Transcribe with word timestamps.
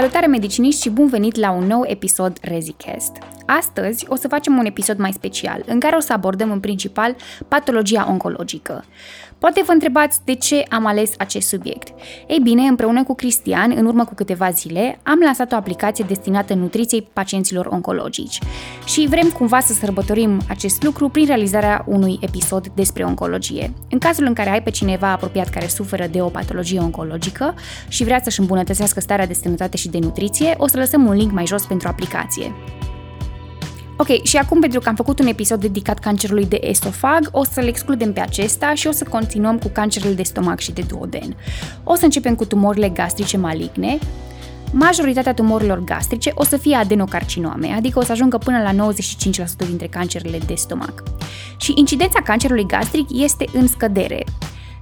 Salutare 0.00 0.26
mediciniști 0.26 0.82
și 0.82 0.90
bun 0.90 1.08
venit 1.08 1.36
la 1.36 1.50
un 1.50 1.66
nou 1.66 1.84
episod 1.86 2.38
ReziCast. 2.40 3.12
Astăzi 3.58 4.06
o 4.08 4.16
să 4.16 4.28
facem 4.28 4.56
un 4.56 4.64
episod 4.64 4.98
mai 4.98 5.12
special, 5.12 5.62
în 5.66 5.80
care 5.80 5.96
o 5.96 6.00
să 6.00 6.12
abordăm 6.12 6.50
în 6.50 6.60
principal 6.60 7.16
patologia 7.48 8.06
oncologică. 8.08 8.84
Poate 9.38 9.62
vă 9.66 9.72
întrebați 9.72 10.20
de 10.24 10.34
ce 10.34 10.64
am 10.68 10.86
ales 10.86 11.12
acest 11.18 11.48
subiect. 11.48 11.88
Ei 12.26 12.38
bine, 12.42 12.62
împreună 12.62 13.04
cu 13.04 13.14
Cristian, 13.14 13.72
în 13.76 13.86
urmă 13.86 14.04
cu 14.04 14.14
câteva 14.14 14.50
zile, 14.50 15.00
am 15.02 15.18
lansat 15.24 15.52
o 15.52 15.56
aplicație 15.56 16.04
destinată 16.08 16.54
nutriției 16.54 17.08
pacienților 17.12 17.66
oncologici 17.66 18.38
și 18.86 19.06
vrem 19.08 19.28
cumva 19.28 19.60
să 19.60 19.72
sărbătorim 19.72 20.40
acest 20.48 20.82
lucru 20.82 21.08
prin 21.08 21.26
realizarea 21.26 21.84
unui 21.86 22.18
episod 22.20 22.68
despre 22.68 23.04
oncologie. 23.04 23.72
În 23.90 23.98
cazul 23.98 24.24
în 24.24 24.34
care 24.34 24.50
ai 24.50 24.62
pe 24.62 24.70
cineva 24.70 25.10
apropiat 25.10 25.48
care 25.48 25.66
suferă 25.66 26.06
de 26.06 26.20
o 26.20 26.28
patologie 26.28 26.80
oncologică 26.80 27.54
și 27.88 28.04
vrea 28.04 28.20
să-și 28.22 28.40
îmbunătățească 28.40 29.00
starea 29.00 29.26
de 29.26 29.34
sănătate 29.34 29.76
și 29.76 29.88
de 29.88 29.98
nutriție, 29.98 30.54
o 30.58 30.66
să 30.66 30.76
lăsăm 30.76 31.06
un 31.06 31.14
link 31.14 31.32
mai 31.32 31.46
jos 31.46 31.64
pentru 31.66 31.88
aplicație. 31.88 32.52
Ok, 34.00 34.22
și 34.22 34.36
acum 34.36 34.60
pentru 34.60 34.80
că 34.80 34.88
am 34.88 34.94
făcut 34.94 35.18
un 35.18 35.26
episod 35.26 35.60
dedicat 35.60 35.98
cancerului 35.98 36.46
de 36.46 36.58
esofag, 36.60 37.28
o 37.32 37.44
să-l 37.44 37.66
excludem 37.66 38.12
pe 38.12 38.20
acesta 38.20 38.74
și 38.74 38.86
o 38.86 38.92
să 38.92 39.04
continuăm 39.04 39.58
cu 39.58 39.68
cancerul 39.68 40.14
de 40.14 40.22
stomac 40.22 40.58
și 40.58 40.72
de 40.72 40.82
duoden. 40.88 41.36
O 41.84 41.94
să 41.94 42.04
începem 42.04 42.34
cu 42.34 42.44
tumorile 42.44 42.88
gastrice 42.88 43.36
maligne, 43.36 43.98
Majoritatea 44.72 45.34
tumorilor 45.34 45.84
gastrice 45.84 46.32
o 46.34 46.44
să 46.44 46.56
fie 46.56 46.74
adenocarcinome, 46.74 47.72
adică 47.76 47.98
o 47.98 48.02
să 48.02 48.12
ajungă 48.12 48.38
până 48.38 48.62
la 48.62 48.92
95% 48.92 49.66
dintre 49.66 49.86
cancerele 49.86 50.38
de 50.46 50.54
stomac. 50.54 51.02
Și 51.56 51.72
incidența 51.76 52.22
cancerului 52.22 52.66
gastric 52.66 53.06
este 53.12 53.44
în 53.52 53.66
scădere. 53.66 54.24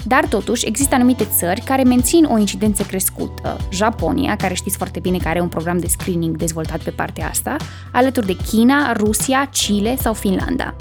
Dar 0.04 0.27
totuși 0.27 0.66
există 0.66 0.94
anumite 0.94 1.28
țări 1.36 1.60
care 1.60 1.82
mențin 1.82 2.24
o 2.24 2.38
incidență 2.38 2.82
crescută. 2.82 3.56
Japonia, 3.70 4.36
care 4.36 4.55
știți 4.55 4.77
foarte 4.77 4.98
bine 4.98 5.16
că 5.16 5.28
are 5.28 5.40
un 5.40 5.48
program 5.48 5.78
de 5.78 5.86
screening 5.86 6.36
dezvoltat 6.36 6.82
pe 6.82 6.90
partea 6.90 7.28
asta, 7.28 7.56
alături 7.92 8.27
de 8.27 8.36
China, 8.36 8.92
Rusia, 8.92 9.48
Chile 9.52 9.96
sau 9.96 10.12
Finlanda. 10.12 10.74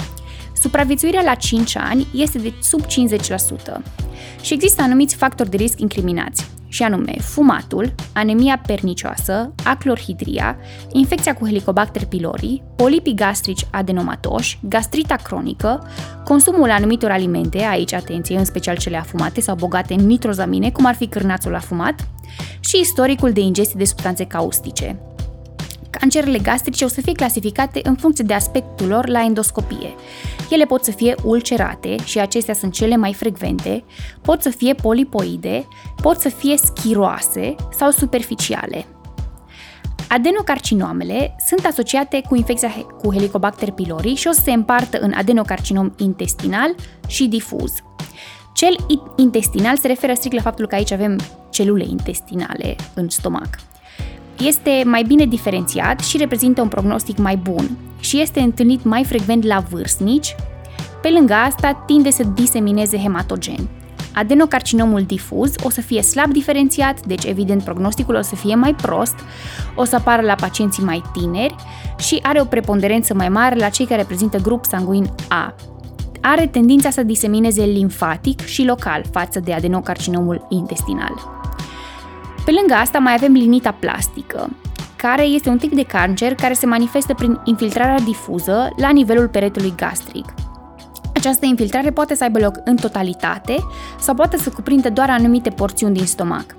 Supraviețuirea 0.61 1.22
la 1.22 1.36
5 1.36 1.77
ani 1.77 2.08
este 2.13 2.38
de 2.38 2.53
sub 2.61 2.81
50% 2.81 2.88
și 4.41 4.53
există 4.53 4.81
anumiți 4.81 5.16
factori 5.16 5.49
de 5.49 5.58
risc 5.58 5.80
incriminați 5.80 6.49
și 6.67 6.83
anume 6.83 7.16
fumatul, 7.19 7.95
anemia 8.14 8.61
pernicioasă, 8.66 9.53
aclorhidria, 9.64 10.58
infecția 10.91 11.33
cu 11.33 11.45
Helicobacter 11.45 12.05
pylori, 12.05 12.64
polipii 12.75 13.16
gastrici 13.16 13.67
adenomatoși, 13.72 14.59
gastrita 14.61 15.16
cronică, 15.16 15.88
consumul 16.23 16.71
anumitor 16.71 17.11
alimente, 17.11 17.58
aici 17.58 17.94
atenție, 17.94 18.38
în 18.38 18.45
special 18.45 18.77
cele 18.77 18.97
afumate 18.97 19.42
sau 19.42 19.55
bogate 19.55 19.94
în 19.94 20.05
nitrozamine, 20.05 20.71
cum 20.71 20.86
ar 20.86 20.95
fi 20.95 21.08
cârnațul 21.08 21.55
afumat, 21.55 22.08
și 22.59 22.80
istoricul 22.80 23.31
de 23.31 23.39
ingestie 23.39 23.75
de 23.77 23.86
substanțe 23.86 24.25
caustice. 24.25 24.99
Cancerele 25.99 26.37
gastrice 26.37 26.85
o 26.85 26.87
să 26.87 27.01
fie 27.01 27.11
clasificate 27.11 27.79
în 27.83 27.95
funcție 27.95 28.23
de 28.23 28.33
aspectul 28.33 28.87
lor 28.87 29.07
la 29.07 29.23
endoscopie. 29.23 29.95
Ele 30.49 30.65
pot 30.65 30.83
să 30.83 30.91
fie 30.91 31.15
ulcerate 31.23 31.95
și 32.03 32.19
acestea 32.19 32.53
sunt 32.53 32.73
cele 32.73 32.95
mai 32.95 33.13
frecvente, 33.13 33.83
pot 34.21 34.41
să 34.41 34.49
fie 34.49 34.73
polipoide, 34.73 35.67
pot 36.01 36.19
să 36.19 36.29
fie 36.29 36.57
schiroase 36.57 37.55
sau 37.77 37.91
superficiale. 37.91 38.85
Adenocarcinomele 40.09 41.35
sunt 41.47 41.65
asociate 41.65 42.21
cu 42.27 42.35
infecția 42.35 42.69
cu 43.01 43.13
Helicobacter 43.13 43.71
pylori 43.71 44.15
și 44.15 44.27
o 44.27 44.31
să 44.31 44.41
se 44.41 44.51
împartă 44.51 44.99
în 44.99 45.13
adenocarcinom 45.13 45.93
intestinal 45.97 46.75
și 47.07 47.27
difuz. 47.27 47.73
Cel 48.53 48.75
intestinal 49.15 49.77
se 49.77 49.87
referă 49.87 50.13
strict 50.13 50.35
la 50.35 50.41
faptul 50.41 50.67
că 50.67 50.75
aici 50.75 50.91
avem 50.91 51.19
celule 51.49 51.85
intestinale 51.89 52.75
în 52.93 53.09
stomac. 53.09 53.67
Este 54.39 54.83
mai 54.86 55.03
bine 55.03 55.25
diferențiat 55.25 55.99
și 55.99 56.17
reprezintă 56.17 56.61
un 56.61 56.67
prognostic 56.67 57.17
mai 57.17 57.36
bun 57.36 57.77
și 57.99 58.21
este 58.21 58.39
întâlnit 58.39 58.83
mai 58.83 59.03
frecvent 59.03 59.43
la 59.43 59.64
vârstnici. 59.70 60.36
Pe 61.02 61.09
lângă 61.09 61.33
asta, 61.33 61.83
tinde 61.86 62.09
să 62.09 62.23
disemineze 62.23 62.98
hematogen. 62.98 63.67
Adenocarcinomul 64.14 65.02
difuz 65.02 65.53
o 65.64 65.70
să 65.70 65.81
fie 65.81 66.02
slab 66.02 66.31
diferențiat, 66.31 67.05
deci 67.05 67.25
evident 67.25 67.64
prognosticul 67.64 68.15
o 68.15 68.21
să 68.21 68.36
fie 68.36 68.55
mai 68.55 68.73
prost, 68.73 69.15
o 69.75 69.83
să 69.83 69.95
apară 69.95 70.21
la 70.21 70.36
pacienții 70.36 70.83
mai 70.83 71.04
tineri 71.14 71.55
și 71.98 72.19
are 72.21 72.42
o 72.42 72.45
preponderență 72.45 73.14
mai 73.14 73.30
mare 73.30 73.55
la 73.55 73.69
cei 73.69 73.86
care 73.86 74.04
prezintă 74.04 74.37
grup 74.37 74.65
sanguin 74.65 75.09
A. 75.27 75.55
Are 76.21 76.48
tendința 76.48 76.89
să 76.89 77.04
disemineze 77.04 77.64
limfatic 77.64 78.45
și 78.45 78.65
local 78.65 79.04
față 79.11 79.39
de 79.39 79.54
adenocarcinomul 79.54 80.48
intestinal. 80.49 81.36
Pe 82.47 82.53
lângă 82.53 82.73
asta 82.73 82.99
mai 82.99 83.13
avem 83.13 83.33
linita 83.33 83.71
plastică, 83.71 84.49
care 84.95 85.23
este 85.23 85.49
un 85.49 85.58
tip 85.58 85.73
de 85.73 85.83
cancer 85.83 86.35
care 86.35 86.53
se 86.53 86.65
manifestă 86.65 87.13
prin 87.13 87.39
infiltrarea 87.43 87.99
difuză 87.99 88.69
la 88.77 88.89
nivelul 88.89 89.27
peretelui 89.27 89.73
gastric. 89.75 90.33
Această 91.13 91.45
infiltrare 91.45 91.91
poate 91.91 92.15
să 92.15 92.23
aibă 92.23 92.39
loc 92.39 92.55
în 92.63 92.75
totalitate 92.75 93.55
sau 93.99 94.15
poate 94.15 94.37
să 94.37 94.49
cuprindă 94.49 94.89
doar 94.89 95.09
anumite 95.09 95.49
porțiuni 95.49 95.93
din 95.93 96.05
stomac. 96.05 96.55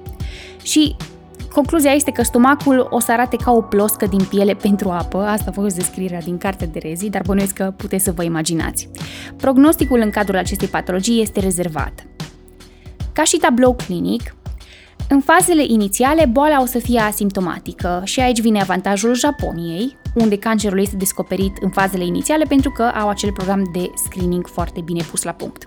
Și 0.63 0.97
concluzia 1.53 1.93
este 1.93 2.11
că 2.11 2.23
stomacul 2.23 2.87
o 2.91 3.01
să 3.01 3.13
arate 3.13 3.37
ca 3.37 3.53
o 3.53 3.61
ploscă 3.61 4.07
din 4.07 4.25
piele 4.25 4.55
pentru 4.55 4.91
apă, 4.91 5.19
asta 5.19 5.51
a 5.51 5.61
fost 5.61 5.77
descrierea 5.77 6.21
din 6.21 6.39
cartea 6.39 6.67
de 6.67 6.79
rezi, 6.79 7.09
dar 7.09 7.23
bănuiesc 7.27 7.55
că 7.55 7.75
puteți 7.77 8.05
să 8.05 8.13
vă 8.13 8.23
imaginați. 8.23 8.89
Prognosticul 9.37 10.01
în 10.01 10.11
cadrul 10.11 10.39
acestei 10.39 10.69
patologii 10.69 11.23
este 11.23 11.41
rezervat. 11.41 12.07
Ca 13.13 13.25
și 13.25 13.37
tablou 13.37 13.75
clinic, 13.75 14.35
în 15.09 15.21
fazele 15.21 15.65
inițiale, 15.67 16.27
boala 16.27 16.61
o 16.61 16.67
să 16.67 16.79
fie 16.79 17.01
asimptomatică 17.01 18.03
și 18.05 18.21
aici 18.21 18.41
vine 18.41 18.61
avantajul 18.61 19.15
Japoniei, 19.15 19.97
unde 20.15 20.39
cancerul 20.39 20.81
este 20.81 20.97
descoperit 20.97 21.57
în 21.61 21.71
fazele 21.71 22.05
inițiale 22.05 22.45
pentru 22.49 22.71
că 22.71 22.83
au 22.83 23.09
acel 23.09 23.33
program 23.33 23.71
de 23.73 23.91
screening 24.05 24.47
foarte 24.47 24.81
bine 24.81 25.03
pus 25.11 25.23
la 25.23 25.33
punct. 25.33 25.67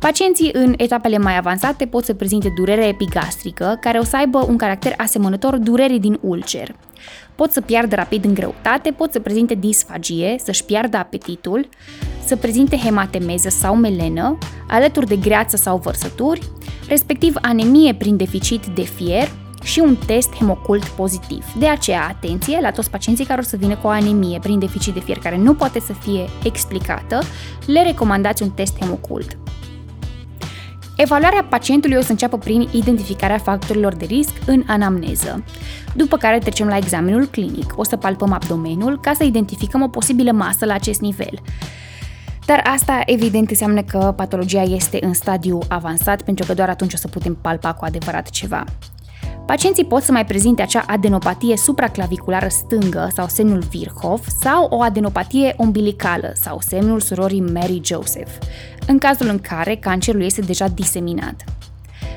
Pacienții 0.00 0.50
în 0.52 0.74
etapele 0.76 1.18
mai 1.18 1.36
avansate 1.36 1.86
pot 1.86 2.04
să 2.04 2.14
prezinte 2.14 2.52
durere 2.56 2.86
epigastrică, 2.86 3.78
care 3.80 3.98
o 3.98 4.04
să 4.04 4.16
aibă 4.16 4.44
un 4.48 4.56
caracter 4.56 4.94
asemănător 4.96 5.56
durerii 5.56 6.00
din 6.00 6.18
ulcer. 6.22 6.74
Pot 7.34 7.52
să 7.52 7.60
piardă 7.60 7.94
rapid 7.94 8.24
în 8.24 8.34
greutate, 8.34 8.90
pot 8.90 9.12
să 9.12 9.20
prezinte 9.20 9.54
disfagie, 9.54 10.36
să-și 10.44 10.64
piardă 10.64 10.96
apetitul, 10.96 11.68
să 12.24 12.36
prezinte 12.36 12.76
hematemeză 12.76 13.48
sau 13.48 13.74
melenă, 13.76 14.38
alături 14.68 15.06
de 15.06 15.16
greață 15.16 15.56
sau 15.56 15.76
vărsături, 15.76 16.50
respectiv 16.88 17.34
anemie 17.40 17.94
prin 17.94 18.16
deficit 18.16 18.66
de 18.66 18.82
fier 18.82 19.28
și 19.62 19.80
un 19.80 19.96
test 20.06 20.34
hemocult 20.34 20.84
pozitiv. 20.84 21.44
De 21.58 21.66
aceea, 21.66 22.06
atenție 22.08 22.58
la 22.60 22.70
toți 22.70 22.90
pacienții 22.90 23.24
care 23.24 23.40
o 23.40 23.44
să 23.44 23.56
vină 23.56 23.76
cu 23.76 23.86
o 23.86 23.90
anemie 23.90 24.38
prin 24.42 24.58
deficit 24.58 24.94
de 24.94 25.00
fier 25.00 25.18
care 25.18 25.36
nu 25.36 25.54
poate 25.54 25.80
să 25.80 25.92
fie 25.92 26.24
explicată, 26.44 27.22
le 27.66 27.82
recomandați 27.82 28.42
un 28.42 28.50
test 28.50 28.78
hemocult. 28.78 29.36
Evaluarea 31.02 31.46
pacientului 31.48 31.96
o 31.96 32.00
să 32.00 32.10
înceapă 32.10 32.38
prin 32.38 32.68
identificarea 32.72 33.38
factorilor 33.38 33.94
de 33.94 34.04
risc 34.04 34.32
în 34.46 34.62
anamneză, 34.66 35.44
după 35.94 36.16
care 36.16 36.38
trecem 36.38 36.66
la 36.66 36.76
examenul 36.76 37.26
clinic. 37.26 37.72
O 37.76 37.84
să 37.84 37.96
palpăm 37.96 38.32
abdomenul 38.32 39.00
ca 39.00 39.12
să 39.12 39.24
identificăm 39.24 39.82
o 39.82 39.88
posibilă 39.88 40.32
masă 40.32 40.64
la 40.64 40.74
acest 40.74 41.00
nivel. 41.00 41.38
Dar 42.46 42.60
asta 42.64 43.02
evident 43.06 43.50
înseamnă 43.50 43.82
că 43.82 44.12
patologia 44.16 44.62
este 44.62 44.98
în 45.00 45.12
stadiu 45.12 45.58
avansat 45.68 46.22
pentru 46.22 46.46
că 46.46 46.54
doar 46.54 46.68
atunci 46.68 46.92
o 46.92 46.96
să 46.96 47.08
putem 47.08 47.38
palpa 47.40 47.72
cu 47.72 47.84
adevărat 47.84 48.30
ceva. 48.30 48.64
Pacienții 49.50 49.84
pot 49.84 50.02
să 50.02 50.12
mai 50.12 50.24
prezinte 50.24 50.62
acea 50.62 50.84
adenopatie 50.86 51.56
supraclaviculară 51.56 52.48
stângă 52.48 53.08
sau 53.14 53.26
semnul 53.28 53.62
Virchow 53.70 54.20
sau 54.40 54.66
o 54.70 54.82
adenopatie 54.82 55.54
umbilicală 55.58 56.32
sau 56.34 56.58
semnul 56.60 57.00
surorii 57.00 57.40
Mary 57.40 57.80
Joseph, 57.84 58.30
în 58.86 58.98
cazul 58.98 59.28
în 59.28 59.38
care 59.38 59.76
cancerul 59.76 60.22
este 60.22 60.40
deja 60.40 60.68
diseminat. 60.68 61.44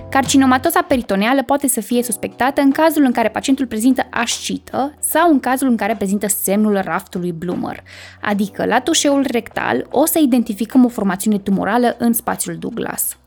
Carcinomatoza 0.10 0.82
peritoneală 0.82 1.44
poate 1.44 1.68
să 1.68 1.82
fie 1.82 2.04
suspectată 2.04 2.62
în 2.62 2.72
cazul 2.72 3.04
în 3.04 3.12
care 3.12 3.30
pacientul 3.30 3.66
prezintă 3.66 4.08
ascită 4.10 4.94
sau 5.00 5.32
în 5.32 5.40
cazul 5.40 5.68
în 5.68 5.76
care 5.76 5.96
prezintă 5.96 6.28
semnul 6.28 6.80
raftului 6.84 7.32
Blumer, 7.32 7.84
adică 8.22 8.66
la 8.66 8.80
tușeul 8.80 9.26
rectal 9.32 9.88
o 9.90 10.06
să 10.06 10.20
identificăm 10.20 10.86
o 10.86 10.88
formațiune 10.88 11.40
tumorală 11.40 11.96
în 12.00 12.14
spațiul 12.14 12.58
Douglas. 12.58 13.18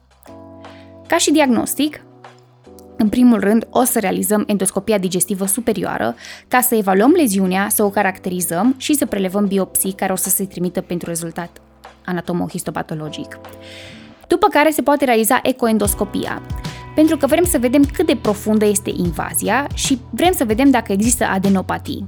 Ca 1.07 1.17
și 1.17 1.33
diagnostic, 1.33 2.01
în 2.97 3.09
primul 3.09 3.41
rând, 3.41 3.67
o 3.71 3.85
să 3.85 3.99
realizăm 3.99 4.45
endoscopia 4.47 4.99
digestivă 4.99 5.47
superioară 5.47 6.15
ca 6.49 6.61
să 6.61 6.75
evaluăm 6.75 7.11
leziunea, 7.11 7.69
să 7.69 7.83
o 7.85 7.91
caracterizăm 7.91 8.75
și 8.77 8.95
să 8.95 9.07
prelevăm 9.07 9.47
biopsii 9.47 9.93
care 9.93 10.13
o 10.13 10.17
să 10.17 10.29
se 10.29 10.45
trimită 10.45 10.81
pentru 10.81 11.09
rezultat 11.09 11.61
anatomohistopatologic. 12.07 13.39
După 14.27 14.47
care 14.49 14.71
se 14.71 14.83
poate 14.83 15.05
realiza 15.05 15.41
ecoendoscopia, 15.43 16.43
pentru 16.95 17.17
că 17.17 17.27
vrem 17.27 17.45
să 17.45 17.59
vedem 17.59 17.85
cât 17.85 18.07
de 18.07 18.17
profundă 18.17 18.65
este 18.65 18.91
invazia 18.97 19.67
și 19.75 20.01
vrem 20.11 20.33
să 20.33 20.45
vedem 20.45 20.71
dacă 20.71 20.93
există 20.93 21.25
adenopatii. 21.25 22.07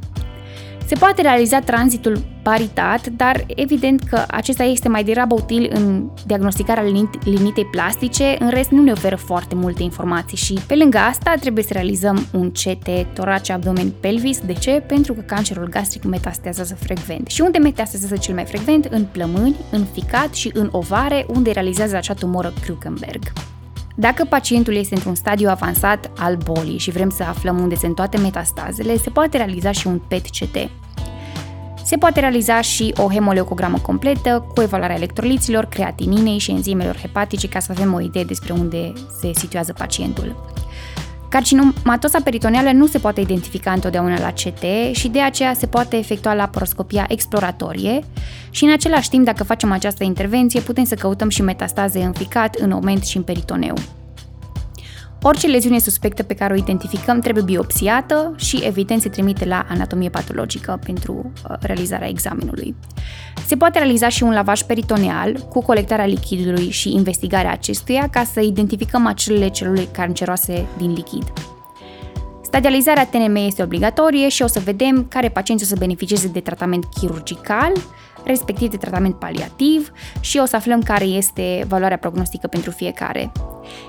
Se 0.88 0.94
poate 0.94 1.22
realiza 1.22 1.60
tranzitul 1.60 2.24
paritat, 2.42 3.06
dar 3.06 3.44
evident 3.46 4.02
că 4.02 4.24
acesta 4.28 4.62
este 4.62 4.88
mai 4.88 5.04
degrabă 5.04 5.34
util 5.34 5.70
în 5.74 6.10
diagnosticarea 6.26 6.82
limitei 7.24 7.64
plastice, 7.64 8.36
în 8.38 8.48
rest 8.48 8.70
nu 8.70 8.82
ne 8.82 8.92
oferă 8.92 9.16
foarte 9.16 9.54
multe 9.54 9.82
informații 9.82 10.36
și 10.36 10.58
pe 10.66 10.74
lângă 10.74 10.98
asta 10.98 11.34
trebuie 11.40 11.64
să 11.64 11.72
realizăm 11.72 12.26
un 12.32 12.50
CT 12.50 12.88
torace 13.14 13.52
abdomen 13.52 13.92
pelvis. 14.00 14.38
De 14.40 14.52
ce? 14.52 14.84
Pentru 14.86 15.12
că 15.12 15.20
cancerul 15.20 15.68
gastric 15.68 16.04
metastazează 16.04 16.74
frecvent. 16.74 17.28
Și 17.28 17.40
unde 17.40 17.58
metastazează 17.58 18.16
cel 18.16 18.34
mai 18.34 18.44
frecvent? 18.44 18.84
În 18.84 19.04
plămâni, 19.12 19.56
în 19.70 19.84
ficat 19.92 20.34
și 20.34 20.50
în 20.54 20.68
ovare, 20.72 21.26
unde 21.28 21.50
realizează 21.50 21.96
acea 21.96 22.14
tumoră 22.14 22.52
Krukenberg. 22.60 23.22
Dacă 24.00 24.24
pacientul 24.24 24.74
este 24.74 24.94
într-un 24.94 25.14
stadiu 25.14 25.48
avansat 25.48 26.10
al 26.18 26.36
bolii 26.36 26.78
și 26.78 26.90
vrem 26.90 27.10
să 27.10 27.22
aflăm 27.22 27.58
unde 27.58 27.74
sunt 27.74 27.94
toate 27.94 28.18
metastazele, 28.18 28.96
se 28.96 29.10
poate 29.10 29.36
realiza 29.36 29.72
și 29.72 29.86
un 29.86 29.98
PET-CT. 30.08 30.56
Se 31.84 31.96
poate 31.96 32.20
realiza 32.20 32.60
și 32.60 32.94
o 32.96 33.10
hemoleucogramă 33.10 33.78
completă 33.78 34.46
cu 34.54 34.62
evaluarea 34.62 34.96
electroliților, 34.96 35.64
creatininei 35.64 36.38
și 36.38 36.50
enzimelor 36.50 36.96
hepatice 36.96 37.48
ca 37.48 37.58
să 37.58 37.72
avem 37.72 37.94
o 37.94 38.00
idee 38.00 38.24
despre 38.24 38.52
unde 38.52 38.92
se 39.20 39.30
situează 39.34 39.72
pacientul. 39.72 40.36
Carcinomatosa 41.28 42.18
peritoneală 42.24 42.70
nu 42.72 42.86
se 42.86 42.98
poate 42.98 43.20
identifica 43.20 43.72
întotdeauna 43.72 44.18
la 44.18 44.32
CT 44.32 44.94
și 44.96 45.08
de 45.08 45.20
aceea 45.20 45.54
se 45.54 45.66
poate 45.66 45.96
efectua 45.96 46.34
laparoscopia 46.34 47.06
exploratorie 47.08 48.00
și 48.50 48.64
în 48.64 48.72
același 48.72 49.08
timp, 49.08 49.24
dacă 49.24 49.44
facem 49.44 49.72
această 49.72 50.04
intervenție, 50.04 50.60
putem 50.60 50.84
să 50.84 50.94
căutăm 50.94 51.28
și 51.28 51.42
metastaze 51.42 52.02
în 52.02 52.12
ficat, 52.12 52.54
în 52.54 52.70
oment 52.70 53.04
și 53.04 53.16
în 53.16 53.22
peritoneu. 53.22 53.74
Orice 55.22 55.46
leziune 55.46 55.78
suspectă 55.78 56.22
pe 56.22 56.34
care 56.34 56.52
o 56.52 56.56
identificăm 56.56 57.20
trebuie 57.20 57.44
biopsiată 57.44 58.34
și 58.36 58.60
evident 58.62 59.00
se 59.00 59.08
trimite 59.08 59.44
la 59.44 59.66
anatomie 59.68 60.08
patologică 60.08 60.80
pentru 60.84 61.32
uh, 61.48 61.56
realizarea 61.60 62.08
examenului. 62.08 62.74
Se 63.46 63.56
poate 63.56 63.78
realiza 63.78 64.08
și 64.08 64.22
un 64.22 64.32
lavaj 64.32 64.62
peritoneal 64.62 65.32
cu 65.48 65.62
colectarea 65.62 66.06
lichidului 66.06 66.70
și 66.70 66.92
investigarea 66.92 67.52
acestuia 67.52 68.08
ca 68.10 68.24
să 68.24 68.40
identificăm 68.40 69.06
acele 69.06 69.48
celule 69.48 69.88
canceroase 69.92 70.66
din 70.76 70.92
lichid. 70.92 71.32
Stadializarea 72.42 73.06
TNM 73.06 73.36
este 73.36 73.62
obligatorie 73.62 74.28
și 74.28 74.42
o 74.42 74.46
să 74.46 74.60
vedem 74.64 75.06
care 75.08 75.28
pacienți 75.28 75.64
o 75.64 75.66
să 75.66 75.76
beneficieze 75.78 76.28
de 76.28 76.40
tratament 76.40 76.84
chirurgical, 76.84 77.72
respectiv 78.24 78.70
de 78.70 78.76
tratament 78.76 79.14
paliativ 79.14 79.92
și 80.20 80.38
o 80.38 80.44
să 80.44 80.56
aflăm 80.56 80.82
care 80.82 81.04
este 81.04 81.64
valoarea 81.68 81.96
prognostică 81.96 82.46
pentru 82.46 82.70
fiecare. 82.70 83.32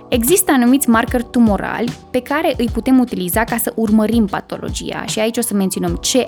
Există 0.09 0.51
anumiți 0.51 0.89
marcări 0.89 1.25
tumorali 1.31 1.91
pe 2.11 2.21
care 2.21 2.53
îi 2.57 2.69
putem 2.73 2.99
utiliza 2.99 3.43
ca 3.43 3.57
să 3.57 3.73
urmărim 3.75 4.25
patologia 4.25 5.05
și 5.05 5.19
aici 5.19 5.37
o 5.37 5.41
să 5.41 5.53
menționăm 5.53 5.99
CA72-4, 6.07 6.25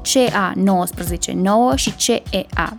CA19-9 0.00 1.74
și 1.74 1.96
CEA. 1.96 2.76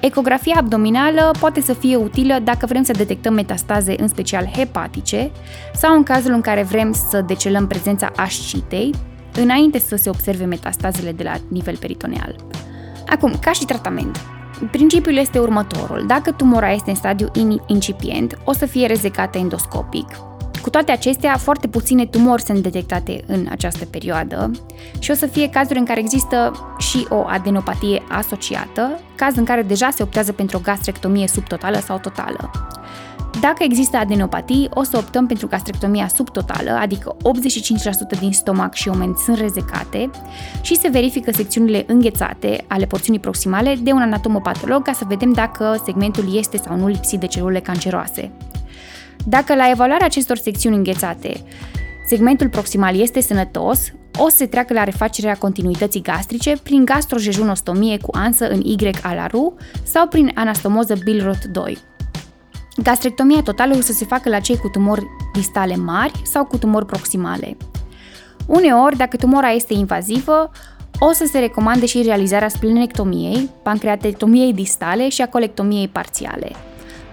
Ecografia 0.00 0.54
abdominală 0.58 1.30
poate 1.40 1.60
să 1.60 1.72
fie 1.72 1.96
utilă 1.96 2.38
dacă 2.44 2.66
vrem 2.66 2.82
să 2.82 2.92
detectăm 2.92 3.34
metastaze, 3.34 3.94
în 3.98 4.08
special 4.08 4.44
hepatice, 4.56 5.30
sau 5.74 5.94
în 5.94 6.02
cazul 6.02 6.32
în 6.32 6.40
care 6.40 6.62
vrem 6.62 6.92
să 7.08 7.20
decelăm 7.20 7.66
prezența 7.66 8.12
ascitei, 8.16 8.94
înainte 9.36 9.78
să 9.78 9.96
se 9.96 10.08
observe 10.08 10.44
metastazele 10.44 11.12
de 11.12 11.22
la 11.22 11.34
nivel 11.48 11.76
peritoneal. 11.76 12.36
Acum, 13.06 13.32
ca 13.40 13.52
și 13.52 13.64
tratament, 13.64 14.20
Principiul 14.70 15.16
este 15.16 15.38
următorul. 15.38 16.04
Dacă 16.06 16.32
tumora 16.32 16.72
este 16.72 16.90
în 16.90 16.96
stadiu 16.96 17.30
incipient, 17.66 18.38
o 18.44 18.52
să 18.52 18.66
fie 18.66 18.86
rezecată 18.86 19.38
endoscopic. 19.38 20.06
Cu 20.62 20.70
toate 20.70 20.92
acestea, 20.92 21.36
foarte 21.36 21.68
puține 21.68 22.06
tumori 22.06 22.42
sunt 22.42 22.58
detectate 22.58 23.24
în 23.26 23.46
această 23.50 23.84
perioadă 23.84 24.50
și 24.98 25.10
o 25.10 25.14
să 25.14 25.26
fie 25.26 25.48
cazuri 25.48 25.78
în 25.78 25.84
care 25.84 26.00
există 26.00 26.52
și 26.78 27.06
o 27.08 27.24
adenopatie 27.26 28.02
asociată, 28.08 29.00
caz 29.14 29.36
în 29.36 29.44
care 29.44 29.62
deja 29.62 29.90
se 29.90 30.02
optează 30.02 30.32
pentru 30.32 30.56
o 30.56 30.60
gastrectomie 30.60 31.28
subtotală 31.28 31.78
sau 31.78 31.98
totală. 31.98 32.50
Dacă 33.40 33.62
există 33.62 33.96
adenopatii, 33.96 34.68
o 34.74 34.82
să 34.82 34.96
optăm 34.96 35.26
pentru 35.26 35.46
gastrectomia 35.46 36.08
subtotală, 36.08 36.70
adică 36.70 37.16
85% 38.16 38.18
din 38.20 38.32
stomac 38.32 38.74
și 38.74 38.88
omen 38.88 39.14
sunt 39.24 39.38
rezecate 39.38 40.10
și 40.62 40.76
se 40.76 40.88
verifică 40.88 41.30
secțiunile 41.32 41.84
înghețate 41.86 42.64
ale 42.68 42.86
porțiunii 42.86 43.20
proximale 43.20 43.76
de 43.82 43.92
un 43.92 44.00
anatomopatolog 44.00 44.82
ca 44.82 44.92
să 44.92 45.04
vedem 45.08 45.32
dacă 45.32 45.82
segmentul 45.84 46.36
este 46.36 46.56
sau 46.56 46.76
nu 46.76 46.86
lipsit 46.86 47.20
de 47.20 47.26
celule 47.26 47.60
canceroase. 47.60 48.30
Dacă 49.24 49.54
la 49.54 49.70
evaluarea 49.70 50.06
acestor 50.06 50.36
secțiuni 50.36 50.76
înghețate 50.76 51.32
segmentul 52.06 52.48
proximal 52.48 53.00
este 53.00 53.20
sănătos, 53.20 53.92
o 54.18 54.28
să 54.28 54.36
se 54.36 54.46
treacă 54.46 54.72
la 54.72 54.84
refacerea 54.84 55.34
continuității 55.34 56.02
gastrice 56.02 56.56
prin 56.62 56.84
gastrojejunostomie 56.84 57.98
cu 57.98 58.10
ansă 58.16 58.48
în 58.48 58.60
Y 58.60 58.90
ala 59.02 59.26
RU 59.26 59.56
sau 59.82 60.06
prin 60.06 60.30
anastomoză 60.34 60.94
Billroth 61.04 61.44
2. 61.52 61.78
Gastrectomia 62.82 63.42
totală 63.42 63.76
o 63.76 63.80
să 63.80 63.92
se 63.92 64.04
facă 64.04 64.28
la 64.28 64.40
cei 64.40 64.56
cu 64.56 64.68
tumori 64.68 65.06
distale 65.32 65.76
mari 65.76 66.20
sau 66.24 66.44
cu 66.44 66.58
tumori 66.58 66.86
proximale. 66.86 67.56
Uneori, 68.46 68.96
dacă 68.96 69.16
tumora 69.16 69.50
este 69.50 69.74
invazivă, 69.74 70.50
o 70.98 71.12
să 71.12 71.28
se 71.30 71.38
recomande 71.38 71.86
și 71.86 72.02
realizarea 72.02 72.48
splenectomiei, 72.48 73.50
pancreatectomiei 73.62 74.52
distale 74.52 75.08
și 75.08 75.22
a 75.22 75.28
colectomiei 75.28 75.88
parțiale. 75.88 76.50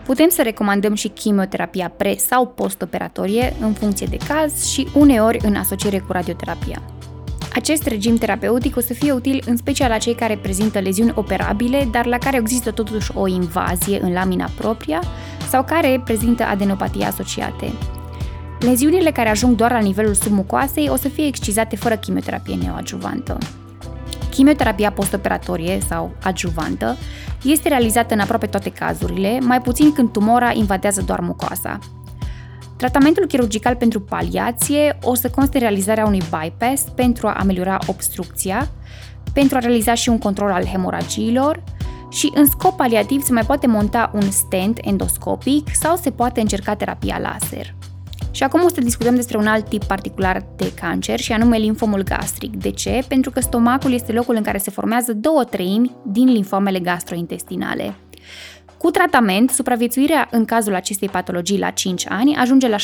Putem 0.05 0.29
să 0.29 0.41
recomandăm 0.41 0.93
și 0.93 1.07
chimioterapia 1.07 1.93
pre- 1.97 2.17
sau 2.17 2.47
postoperatorie 2.47 3.53
în 3.61 3.73
funcție 3.73 4.07
de 4.09 4.17
caz 4.27 4.65
și 4.69 4.87
uneori 4.93 5.39
în 5.43 5.55
asociere 5.55 5.99
cu 5.99 6.11
radioterapia. 6.11 6.81
Acest 7.53 7.87
regim 7.87 8.17
terapeutic 8.17 8.75
o 8.75 8.79
să 8.79 8.93
fie 8.93 9.11
util 9.11 9.43
în 9.45 9.57
special 9.57 9.89
la 9.89 9.97
cei 9.97 10.15
care 10.15 10.37
prezintă 10.37 10.79
leziuni 10.79 11.11
operabile, 11.15 11.87
dar 11.91 12.05
la 12.05 12.17
care 12.17 12.37
există 12.37 12.71
totuși 12.71 13.11
o 13.13 13.27
invazie 13.27 13.99
în 14.01 14.13
lamina 14.13 14.49
propria 14.57 15.01
sau 15.53 15.63
care 15.63 16.01
prezintă 16.03 16.43
adenopatie 16.43 17.05
asociate. 17.05 17.71
Leziunile 18.59 19.11
care 19.11 19.29
ajung 19.29 19.55
doar 19.55 19.71
la 19.71 19.79
nivelul 19.79 20.13
submucoasei 20.13 20.89
o 20.89 20.95
să 20.95 21.09
fie 21.09 21.25
excizate 21.25 21.75
fără 21.75 21.95
chimioterapie 21.95 22.55
neoadjuvantă. 22.55 23.37
Chimioterapia 24.29 24.91
postoperatorie 24.91 25.79
sau 25.87 26.11
adjuvantă 26.23 26.97
este 27.43 27.67
realizată 27.67 28.13
în 28.13 28.19
aproape 28.19 28.45
toate 28.45 28.69
cazurile, 28.69 29.39
mai 29.41 29.61
puțin 29.61 29.93
când 29.93 30.11
tumora 30.11 30.51
invadează 30.53 31.01
doar 31.01 31.19
mucoasa. 31.19 31.79
Tratamentul 32.75 33.25
chirurgical 33.25 33.75
pentru 33.75 34.01
paliație 34.01 34.97
o 35.01 35.15
să 35.15 35.29
conste 35.29 35.57
realizarea 35.57 36.05
unui 36.05 36.21
bypass 36.31 36.83
pentru 36.95 37.27
a 37.27 37.35
ameliora 37.39 37.77
obstrucția, 37.87 38.69
pentru 39.33 39.57
a 39.57 39.59
realiza 39.59 39.93
și 39.93 40.09
un 40.09 40.17
control 40.17 40.51
al 40.51 40.65
hemoragiilor 40.65 41.63
și 42.13 42.31
în 42.33 42.45
scop 42.45 42.77
paliativ 42.77 43.23
se 43.23 43.33
mai 43.33 43.43
poate 43.43 43.67
monta 43.67 44.11
un 44.13 44.31
stent 44.31 44.79
endoscopic 44.81 45.67
sau 45.75 45.95
se 45.95 46.11
poate 46.11 46.41
încerca 46.41 46.75
terapia 46.75 47.19
laser. 47.19 47.75
Și 48.31 48.43
acum 48.43 48.63
o 48.63 48.67
să 48.67 48.81
discutăm 48.81 49.15
despre 49.15 49.37
un 49.37 49.47
alt 49.47 49.69
tip 49.69 49.83
particular 49.83 50.45
de 50.55 50.73
cancer 50.73 51.19
și 51.19 51.31
anume 51.31 51.57
linfomul 51.57 52.03
gastric. 52.03 52.55
De 52.55 52.71
ce? 52.71 53.03
Pentru 53.07 53.31
că 53.31 53.39
stomacul 53.39 53.93
este 53.93 54.11
locul 54.11 54.35
în 54.35 54.43
care 54.43 54.57
se 54.57 54.71
formează 54.71 55.13
două 55.13 55.43
treimi 55.43 55.95
din 56.05 56.31
linfomele 56.31 56.79
gastrointestinale. 56.79 57.93
Cu 58.77 58.91
tratament, 58.91 59.49
supraviețuirea 59.49 60.27
în 60.31 60.45
cazul 60.45 60.75
acestei 60.75 61.09
patologii 61.09 61.59
la 61.59 61.69
5 61.69 62.05
ani 62.09 62.35
ajunge 62.35 62.67
la 62.67 62.77
75%. 62.77 62.79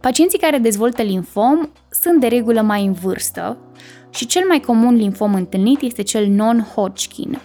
Pacienții 0.00 0.38
care 0.38 0.58
dezvoltă 0.58 1.02
linfom 1.02 1.68
sunt 1.90 2.20
de 2.20 2.26
regulă 2.26 2.60
mai 2.60 2.84
în 2.84 2.92
vârstă 2.92 3.58
și 4.10 4.26
cel 4.26 4.42
mai 4.48 4.60
comun 4.60 4.94
linfom 4.94 5.34
întâlnit 5.34 5.80
este 5.80 6.02
cel 6.02 6.26
non-Hodgkin. 6.26 7.40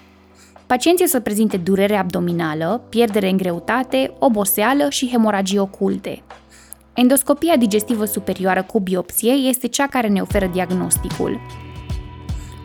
Pacienții 0.66 1.06
o 1.06 1.08
să 1.08 1.20
prezinte 1.20 1.58
durere 1.58 1.96
abdominală, 1.96 2.82
pierdere 2.90 3.30
în 3.30 3.38
greutate, 3.38 4.14
oboseală 4.20 4.90
și 4.90 5.10
hemoragii 5.12 5.58
oculte. 5.58 6.24
Endoscopia 6.94 7.56
digestivă 7.56 8.06
superioară 8.06 8.64
cu 8.64 8.80
biopsie 8.80 9.32
este 9.32 9.68
cea 9.68 9.88
care 9.88 10.08
ne 10.08 10.22
oferă 10.22 10.50
diagnosticul. 10.54 11.40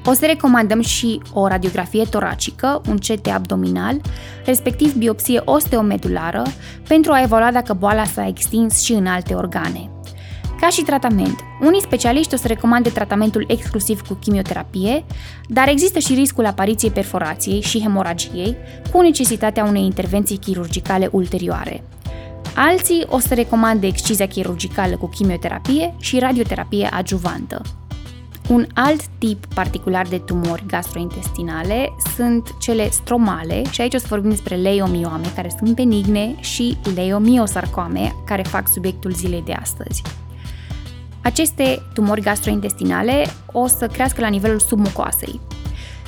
O 0.04 0.12
să 0.12 0.26
recomandăm 0.26 0.80
și 0.80 1.20
o 1.32 1.46
radiografie 1.46 2.04
toracică, 2.04 2.80
un 2.88 2.96
CT 2.96 3.26
abdominal, 3.26 4.00
respectiv 4.44 4.94
biopsie 4.94 5.42
osteomedulară, 5.44 6.42
pentru 6.88 7.12
a 7.12 7.22
evalua 7.22 7.50
dacă 7.52 7.72
boala 7.72 8.04
s-a 8.04 8.26
extins 8.26 8.82
și 8.82 8.92
în 8.92 9.06
alte 9.06 9.34
organe. 9.34 9.90
Ca 10.60 10.68
și 10.68 10.82
tratament, 10.82 11.44
unii 11.60 11.80
specialiști 11.80 12.34
o 12.34 12.36
să 12.36 12.46
recomande 12.46 12.88
tratamentul 12.88 13.44
exclusiv 13.48 14.00
cu 14.00 14.14
chimioterapie, 14.14 15.04
dar 15.48 15.68
există 15.68 15.98
și 15.98 16.14
riscul 16.14 16.46
apariției 16.46 16.90
perforației 16.90 17.60
și 17.60 17.80
hemoragiei, 17.80 18.56
cu 18.92 19.00
necesitatea 19.00 19.64
unei 19.64 19.84
intervenții 19.84 20.36
chirurgicale 20.36 21.08
ulterioare. 21.12 21.84
Alții 22.54 23.04
o 23.08 23.18
să 23.18 23.34
recomande 23.34 23.86
excizia 23.86 24.26
chirurgicală 24.26 24.96
cu 24.96 25.06
chimioterapie 25.06 25.94
și 26.00 26.18
radioterapie 26.18 26.88
adjuvantă. 26.92 27.62
Un 28.48 28.66
alt 28.74 29.02
tip 29.18 29.46
particular 29.54 30.06
de 30.06 30.18
tumori 30.18 30.64
gastrointestinale 30.66 31.88
sunt 32.16 32.54
cele 32.58 32.90
stromale 32.90 33.62
și 33.70 33.80
aici 33.80 33.94
o 33.94 33.98
să 33.98 34.06
vorbim 34.08 34.30
despre 34.30 34.54
leiomiome, 34.54 35.32
care 35.34 35.54
sunt 35.58 35.74
benigne, 35.74 36.34
și 36.40 36.76
leiomiosarcome, 36.94 38.14
care 38.24 38.42
fac 38.42 38.68
subiectul 38.68 39.12
zilei 39.12 39.42
de 39.46 39.52
astăzi. 39.52 40.02
Aceste 41.22 41.82
tumori 41.94 42.20
gastrointestinale 42.20 43.26
o 43.52 43.66
să 43.66 43.86
crească 43.86 44.20
la 44.20 44.28
nivelul 44.28 44.58
submucoasei 44.58 45.40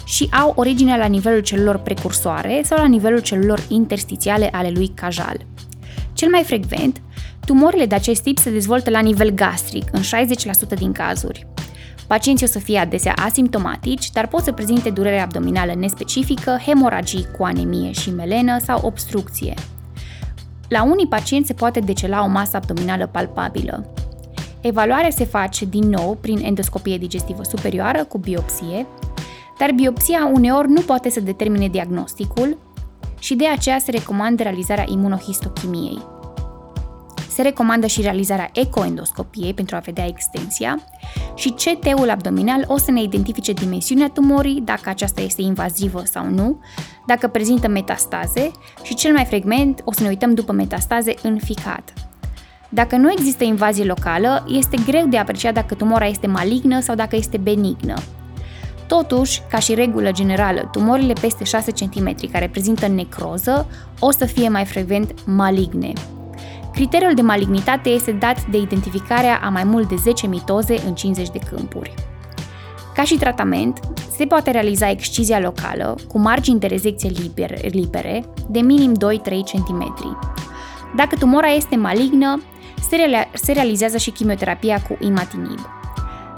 și 0.05 0.29
au 0.43 0.53
originea 0.57 0.97
la 0.97 1.07
nivelul 1.07 1.41
celulelor 1.41 1.79
precursoare 1.79 2.63
sau 2.65 2.79
la 2.79 2.87
nivelul 2.87 3.21
celulelor 3.21 3.65
interstițiale 3.69 4.49
ale 4.53 4.71
lui 4.71 4.89
Cajal. 4.89 5.47
Cel 6.13 6.31
mai 6.31 6.43
frecvent, 6.43 7.03
tumorile 7.47 7.87
de 7.87 7.95
acest 7.95 8.23
tip 8.23 8.39
se 8.39 8.51
dezvoltă 8.51 8.91
la 8.91 9.01
nivel 9.01 9.31
gastric, 9.31 9.89
în 9.93 10.01
60% 10.01 10.79
din 10.79 10.93
cazuri. 10.93 11.47
Pacienții 12.07 12.47
o 12.47 12.49
să 12.49 12.59
fie 12.59 12.79
adesea 12.79 13.13
asimptomatici, 13.17 14.11
dar 14.11 14.29
pot 14.29 14.43
să 14.43 14.53
prezinte 14.53 14.91
durere 14.91 15.21
abdominală 15.21 15.75
nespecifică, 15.75 16.59
hemoragii 16.67 17.27
cu 17.39 17.45
anemie 17.45 17.93
și 17.93 18.11
melenă 18.11 18.59
sau 18.59 18.81
obstrucție. 18.83 19.55
La 20.69 20.83
unii 20.83 21.07
pacienți 21.07 21.47
se 21.47 21.55
poate 21.55 21.81
decela 21.81 22.25
o 22.25 22.29
masă 22.29 22.57
abdominală 22.57 23.07
palpabilă. 23.07 23.93
Evaluarea 24.63 25.11
se 25.11 25.25
face 25.25 25.65
din 25.65 25.89
nou 25.89 26.19
prin 26.21 26.39
endoscopie 26.45 26.99
digestivă 26.99 27.43
superioară 27.43 28.05
cu 28.05 28.19
biopsie, 28.19 28.87
dar 29.59 29.73
biopsia 29.73 30.31
uneori 30.33 30.69
nu 30.69 30.81
poate 30.81 31.11
să 31.11 31.21
determine 31.21 31.69
diagnosticul 31.69 32.59
și 33.19 33.35
de 33.35 33.49
aceea 33.49 33.79
se 33.79 33.91
recomandă 33.91 34.43
realizarea 34.43 34.85
imunohistochimiei. 34.89 35.99
Se 37.29 37.43
recomandă 37.43 37.87
și 37.87 38.01
realizarea 38.01 38.51
ecoendoscopiei 38.53 39.55
pentru 39.55 39.77
a 39.77 39.79
vedea 39.79 40.07
extensia 40.07 40.79
și 41.35 41.51
CT-ul 41.51 42.11
abdominal 42.11 42.65
o 42.67 42.77
să 42.79 42.91
ne 42.91 43.03
identifice 43.03 43.53
dimensiunea 43.53 44.09
tumorii, 44.09 44.61
dacă 44.65 44.89
aceasta 44.89 45.21
este 45.21 45.43
invazivă 45.43 46.03
sau 46.05 46.25
nu, 46.29 46.61
dacă 47.07 47.29
prezintă 47.29 47.69
metastaze 47.69 48.51
și 48.83 48.95
cel 48.95 49.13
mai 49.13 49.25
frecvent 49.25 49.83
o 49.85 49.93
să 49.93 50.03
ne 50.03 50.09
uităm 50.09 50.35
după 50.35 50.53
metastaze 50.53 51.15
în 51.23 51.39
ficat. 51.39 52.12
Dacă 52.75 52.97
nu 52.97 53.11
există 53.11 53.45
invazie 53.45 53.85
locală, 53.85 54.45
este 54.49 54.77
greu 54.87 55.07
de 55.07 55.19
apreciat 55.19 55.55
dacă 55.55 55.75
tumora 55.75 56.07
este 56.07 56.27
malignă 56.27 56.81
sau 56.81 56.95
dacă 56.95 57.17
este 57.17 57.37
benignă. 57.37 57.95
Totuși, 58.87 59.43
ca 59.51 59.59
și 59.59 59.75
regulă 59.75 60.11
generală, 60.13 60.69
tumorile 60.73 61.13
peste 61.21 61.45
6 61.45 61.71
cm 61.71 62.31
care 62.31 62.49
prezintă 62.49 62.89
necroză 62.89 63.67
o 63.99 64.11
să 64.11 64.25
fie 64.25 64.49
mai 64.49 64.65
frecvent 64.65 65.15
maligne. 65.27 65.93
Criteriul 66.73 67.15
de 67.15 67.23
malignitate 67.23 67.89
este 67.89 68.13
dat 68.13 68.47
de 68.47 68.59
identificarea 68.59 69.41
a 69.43 69.49
mai 69.49 69.65
mult 69.65 69.89
de 69.89 69.97
10 69.97 70.27
mitoze 70.27 70.77
în 70.87 70.95
50 70.95 71.31
de 71.31 71.39
câmpuri. 71.51 71.95
Ca 72.95 73.03
și 73.03 73.15
tratament, 73.15 73.81
se 74.17 74.25
poate 74.25 74.51
realiza 74.51 74.91
excizia 74.91 75.41
locală 75.41 75.97
cu 76.09 76.19
margini 76.19 76.61
de 76.61 76.67
rezecție 76.67 77.11
libere 77.71 78.25
de 78.49 78.61
minim 78.61 78.95
2-3 78.95 78.97
cm. 79.53 79.95
Dacă 80.97 81.17
tumora 81.17 81.49
este 81.49 81.77
malignă, 81.77 82.41
se, 82.89 82.97
rea- 82.97 83.31
se 83.33 83.53
realizează 83.53 83.97
și 83.97 84.11
chimioterapia 84.11 84.83
cu 84.89 84.97
imatinib. 85.01 85.59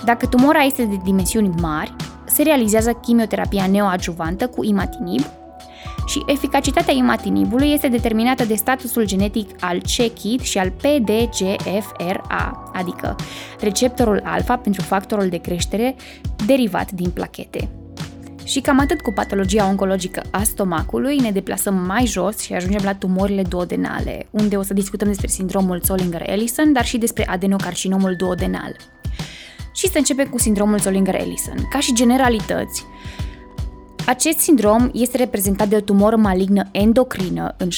Dacă 0.04 0.26
tumora 0.26 0.60
este 0.60 0.84
de 0.84 0.96
dimensiuni 1.04 1.54
mari, 1.60 1.94
se 2.24 2.42
realizează 2.42 2.92
chimioterapia 2.92 3.66
neoadjuvantă 3.66 4.46
cu 4.46 4.64
imatinib 4.64 5.24
și 6.06 6.22
eficacitatea 6.26 6.94
imatinibului 6.94 7.72
este 7.72 7.88
determinată 7.88 8.44
de 8.44 8.54
statusul 8.54 9.04
genetic 9.04 9.50
al 9.60 9.78
CKIT 9.78 10.40
și 10.40 10.58
al 10.58 10.70
PDGFRA, 10.70 12.70
adică 12.72 13.16
receptorul 13.60 14.20
alfa 14.24 14.56
pentru 14.56 14.82
factorul 14.82 15.28
de 15.28 15.36
creștere 15.36 15.94
derivat 16.46 16.90
din 16.90 17.10
plachete. 17.10 17.68
Și 18.44 18.60
cam 18.60 18.80
atât 18.80 19.00
cu 19.00 19.12
patologia 19.12 19.66
oncologică 19.66 20.22
a 20.30 20.42
stomacului, 20.42 21.16
ne 21.16 21.30
deplasăm 21.30 21.74
mai 21.74 22.06
jos 22.06 22.38
și 22.38 22.52
ajungem 22.52 22.80
la 22.84 22.94
tumorile 22.94 23.42
duodenale, 23.42 24.26
unde 24.30 24.56
o 24.56 24.62
să 24.62 24.74
discutăm 24.74 25.08
despre 25.08 25.26
sindromul 25.26 25.80
Zollinger-Ellison, 25.84 26.72
dar 26.72 26.84
și 26.84 26.98
despre 26.98 27.28
adenocarcinomul 27.28 28.14
duodenal. 28.16 28.76
Și 29.74 29.88
să 29.88 29.98
începem 29.98 30.28
cu 30.28 30.38
sindromul 30.38 30.78
Zollinger-Ellison. 30.78 31.68
Ca 31.70 31.80
și 31.80 31.94
generalități, 31.94 32.84
acest 34.06 34.38
sindrom 34.38 34.90
este 34.92 35.16
reprezentat 35.16 35.68
de 35.68 35.76
o 35.76 35.80
tumoră 35.80 36.16
malignă 36.16 36.62
endocrină 36.70 37.54
în 37.56 37.68
60% 37.68 37.70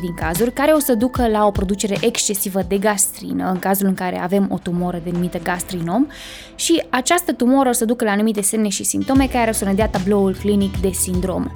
din 0.00 0.14
cazuri, 0.14 0.52
care 0.52 0.72
o 0.72 0.78
să 0.78 0.94
ducă 0.94 1.28
la 1.28 1.46
o 1.46 1.50
producere 1.50 1.96
excesivă 2.00 2.62
de 2.68 2.78
gastrină 2.78 3.50
în 3.50 3.58
cazul 3.58 3.86
în 3.86 3.94
care 3.94 4.18
avem 4.18 4.48
o 4.50 4.58
tumoră 4.58 5.00
denumită 5.04 5.38
gastrinom 5.38 6.06
și 6.54 6.82
această 6.88 7.32
tumoră 7.32 7.68
o 7.68 7.72
să 7.72 7.84
ducă 7.84 8.04
la 8.04 8.10
anumite 8.10 8.40
semne 8.40 8.68
și 8.68 8.84
simptome 8.84 9.26
care 9.26 9.50
o 9.50 9.52
să 9.52 9.64
ne 9.64 9.74
dea 9.74 9.88
tabloul 9.88 10.34
clinic 10.34 10.80
de 10.80 10.90
sindrom. 10.90 11.50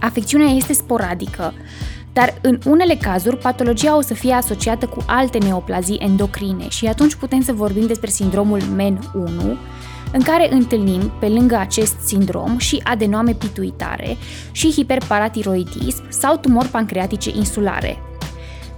Afecțiunea 0.00 0.48
este 0.48 0.72
sporadică, 0.72 1.54
dar 2.12 2.38
în 2.42 2.58
unele 2.66 2.94
cazuri 2.94 3.36
patologia 3.36 3.96
o 3.96 4.00
să 4.00 4.14
fie 4.14 4.32
asociată 4.32 4.86
cu 4.86 5.04
alte 5.06 5.38
neoplazii 5.38 5.98
endocrine 5.98 6.68
și 6.68 6.86
atunci 6.86 7.14
putem 7.14 7.42
să 7.42 7.52
vorbim 7.52 7.86
despre 7.86 8.10
sindromul 8.10 8.60
MEN1, 8.60 9.56
în 10.16 10.22
care 10.22 10.52
întâlnim, 10.52 11.12
pe 11.20 11.28
lângă 11.28 11.56
acest 11.56 11.94
sindrom, 12.04 12.58
și 12.58 12.80
adenome 12.84 13.32
pituitare 13.32 14.16
și 14.52 14.72
hiperparatiroidism 14.72 16.02
sau 16.08 16.36
tumori 16.36 16.68
pancreatice 16.68 17.30
insulare. 17.34 17.98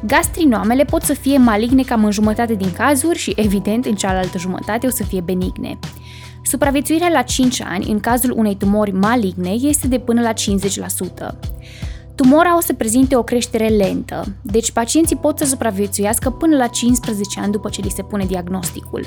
Gastrinoamele 0.07 0.85
pot 0.85 1.03
să 1.03 1.13
fie 1.13 1.39
maligne 1.39 1.83
cam 1.83 2.05
în 2.05 2.11
jumătate 2.11 2.55
din 2.55 2.73
cazuri 2.73 3.19
și, 3.19 3.33
evident, 3.37 3.87
în 3.87 3.95
cealaltă 3.95 4.39
jumătate 4.39 4.87
o 4.87 4.91
să 4.91 5.03
fie 5.03 5.21
benigne. 5.21 5.79
Supraviețuirea 6.43 7.09
la 7.09 7.23
5 7.23 7.63
ani 7.63 7.91
în 7.91 8.01
cazul 8.01 8.33
unei 8.37 8.57
tumori 8.57 8.93
maligne 8.93 9.51
este 9.51 9.89
de 9.89 9.99
până 9.99 10.21
la 10.21 10.33
50%. 10.33 10.35
Tumora 12.15 12.57
o 12.57 12.61
să 12.61 12.73
prezinte 12.73 13.17
o 13.17 13.23
creștere 13.23 13.69
lentă, 13.69 14.25
deci 14.43 14.71
pacienții 14.71 15.17
pot 15.17 15.39
să 15.39 15.45
supraviețuiască 15.45 16.31
până 16.31 16.57
la 16.57 16.67
15 16.67 17.41
ani 17.41 17.53
după 17.53 17.69
ce 17.69 17.81
li 17.81 17.91
se 17.91 18.03
pune 18.03 18.25
diagnosticul. 18.25 19.07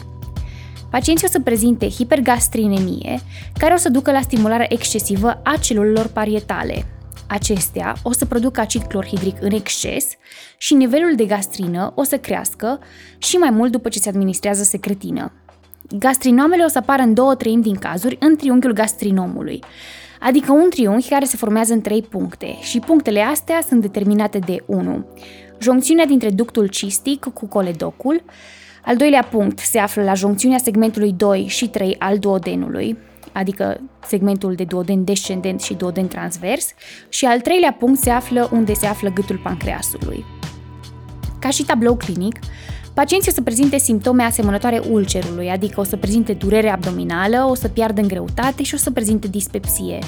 Pacienții 0.92 1.28
o 1.28 1.32
să 1.32 1.40
prezinte 1.40 1.90
hipergastrinemie, 1.90 3.22
care 3.58 3.74
o 3.74 3.78
să 3.78 3.90
ducă 3.90 4.12
la 4.12 4.22
stimularea 4.22 4.66
excesivă 4.70 5.42
a 5.44 5.58
celulelor 5.62 6.08
parietale. 6.08 6.86
Acestea 7.28 7.96
o 8.04 8.12
să 8.12 8.26
producă 8.26 8.62
acid 8.62 8.82
clorhidric 8.82 9.38
în 9.42 9.52
exces 9.52 10.08
și 10.58 10.74
nivelul 10.74 11.16
de 11.16 11.26
gastrină 11.26 11.92
o 11.96 12.04
să 12.04 12.18
crească 12.18 12.80
și 13.18 13.36
mai 13.36 13.50
mult 13.50 13.72
după 13.72 13.90
ce 13.90 14.00
se 14.00 14.10
administrează 14.10 14.64
secretină. 14.64 15.32
Gastrinomele 15.98 16.64
o 16.64 16.68
să 16.68 16.78
apară 16.78 17.02
în 17.02 17.14
două 17.14 17.36
treimi 17.36 17.64
din 17.64 17.76
cazuri 17.76 18.18
în 18.20 18.36
triunghiul 18.36 18.74
gastrinomului, 18.74 19.64
adică 20.20 20.52
un 20.52 20.70
triunghi 20.70 21.10
care 21.10 21.26
se 21.26 21.38
formează 21.38 21.74
în 21.74 21.82
trei 21.82 22.02
puncte 22.02 22.58
și 22.62 22.80
punctele 22.80 23.22
astea 23.22 23.62
sunt 23.68 23.82
determinate 23.82 24.40
de 24.40 24.64
1. 24.66 25.06
Joncțiunea 25.60 26.06
dintre 26.06 26.30
ductul 26.30 26.68
cistic 26.68 27.26
cu 27.34 27.46
coledocul, 27.46 28.24
al 28.86 28.96
doilea 28.96 29.28
punct 29.32 29.60
se 29.60 29.80
află 29.80 30.04
la 30.04 30.14
joncțiunea 30.14 30.58
segmentului 30.58 31.14
2 31.14 31.46
și 31.48 31.68
3 31.68 31.96
al 32.00 32.18
duodenului, 32.18 32.98
adică 33.32 33.80
segmentul 34.08 34.54
de 34.56 34.64
duoden 34.64 35.04
descendent 35.04 35.62
și 35.62 35.74
duoden 35.74 36.08
transvers, 36.08 36.68
și 37.10 37.26
al 37.26 37.40
treilea 37.40 37.76
punct 37.80 38.00
se 38.00 38.10
află 38.10 38.50
unde 38.52 38.74
se 38.74 38.86
află 38.86 39.10
gâtul 39.10 39.38
pancreasului. 39.44 40.26
Ca 41.40 41.50
și 41.50 41.64
tablou 41.64 41.96
clinic, 41.96 42.40
pacienții 42.94 43.32
o 43.32 43.34
să 43.34 43.42
prezinte 43.42 43.78
simptome 43.78 44.24
asemănătoare 44.24 44.82
ulcerului, 44.90 45.50
adică 45.50 45.80
o 45.80 45.84
să 45.84 45.98
prezinte 45.98 46.34
durere 46.34 46.70
abdominală, 46.70 47.48
o 47.50 47.56
să 47.56 47.68
piardă 47.68 48.02
în 48.02 48.08
greutate 48.08 48.64
și 48.64 48.74
o 48.74 48.78
să 48.78 48.92
prezinte 48.92 49.28
dispepsie. 49.28 50.00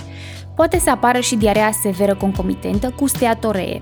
Poate 0.56 0.80
să 0.80 0.90
apară 0.90 1.20
și 1.20 1.36
diarea 1.36 1.72
severă 1.82 2.16
concomitentă 2.16 2.94
cu 2.96 3.08
steatoree, 3.08 3.78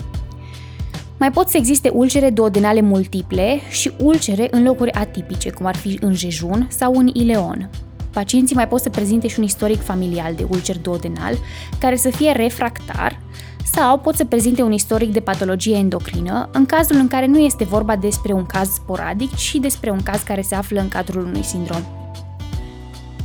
mai 1.22 1.30
pot 1.30 1.48
să 1.48 1.56
existe 1.56 1.88
ulcere 1.88 2.30
duodenale 2.30 2.80
multiple 2.80 3.60
și 3.70 3.92
ulcere 3.98 4.48
în 4.50 4.62
locuri 4.62 4.92
atipice, 4.92 5.50
cum 5.50 5.66
ar 5.66 5.76
fi 5.76 5.98
în 6.00 6.14
jejun 6.14 6.66
sau 6.70 6.92
în 6.94 7.10
ileon. 7.12 7.70
Pacienții 8.12 8.56
mai 8.56 8.68
pot 8.68 8.80
să 8.80 8.90
prezinte 8.90 9.28
și 9.28 9.38
un 9.38 9.44
istoric 9.44 9.82
familial 9.82 10.34
de 10.34 10.46
ulcer 10.50 10.78
duodenal, 10.78 11.34
care 11.78 11.96
să 11.96 12.10
fie 12.10 12.32
refractar, 12.32 13.20
sau 13.64 13.98
pot 13.98 14.14
să 14.14 14.24
prezinte 14.24 14.62
un 14.62 14.72
istoric 14.72 15.12
de 15.12 15.20
patologie 15.20 15.76
endocrină, 15.76 16.48
în 16.52 16.66
cazul 16.66 16.96
în 16.96 17.08
care 17.08 17.26
nu 17.26 17.38
este 17.38 17.64
vorba 17.64 17.96
despre 17.96 18.32
un 18.32 18.46
caz 18.46 18.68
sporadic, 18.68 19.34
ci 19.34 19.54
despre 19.54 19.90
un 19.90 20.02
caz 20.02 20.20
care 20.22 20.40
se 20.40 20.54
află 20.54 20.80
în 20.80 20.88
cadrul 20.88 21.24
unui 21.24 21.42
sindrom. 21.42 21.82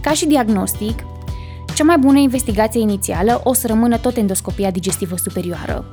Ca 0.02 0.12
și 0.12 0.28
diagnostic, 0.28 1.06
cea 1.78 1.84
mai 1.84 1.98
bună 1.98 2.20
investigație 2.20 2.82
inițială 2.82 3.42
o 3.44 3.54
să 3.54 3.68
rămână 3.68 3.98
tot 3.98 4.18
endoscopia 4.18 4.72
digestivă 4.72 5.16
superioară, 5.16 5.86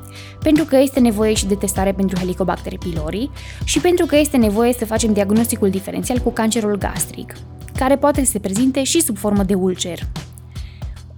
pentru 0.42 0.64
că 0.64 0.76
este 0.76 1.00
nevoie 1.00 1.34
și 1.34 1.46
de 1.46 1.54
testare 1.54 1.92
pentru 1.92 2.18
Helicobacter 2.18 2.78
pylori 2.78 3.30
și 3.64 3.80
pentru 3.80 4.06
că 4.06 4.16
este 4.16 4.36
nevoie 4.36 4.72
să 4.72 4.84
facem 4.84 5.12
diagnosticul 5.12 5.70
diferențial 5.70 6.18
cu 6.18 6.30
cancerul 6.30 6.78
gastric, 6.78 7.34
care 7.76 7.96
poate 7.96 8.24
să 8.24 8.30
se 8.30 8.38
prezinte 8.38 8.82
și 8.82 9.00
sub 9.00 9.16
formă 9.18 9.42
de 9.42 9.54
ulcer. 9.54 9.98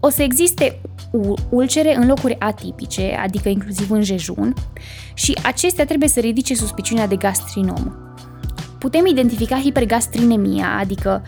O 0.00 0.08
să 0.08 0.23
existe 0.23 0.80
ulcere 1.49 1.96
în 1.96 2.06
locuri 2.06 2.37
atipice, 2.38 3.18
adică 3.23 3.49
inclusiv 3.49 3.90
în 3.90 4.02
jejun, 4.02 4.54
și 5.14 5.38
acestea 5.42 5.85
trebuie 5.85 6.08
să 6.08 6.20
ridice 6.20 6.54
suspiciunea 6.54 7.06
de 7.06 7.16
gastrinom. 7.16 7.92
Putem 8.78 9.06
identifica 9.06 9.58
hipergastrinemia, 9.58 10.76
adică 10.80 11.23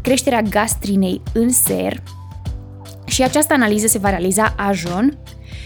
creșterea 0.00 0.42
gastrinei 0.42 1.22
în 1.32 1.50
ser, 1.50 2.02
și 3.14 3.22
această 3.22 3.52
analiză 3.52 3.86
se 3.86 3.98
va 3.98 4.08
realiza 4.08 4.54
ajon 4.56 5.18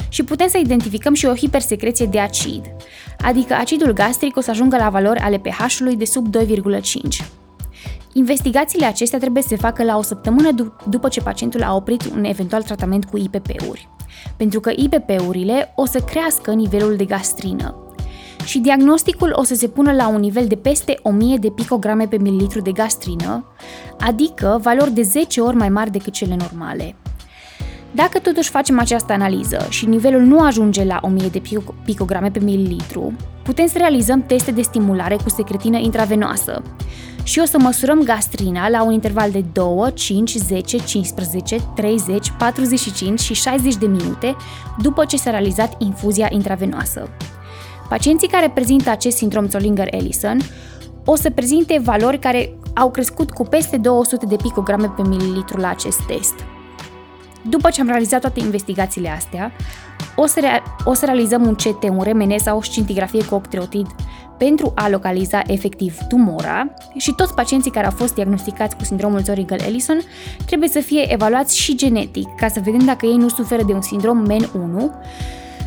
și 0.09 0.25
putem 0.25 0.49
să 0.49 0.59
identificăm 0.59 1.15
și 1.15 1.27
o 1.27 1.35
hipersecreție 1.35 2.07
de 2.07 2.19
acid, 2.19 2.63
adică 3.19 3.55
acidul 3.55 3.93
gastric 3.93 4.37
o 4.37 4.41
să 4.41 4.51
ajungă 4.51 4.77
la 4.77 4.89
valori 4.89 5.19
ale 5.19 5.39
pH-ului 5.39 5.97
de 5.97 6.05
sub 6.05 6.37
2,5. 6.37 7.27
Investigațiile 8.13 8.87
acestea 8.87 9.19
trebuie 9.19 9.43
să 9.43 9.49
se 9.49 9.57
facă 9.57 9.85
la 9.85 9.97
o 9.97 10.03
săptămână 10.03 10.51
după 10.89 11.09
ce 11.09 11.21
pacientul 11.21 11.63
a 11.63 11.75
oprit 11.75 12.05
un 12.15 12.25
eventual 12.25 12.63
tratament 12.63 13.05
cu 13.05 13.17
IPP-uri, 13.17 13.89
pentru 14.37 14.61
că 14.61 14.73
IPP-urile 14.77 15.73
o 15.77 15.87
să 15.87 16.01
crească 16.01 16.53
nivelul 16.53 16.97
de 16.97 17.05
gastrină 17.05 17.83
și 18.45 18.59
diagnosticul 18.59 19.33
o 19.37 19.43
să 19.43 19.55
se 19.55 19.69
pună 19.69 19.93
la 19.93 20.09
un 20.09 20.21
nivel 20.21 20.47
de 20.47 20.57
peste 20.57 20.99
1000 21.03 21.37
de 21.37 21.51
picograme 21.51 22.07
pe 22.07 22.19
mililitru 22.19 22.61
de 22.61 22.73
gastrină, 22.73 23.45
adică 24.01 24.59
valori 24.63 24.93
de 24.93 25.03
10 25.03 25.41
ori 25.41 25.57
mai 25.57 25.69
mari 25.69 25.91
decât 25.91 26.13
cele 26.13 26.37
normale. 26.39 26.97
Dacă 28.03 28.19
totuși 28.19 28.51
facem 28.51 28.79
această 28.79 29.13
analiză 29.13 29.67
și 29.69 29.87
nivelul 29.87 30.21
nu 30.21 30.41
ajunge 30.41 30.85
la 30.85 30.99
1000 31.03 31.29
de 31.29 31.43
picograme 31.85 32.31
pe 32.31 32.39
mililitru, 32.39 33.13
putem 33.43 33.67
să 33.67 33.79
realizăm 33.79 34.23
teste 34.27 34.51
de 34.51 34.63
stimulare 34.63 35.17
cu 35.17 35.29
secretină 35.29 35.79
intravenoasă 35.79 36.63
și 37.23 37.39
o 37.39 37.45
să 37.45 37.59
măsurăm 37.59 38.03
gastrina 38.03 38.69
la 38.69 38.83
un 38.83 38.93
interval 38.93 39.31
de 39.31 39.45
2, 39.53 39.93
5, 39.95 40.35
10, 40.35 40.77
15, 40.77 41.61
30, 41.75 42.33
45 42.39 43.21
și 43.21 43.35
60 43.35 43.77
de 43.77 43.87
minute 43.87 44.37
după 44.83 45.05
ce 45.05 45.17
s-a 45.17 45.31
realizat 45.31 45.83
infuzia 45.83 46.29
intravenoasă. 46.31 47.09
Pacienții 47.89 48.29
care 48.29 48.51
prezintă 48.55 48.91
acest 48.91 49.17
sindrom 49.17 49.49
Zollinger-Ellison 49.49 50.39
o 51.05 51.17
să 51.17 51.31
prezinte 51.31 51.81
valori 51.85 52.19
care 52.19 52.59
au 52.75 52.91
crescut 52.91 53.31
cu 53.31 53.43
peste 53.43 53.77
200 53.77 54.27
de 54.27 54.37
picograme 54.37 54.93
pe 54.97 55.03
mililitru 55.09 55.61
la 55.61 55.69
acest 55.69 56.01
test. 56.07 56.35
După 57.49 57.71
ce 57.71 57.81
am 57.81 57.87
realizat 57.87 58.21
toate 58.21 58.41
investigațiile 58.41 59.09
astea, 59.09 59.53
o 60.17 60.27
să, 60.27 60.41
rea- 60.41 60.63
o 60.85 60.95
să 60.95 61.05
realizăm 61.05 61.47
un 61.47 61.55
CT, 61.55 61.83
un 61.83 62.03
RMN 62.03 62.39
sau 62.39 62.59
o 62.59 62.63
scintigrafie 62.63 63.25
cu 63.25 63.35
octreotid 63.35 63.87
pentru 64.39 64.73
a 64.75 64.89
localiza 64.89 65.43
efectiv 65.47 65.99
tumora 66.09 66.75
și 66.97 67.13
toți 67.13 67.35
pacienții 67.35 67.71
care 67.71 67.87
au 67.87 67.93
fost 67.93 68.15
diagnosticați 68.15 68.77
cu 68.77 68.85
sindromul 68.85 69.21
Zorigal-Ellison 69.21 70.01
trebuie 70.47 70.69
să 70.69 70.81
fie 70.81 71.13
evaluați 71.13 71.59
și 71.59 71.77
genetic 71.77 72.29
ca 72.37 72.49
să 72.49 72.61
vedem 72.65 72.85
dacă 72.85 73.07
ei 73.07 73.17
nu 73.17 73.29
suferă 73.29 73.63
de 73.63 73.73
un 73.73 73.83
sindrom 73.83 74.27
MEN1 74.29 74.91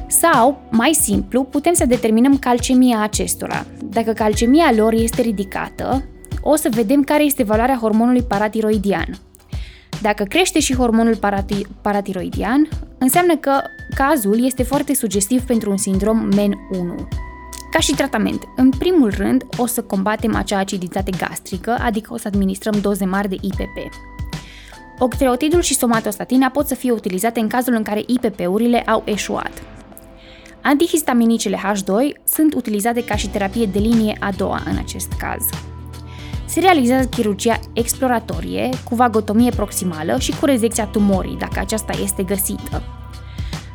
sau, 0.08 0.62
mai 0.70 0.94
simplu, 0.94 1.44
putem 1.44 1.74
să 1.74 1.86
determinăm 1.86 2.38
calcemia 2.38 3.02
acestora. 3.02 3.66
Dacă 3.84 4.12
calcemia 4.12 4.72
lor 4.76 4.94
este 4.94 5.22
ridicată, 5.22 6.04
o 6.42 6.56
să 6.56 6.70
vedem 6.72 7.04
care 7.04 7.24
este 7.24 7.44
valoarea 7.44 7.78
hormonului 7.82 8.22
paratiroidian. 8.22 9.18
Dacă 10.02 10.24
crește 10.24 10.60
și 10.60 10.76
hormonul 10.76 11.16
parati- 11.16 11.68
paratiroidian, 11.82 12.68
înseamnă 12.98 13.36
că 13.36 13.62
cazul 13.96 14.46
este 14.46 14.64
foarte 14.64 14.94
sugestiv 14.94 15.42
pentru 15.42 15.70
un 15.70 15.78
sindrom 15.78 16.30
MEN1. 16.36 17.08
Ca 17.72 17.80
și 17.80 17.92
tratament, 17.92 18.44
în 18.56 18.70
primul 18.70 19.14
rând 19.18 19.44
o 19.58 19.66
să 19.66 19.82
combatem 19.82 20.36
acea 20.36 20.58
aciditate 20.58 21.12
gastrică, 21.18 21.78
adică 21.80 22.14
o 22.14 22.18
să 22.18 22.28
administrăm 22.28 22.80
doze 22.82 23.06
mari 23.06 23.30
de 23.30 23.38
IPP. 23.42 23.94
Octreotidul 25.00 25.62
și 25.62 25.76
somatostatina 25.76 26.50
pot 26.50 26.68
să 26.68 26.76
fie 26.76 26.92
utilizate 26.92 27.40
în 27.40 27.48
cazul 27.48 27.74
în 27.74 27.84
care 27.84 28.04
IPP-urile 28.06 28.82
au 28.82 29.02
eșuat. 29.06 29.52
Antihistaminicele 30.62 31.58
H2 31.58 32.24
sunt 32.24 32.54
utilizate 32.54 33.04
ca 33.04 33.16
și 33.16 33.30
terapie 33.30 33.66
de 33.66 33.80
linie 33.80 34.18
a 34.20 34.32
doua 34.38 34.64
în 34.66 34.78
acest 34.78 35.12
caz. 35.18 35.50
Se 36.52 36.60
realizează 36.60 37.08
chirurgia 37.08 37.60
exploratorie 37.74 38.70
cu 38.90 38.96
vagotomie 38.96 39.50
proximală 39.50 40.18
și 40.20 40.32
cu 40.40 40.46
rezecția 40.46 40.86
tumorii, 40.86 41.38
dacă 41.38 41.60
aceasta 41.60 41.94
este 42.04 42.24
găsită. 42.24 42.84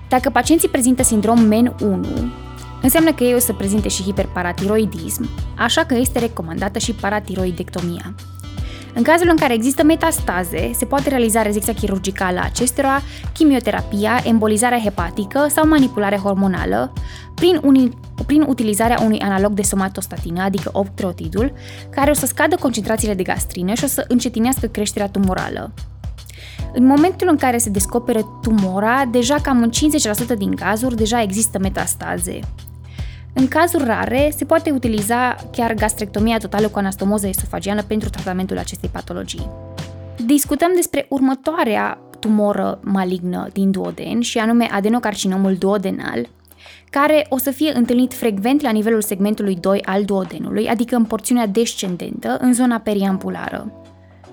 Dacă 0.08 0.30
pacienții 0.30 0.68
prezintă 0.68 1.02
sindrom 1.02 1.52
MEN1, 1.52 2.06
înseamnă 2.82 3.12
că 3.12 3.24
ei 3.24 3.34
o 3.34 3.38
să 3.38 3.52
prezinte 3.52 3.88
și 3.88 4.02
hiperparatiroidism, 4.02 5.28
așa 5.58 5.84
că 5.84 5.94
este 5.94 6.18
recomandată 6.18 6.78
și 6.78 6.92
paratiroidectomia. 6.92 8.14
În 8.96 9.02
cazul 9.02 9.28
în 9.30 9.36
care 9.36 9.54
există 9.54 9.82
metastaze, 9.82 10.70
se 10.74 10.84
poate 10.84 11.08
realiza 11.08 11.42
rezecția 11.42 11.72
chirurgicală 11.72 12.38
a 12.38 12.44
acestora, 12.44 13.02
chimioterapia, 13.32 14.20
embolizarea 14.24 14.78
hepatică 14.78 15.46
sau 15.50 15.68
manipulare 15.68 16.16
hormonală 16.16 16.92
prin, 17.34 17.60
uni, 17.62 17.98
prin 18.26 18.44
utilizarea 18.48 19.00
unui 19.02 19.18
analog 19.18 19.52
de 19.52 19.62
somatostatină, 19.62 20.42
adică 20.42 20.70
optrotidul, 20.72 21.52
care 21.90 22.10
o 22.10 22.14
să 22.14 22.26
scadă 22.26 22.56
concentrațiile 22.56 23.14
de 23.14 23.22
gastrină 23.22 23.74
și 23.74 23.84
o 23.84 23.86
să 23.86 24.04
încetinească 24.08 24.66
creșterea 24.66 25.08
tumorală. 25.08 25.72
În 26.72 26.86
momentul 26.86 27.28
în 27.30 27.36
care 27.36 27.58
se 27.58 27.70
descoperă 27.70 28.38
tumora, 28.42 29.04
deja 29.10 29.34
cam 29.42 29.62
în 29.62 29.70
50% 30.34 30.36
din 30.38 30.54
cazuri 30.54 30.96
deja 30.96 31.22
există 31.22 31.58
metastaze. 31.58 32.40
În 33.38 33.48
cazuri 33.48 33.84
rare, 33.84 34.32
se 34.36 34.44
poate 34.44 34.70
utiliza 34.70 35.34
chiar 35.52 35.74
gastrectomia 35.74 36.38
totală 36.38 36.68
cu 36.68 36.78
anastomoză 36.78 37.26
esofagiană 37.26 37.82
pentru 37.82 38.08
tratamentul 38.08 38.58
acestei 38.58 38.88
patologii. 38.88 39.50
Discutăm 40.26 40.70
despre 40.74 41.06
următoarea 41.08 41.98
tumoră 42.20 42.78
malignă 42.82 43.48
din 43.52 43.70
duoden 43.70 44.20
și 44.20 44.38
anume 44.38 44.68
adenocarcinomul 44.70 45.54
duodenal, 45.54 46.28
care 46.90 47.26
o 47.28 47.38
să 47.38 47.50
fie 47.50 47.72
întâlnit 47.74 48.14
frecvent 48.14 48.60
la 48.62 48.70
nivelul 48.70 49.02
segmentului 49.02 49.56
2 49.60 49.82
al 49.82 50.04
duodenului, 50.04 50.68
adică 50.68 50.96
în 50.96 51.04
porțiunea 51.04 51.46
descendentă, 51.46 52.36
în 52.40 52.52
zona 52.54 52.78
periampulară. 52.78 53.72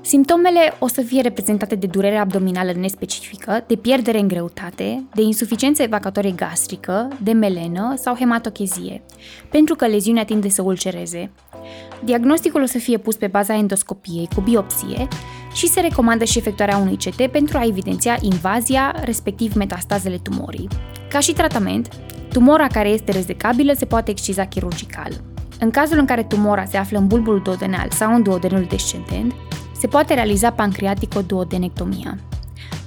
Simptomele 0.06 0.74
o 0.80 0.88
să 0.88 1.02
fie 1.02 1.22
reprezentate 1.22 1.76
de 1.76 1.88
durere 1.88 2.16
abdominală 2.16 2.72
nespecifică, 2.72 3.64
de 3.68 3.76
pierdere 3.76 4.20
în 4.20 4.28
greutate, 4.28 5.04
de 5.14 5.22
insuficiență 5.22 5.82
evacatorie 5.82 6.32
gastrică, 6.32 7.08
de 7.22 7.32
melenă 7.32 7.94
sau 7.98 8.16
hematochezie, 8.16 9.02
pentru 9.50 9.76
că 9.76 9.88
leziunea 9.88 10.26
tinde 10.26 10.50
să 10.50 10.62
ulcereze. 10.62 11.32
Diagnosticul 12.04 12.62
o 12.62 12.66
să 12.66 12.78
fie 12.78 12.98
pus 12.98 13.16
pe 13.16 13.28
baza 13.28 13.56
endoscopiei 13.56 14.30
cu 14.36 14.42
biopsie 14.42 15.08
și 15.54 15.68
se 15.68 15.80
recomandă 15.80 16.24
și 16.24 16.38
efectuarea 16.38 16.78
unui 16.78 16.98
CT 16.98 17.28
pentru 17.28 17.58
a 17.58 17.66
evidenția 17.66 18.18
invazia, 18.22 18.96
respectiv 19.04 19.54
metastazele 19.54 20.18
tumorii. 20.18 20.68
Ca 21.10 21.20
și 21.20 21.34
tratament, 21.34 21.88
tumora 22.32 22.68
care 22.68 22.90
este 22.90 23.12
rezecabilă 23.12 23.74
se 23.76 23.86
poate 23.86 24.12
exciza 24.12 24.46
chirurgical. 24.46 25.12
În 25.60 25.72
cazul 25.72 25.98
în 25.98 26.06
care 26.06 26.24
tumora 26.24 26.66
se 26.66 26.78
află 26.78 26.98
în 26.98 27.08
bulbul 27.08 27.42
duodenal 27.44 27.90
sau 27.90 28.14
în 28.14 28.24
duodenul 28.24 28.66
descendent, 28.70 29.34
se 29.84 29.90
poate 29.90 30.14
realiza 30.14 30.52
pancreatico-duodenectomia. 30.52 32.18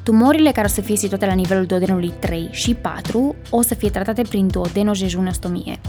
Tumorile 0.02 0.52
care 0.52 0.66
o 0.66 0.70
să 0.70 0.80
fie 0.80 0.96
situate 0.96 1.26
la 1.26 1.32
nivelul 1.32 1.66
duodenului 1.66 2.12
3 2.18 2.48
și 2.50 2.74
4 2.74 3.34
o 3.50 3.62
să 3.62 3.74
fie 3.74 3.90
tratate 3.90 4.22
prin 4.22 4.46
duodenojejunostomie. 4.46 5.80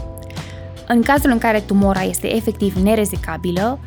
În 0.88 1.02
cazul 1.02 1.30
în 1.30 1.38
care 1.38 1.60
tumora 1.60 2.02
este 2.02 2.36
efectiv 2.36 2.76
nerezecabilă, 2.76 3.78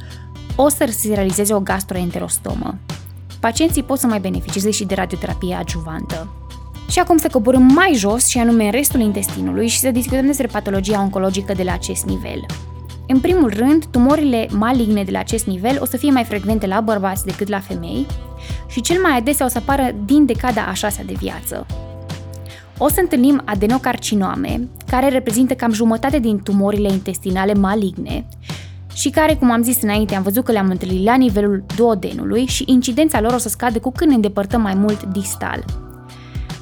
o 0.56 0.70
să 0.70 0.88
se 0.90 1.14
realizeze 1.14 1.54
o 1.54 1.60
gastroenterostomă. 1.60 2.78
Pacienții 3.40 3.84
pot 3.84 3.98
să 3.98 4.08
mai 4.08 4.20
beneficieze 4.20 4.72
și 4.72 4.86
de 4.86 4.96
radioterapie 4.96 5.56
adjuvantă. 5.56 6.28
Și 6.90 7.00
acum 7.00 7.18
să 7.18 7.28
coborâm 7.32 7.64
mai 7.64 7.94
jos 7.94 8.28
și 8.28 8.38
anume 8.38 8.66
în 8.66 8.72
restul 8.72 9.00
intestinului 9.00 9.68
și 9.68 9.80
să 9.80 9.92
discutăm 9.92 10.26
despre 10.26 10.48
patologia 10.48 11.02
oncologică 11.02 11.54
de 11.54 11.64
la 11.64 11.74
acest 11.74 12.06
nivel. 12.06 12.46
În 13.14 13.20
primul 13.20 13.54
rând, 13.58 13.86
tumorile 13.86 14.48
maligne 14.52 15.04
de 15.04 15.12
la 15.12 15.20
acest 15.20 15.46
nivel 15.46 15.78
o 15.82 15.86
să 15.86 15.98
fie 15.98 16.12
mai 16.12 16.24
frecvente 16.24 16.68
la 16.68 16.82
bărbați 16.82 17.26
decât 17.26 17.48
la 17.48 17.60
femei 17.60 18.06
și 18.68 18.82
cel 18.82 19.02
mai 19.02 19.18
adesea 19.18 19.46
o 19.46 19.50
să 19.50 19.58
apară 19.58 19.96
din 20.06 20.26
decada 20.26 20.66
a 20.66 20.74
șasea 20.74 21.04
de 21.04 21.14
viață. 21.18 21.66
O 22.78 22.88
să 22.88 23.00
întâlnim 23.00 23.42
adenocarcinome, 23.46 24.68
care 24.90 25.10
reprezintă 25.10 25.54
cam 25.54 25.72
jumătate 25.72 26.20
din 26.20 26.40
tumorile 26.40 26.92
intestinale 26.92 27.54
maligne 27.54 28.28
și 28.94 29.10
care, 29.10 29.36
cum 29.36 29.52
am 29.52 29.64
zis 29.64 29.82
înainte, 29.82 30.16
am 30.16 30.24
văzut 30.24 30.44
că 30.44 30.52
le-am 30.52 30.70
întâlnit 30.70 31.06
la 31.06 31.16
nivelul 31.16 31.64
duodenului 31.76 32.46
și 32.46 32.64
incidența 32.68 33.22
lor 33.22 33.34
o 33.34 33.38
să 33.38 33.50
scadă 33.50 33.80
cu 33.80 33.92
când 33.92 34.10
ne 34.10 34.16
îndepărtăm 34.16 34.62
mai 34.62 34.74
mult 34.74 35.04
distal. 35.04 35.66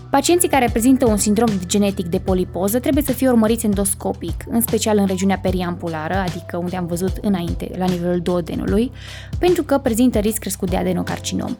Pacienții 0.09 0.49
care 0.49 0.69
prezintă 0.71 1.05
un 1.05 1.17
sindrom 1.17 1.49
genetic 1.65 2.05
de 2.05 2.19
polipoză 2.19 2.79
trebuie 2.79 3.03
să 3.03 3.11
fie 3.11 3.29
urmăriți 3.29 3.65
endoscopic, 3.65 4.43
în 4.47 4.61
special 4.61 4.97
în 4.97 5.05
regiunea 5.05 5.37
periampulară, 5.37 6.15
adică 6.15 6.57
unde 6.57 6.75
am 6.75 6.85
văzut 6.85 7.17
înainte, 7.21 7.71
la 7.77 7.85
nivelul 7.85 8.19
duodenului, 8.19 8.91
pentru 9.39 9.63
că 9.63 9.77
prezintă 9.77 10.19
risc 10.19 10.37
crescut 10.37 10.69
de 10.69 10.77
adenocarcinom. 10.77 11.57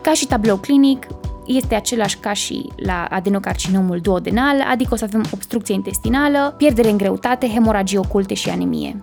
Ca 0.00 0.12
și 0.12 0.26
tablou 0.26 0.56
clinic, 0.56 1.06
este 1.46 1.74
același 1.74 2.18
ca 2.18 2.32
și 2.32 2.66
la 2.76 3.06
adenocarcinomul 3.10 3.98
duodenal, 4.00 4.60
adică 4.70 4.94
o 4.94 4.96
să 4.96 5.04
avem 5.04 5.24
obstrucție 5.32 5.74
intestinală, 5.74 6.54
pierdere 6.56 6.90
în 6.90 6.96
greutate, 6.96 7.48
hemoragii 7.48 7.98
oculte 7.98 8.34
și 8.34 8.48
anemie. 8.48 9.02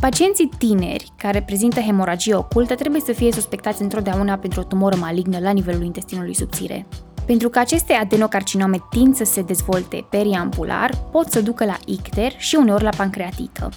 Pacienții 0.00 0.50
tineri 0.58 1.12
care 1.16 1.42
prezintă 1.42 1.80
hemoragie 1.80 2.34
ocultă 2.34 2.74
trebuie 2.74 3.00
să 3.00 3.12
fie 3.12 3.32
suspectați 3.32 3.82
întotdeauna 3.82 4.36
pentru 4.36 4.60
o 4.60 4.64
tumoră 4.64 4.96
malignă 4.96 5.38
la 5.38 5.50
nivelul 5.50 5.84
intestinului 5.84 6.34
subțire. 6.34 6.86
Pentru 7.26 7.48
că 7.48 7.58
aceste 7.58 7.92
adenocarcinome 7.92 8.78
tind 8.90 9.14
să 9.14 9.24
se 9.24 9.42
dezvolte 9.42 10.06
periampular, 10.10 10.90
pot 11.10 11.30
să 11.30 11.40
ducă 11.40 11.64
la 11.64 11.76
icter 11.86 12.32
și 12.36 12.56
uneori 12.56 12.82
la 12.82 12.90
pancreatită. 12.96 13.68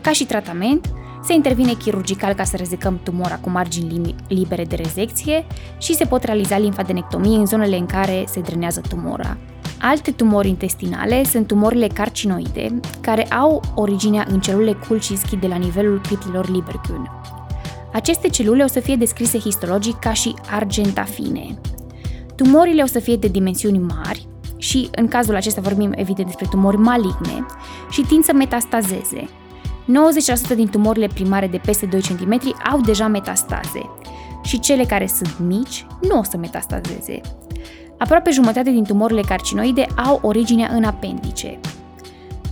Ca 0.00 0.12
și 0.12 0.24
tratament, 0.24 0.92
se 1.24 1.32
intervine 1.32 1.72
chirurgical 1.72 2.34
ca 2.34 2.44
să 2.44 2.56
rezecăm 2.56 3.00
tumora 3.02 3.36
cu 3.36 3.50
margini 3.50 4.14
libere 4.28 4.64
de 4.64 4.74
rezecție 4.76 5.46
și 5.78 5.94
se 5.94 6.04
pot 6.04 6.22
realiza 6.22 6.58
limfadenectomie 6.58 7.38
în 7.38 7.46
zonele 7.46 7.76
în 7.76 7.86
care 7.86 8.24
se 8.26 8.40
drenează 8.40 8.80
tumora. 8.88 9.36
Alte 9.80 10.10
tumori 10.10 10.48
intestinale 10.48 11.24
sunt 11.24 11.46
tumorile 11.46 11.86
carcinoide, 11.86 12.80
care 13.00 13.26
au 13.26 13.62
originea 13.74 14.26
în 14.30 14.40
celule 14.40 14.72
Kulchinski 14.88 15.36
de 15.36 15.46
la 15.46 15.56
nivelul 15.56 16.00
criptilor 16.00 16.50
Liberkun. 16.50 17.10
Aceste 17.92 18.28
celule 18.28 18.64
o 18.64 18.66
să 18.66 18.80
fie 18.80 18.96
descrise 18.96 19.38
histologic 19.38 19.98
ca 19.98 20.12
și 20.12 20.34
argentafine. 20.50 21.58
Tumorile 22.36 22.82
o 22.82 22.86
să 22.86 22.98
fie 22.98 23.16
de 23.16 23.28
dimensiuni 23.28 23.78
mari 23.78 24.26
și, 24.56 24.88
în 24.94 25.08
cazul 25.08 25.34
acesta, 25.34 25.60
vorbim 25.60 25.92
evident 25.94 26.26
despre 26.26 26.46
tumori 26.50 26.76
maligne 26.76 27.46
și 27.90 28.00
tind 28.00 28.24
să 28.24 28.32
metastazeze. 28.32 29.28
90% 30.52 30.54
din 30.54 30.68
tumorile 30.68 31.06
primare 31.06 31.46
de 31.46 31.60
peste 31.64 31.86
2 31.86 32.00
cm 32.00 32.40
au 32.70 32.80
deja 32.80 33.06
metastaze 33.06 33.90
și 34.42 34.60
cele 34.60 34.84
care 34.84 35.06
sunt 35.06 35.38
mici 35.38 35.86
nu 36.08 36.18
o 36.18 36.22
să 36.22 36.36
metastazeze. 36.36 37.20
Aproape 37.98 38.30
jumătate 38.30 38.70
din 38.70 38.84
tumorile 38.84 39.20
carcinoide 39.20 39.86
au 40.06 40.18
originea 40.22 40.70
în 40.72 40.84
apendice. 40.84 41.60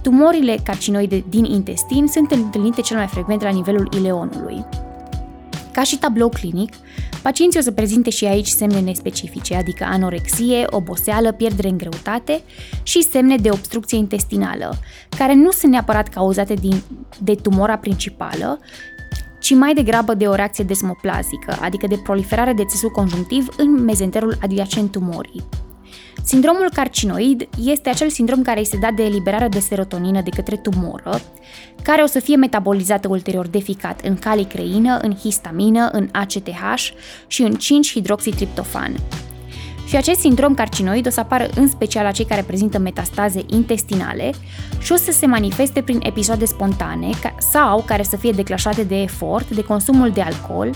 Tumorile 0.02 0.56
carcinoide 0.64 1.24
din 1.28 1.44
intestin 1.44 2.06
sunt 2.06 2.30
întâlnite 2.30 2.80
cel 2.80 2.96
mai 2.96 3.06
frecvent 3.06 3.42
la 3.42 3.50
nivelul 3.50 3.88
ileonului. 3.96 4.64
Ca 5.74 5.82
și 5.82 5.98
tablou 5.98 6.28
clinic, 6.28 6.74
pacienții 7.22 7.60
o 7.60 7.62
să 7.62 7.70
prezinte 7.70 8.10
și 8.10 8.24
aici 8.24 8.46
semne 8.46 8.80
nespecifice, 8.80 9.54
adică 9.54 9.84
anorexie, 9.84 10.64
oboseală, 10.70 11.32
pierdere 11.32 11.68
în 11.68 11.76
greutate 11.76 12.42
și 12.82 13.02
semne 13.02 13.36
de 13.36 13.50
obstrucție 13.50 13.98
intestinală, 13.98 14.78
care 15.18 15.34
nu 15.34 15.50
sunt 15.50 15.72
neapărat 15.72 16.08
cauzate 16.08 16.54
din, 16.54 16.82
de 17.18 17.34
tumora 17.34 17.76
principală, 17.76 18.58
ci 19.40 19.54
mai 19.54 19.74
degrabă 19.74 20.14
de 20.14 20.26
o 20.26 20.34
reacție 20.34 20.64
desmoplazică, 20.64 21.56
adică 21.60 21.86
de 21.86 22.00
proliferare 22.02 22.52
de 22.52 22.64
țesut 22.64 22.92
conjunctiv 22.92 23.48
în 23.56 23.84
mezenterul 23.84 24.38
adiacent 24.42 24.90
tumorii. 24.90 25.44
Sindromul 26.26 26.70
carcinoid 26.74 27.48
este 27.64 27.88
acel 27.88 28.08
sindrom 28.08 28.42
care 28.42 28.58
îi 28.58 28.66
se 28.66 28.76
dă 28.76 28.88
de 28.94 29.02
eliberare 29.02 29.48
de 29.48 29.58
serotonină 29.58 30.20
de 30.20 30.30
către 30.30 30.56
tumoră, 30.56 31.20
care 31.82 32.02
o 32.02 32.06
să 32.06 32.18
fie 32.18 32.36
metabolizată 32.36 33.08
ulterior 33.08 33.46
de 33.46 33.58
ficat 33.58 34.00
în 34.00 34.16
calicreină, 34.16 34.98
în 35.02 35.14
histamină, 35.14 35.88
în 35.92 36.08
ACTH 36.12 36.92
și 37.26 37.42
în 37.42 37.56
5-hidroxitriptofan. 37.56 38.96
Și 39.86 39.96
acest 39.96 40.20
sindrom 40.20 40.54
carcinoid 40.54 41.06
o 41.06 41.10
să 41.10 41.20
apară 41.20 41.48
în 41.54 41.68
special 41.68 42.04
la 42.04 42.10
cei 42.10 42.24
care 42.24 42.42
prezintă 42.42 42.78
metastaze 42.78 43.42
intestinale 43.46 44.32
și 44.78 44.92
o 44.92 44.96
să 44.96 45.12
se 45.12 45.26
manifeste 45.26 45.82
prin 45.82 46.00
episoade 46.02 46.44
spontane 46.44 47.10
sau 47.38 47.82
care 47.86 48.02
să 48.02 48.16
fie 48.16 48.32
declanșate 48.32 48.82
de 48.82 48.96
efort, 49.00 49.50
de 49.50 49.62
consumul 49.62 50.10
de 50.10 50.20
alcool, 50.20 50.70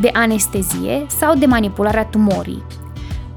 de 0.00 0.10
anestezie 0.12 1.06
sau 1.18 1.36
de 1.36 1.46
manipularea 1.46 2.04
tumorii, 2.04 2.62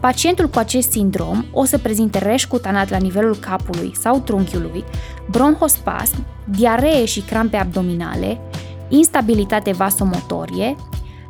Pacientul 0.05 0.47
cu 0.47 0.59
acest 0.59 0.91
sindrom 0.91 1.45
o 1.51 1.63
să 1.63 1.77
prezinte 1.77 2.17
reș 2.17 2.45
cutanat 2.45 2.89
la 2.89 2.97
nivelul 2.97 3.35
capului 3.35 3.91
sau 3.99 4.19
trunchiului, 4.19 4.83
bronhospasm, 5.29 6.25
diaree 6.43 7.05
și 7.05 7.19
crampe 7.19 7.57
abdominale, 7.57 8.39
instabilitate 8.87 9.71
vasomotorie, 9.71 10.75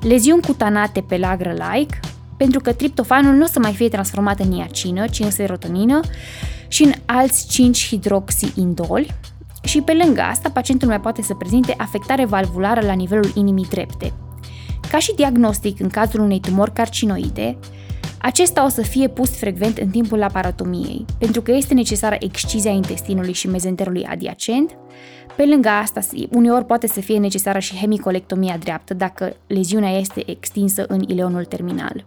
leziuni 0.01 0.41
cutanate 0.41 1.01
pe 1.01 1.17
lagră-like, 1.17 1.99
pentru 2.38 2.59
că 2.59 2.73
triptofanul 2.73 3.33
nu 3.33 3.43
o 3.43 3.47
să 3.47 3.59
mai 3.59 3.73
fie 3.73 3.88
transformat 3.88 4.39
în 4.39 4.49
niacină, 4.49 5.07
ci 5.07 5.19
în 5.19 5.31
serotonină 5.31 5.99
și 6.67 6.83
în 6.83 6.91
alți 7.05 7.47
5 7.47 7.88
hidroxiindoli, 7.88 9.13
și 9.63 9.81
pe 9.81 9.99
lângă 10.03 10.21
asta, 10.21 10.49
pacientul 10.49 10.88
mai 10.88 10.99
poate 10.99 11.21
să 11.21 11.33
prezinte 11.33 11.73
afectare 11.77 12.25
valvulară 12.25 12.85
la 12.85 12.93
nivelul 12.93 13.31
inimii 13.35 13.67
drepte. 13.69 14.13
Ca 14.91 14.99
și 14.99 15.15
diagnostic 15.15 15.79
în 15.79 15.89
cazul 15.89 16.19
unei 16.19 16.39
tumori 16.39 16.73
carcinoide, 16.73 17.57
acesta 18.17 18.65
o 18.65 18.69
să 18.69 18.81
fie 18.81 19.08
pus 19.08 19.38
frecvent 19.38 19.77
în 19.77 19.89
timpul 19.89 20.17
laparotomiei, 20.17 21.05
pentru 21.19 21.41
că 21.41 21.51
este 21.51 21.73
necesară 21.73 22.15
excizia 22.19 22.71
intestinului 22.71 23.34
și 23.34 23.47
mezenterului 23.47 24.05
adiacent. 24.05 24.77
Pe 25.36 25.45
lângă 25.45 25.69
asta, 25.69 25.99
uneori 26.31 26.65
poate 26.65 26.88
să 26.88 27.01
fie 27.01 27.19
necesară 27.19 27.60
și 27.60 27.75
hemicolectomia 27.75 28.58
dreaptă 28.58 28.93
dacă 28.93 29.36
leziunea 29.47 29.97
este 29.97 30.29
extinsă 30.29 30.86
în 30.88 31.01
ileonul 31.08 31.45
terminal. 31.45 32.05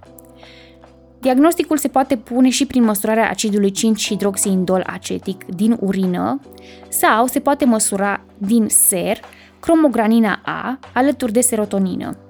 Diagnosticul 1.20 1.76
se 1.76 1.88
poate 1.88 2.16
pune 2.16 2.48
și 2.48 2.66
prin 2.66 2.84
măsurarea 2.84 3.28
acidului 3.28 3.72
5-hidroxiindol 3.72 4.82
acetic 4.86 5.44
din 5.44 5.76
urină 5.80 6.40
sau 6.88 7.26
se 7.26 7.40
poate 7.40 7.64
măsura 7.64 8.20
din 8.36 8.66
ser 8.68 9.20
cromogranina 9.60 10.40
A 10.44 10.78
alături 10.94 11.32
de 11.32 11.40
serotonină. 11.40 12.27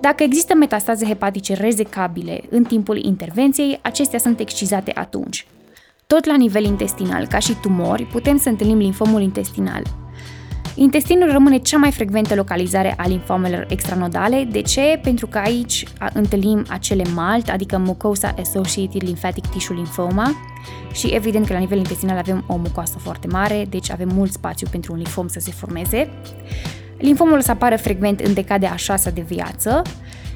Dacă 0.00 0.22
există 0.22 0.54
metastaze 0.54 1.06
hepatice 1.06 1.54
rezecabile 1.54 2.40
în 2.50 2.64
timpul 2.64 3.04
intervenției, 3.04 3.78
acestea 3.82 4.18
sunt 4.18 4.40
excizate 4.40 4.92
atunci. 4.94 5.46
Tot 6.06 6.24
la 6.24 6.36
nivel 6.36 6.64
intestinal, 6.64 7.26
ca 7.26 7.38
și 7.38 7.54
tumori, 7.54 8.04
putem 8.04 8.38
să 8.38 8.48
întâlnim 8.48 8.78
linfomul 8.78 9.22
intestinal. 9.22 9.82
Intestinul 10.74 11.32
rămâne 11.32 11.58
cea 11.58 11.78
mai 11.78 11.92
frecventă 11.92 12.34
localizare 12.34 12.94
a 12.96 13.06
linfomelor 13.06 13.66
extranodale. 13.68 14.48
De 14.50 14.62
ce? 14.62 15.00
Pentru 15.02 15.26
că 15.26 15.38
aici 15.38 15.84
întâlnim 16.12 16.64
acele 16.68 17.04
MALT, 17.14 17.48
adică 17.48 17.78
Mucosa 17.78 18.34
Associated 18.38 19.02
Lymphatic 19.02 19.46
Tissue 19.46 19.76
Lymphoma 19.76 20.32
și 20.92 21.06
evident 21.06 21.46
că 21.46 21.52
la 21.52 21.58
nivel 21.58 21.78
intestinal 21.78 22.16
avem 22.16 22.44
o 22.46 22.56
mucoasă 22.56 22.98
foarte 22.98 23.26
mare, 23.26 23.66
deci 23.68 23.90
avem 23.90 24.08
mult 24.14 24.32
spațiu 24.32 24.66
pentru 24.70 24.92
un 24.92 24.98
linfom 24.98 25.28
să 25.28 25.40
se 25.40 25.50
formeze. 25.50 26.10
Linfomul 27.00 27.40
să 27.40 27.50
apară 27.50 27.76
frecvent 27.76 28.20
în 28.20 28.34
decade 28.34 28.66
a 28.66 28.76
șasea 28.76 29.10
de 29.10 29.20
viață 29.20 29.82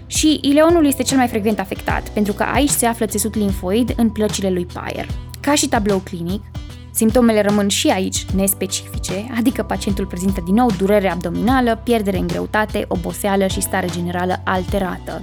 și 0.07 0.39
ileonul 0.43 0.87
este 0.87 1.03
cel 1.03 1.17
mai 1.17 1.29
frecvent 1.29 1.59
afectat, 1.59 2.09
pentru 2.09 2.33
că 2.33 2.43
aici 2.43 2.71
se 2.71 2.87
află 2.87 3.07
țesut 3.07 3.35
linfoid 3.35 3.93
în 3.97 4.11
plăcile 4.11 4.51
lui 4.51 4.67
Payer. 4.73 5.07
Ca 5.41 5.55
și 5.55 5.69
tablou 5.69 5.99
clinic, 5.99 6.43
simptomele 6.91 7.41
rămân 7.41 7.69
și 7.69 7.89
aici 7.89 8.25
nespecifice, 8.25 9.27
adică 9.37 9.63
pacientul 9.63 10.07
prezintă 10.07 10.43
din 10.45 10.55
nou 10.55 10.71
durere 10.79 11.11
abdominală, 11.11 11.81
pierdere 11.85 12.19
în 12.19 12.27
greutate, 12.27 12.85
oboseală 12.89 13.47
și 13.47 13.61
stare 13.61 13.87
generală 13.93 14.41
alterată. 14.45 15.23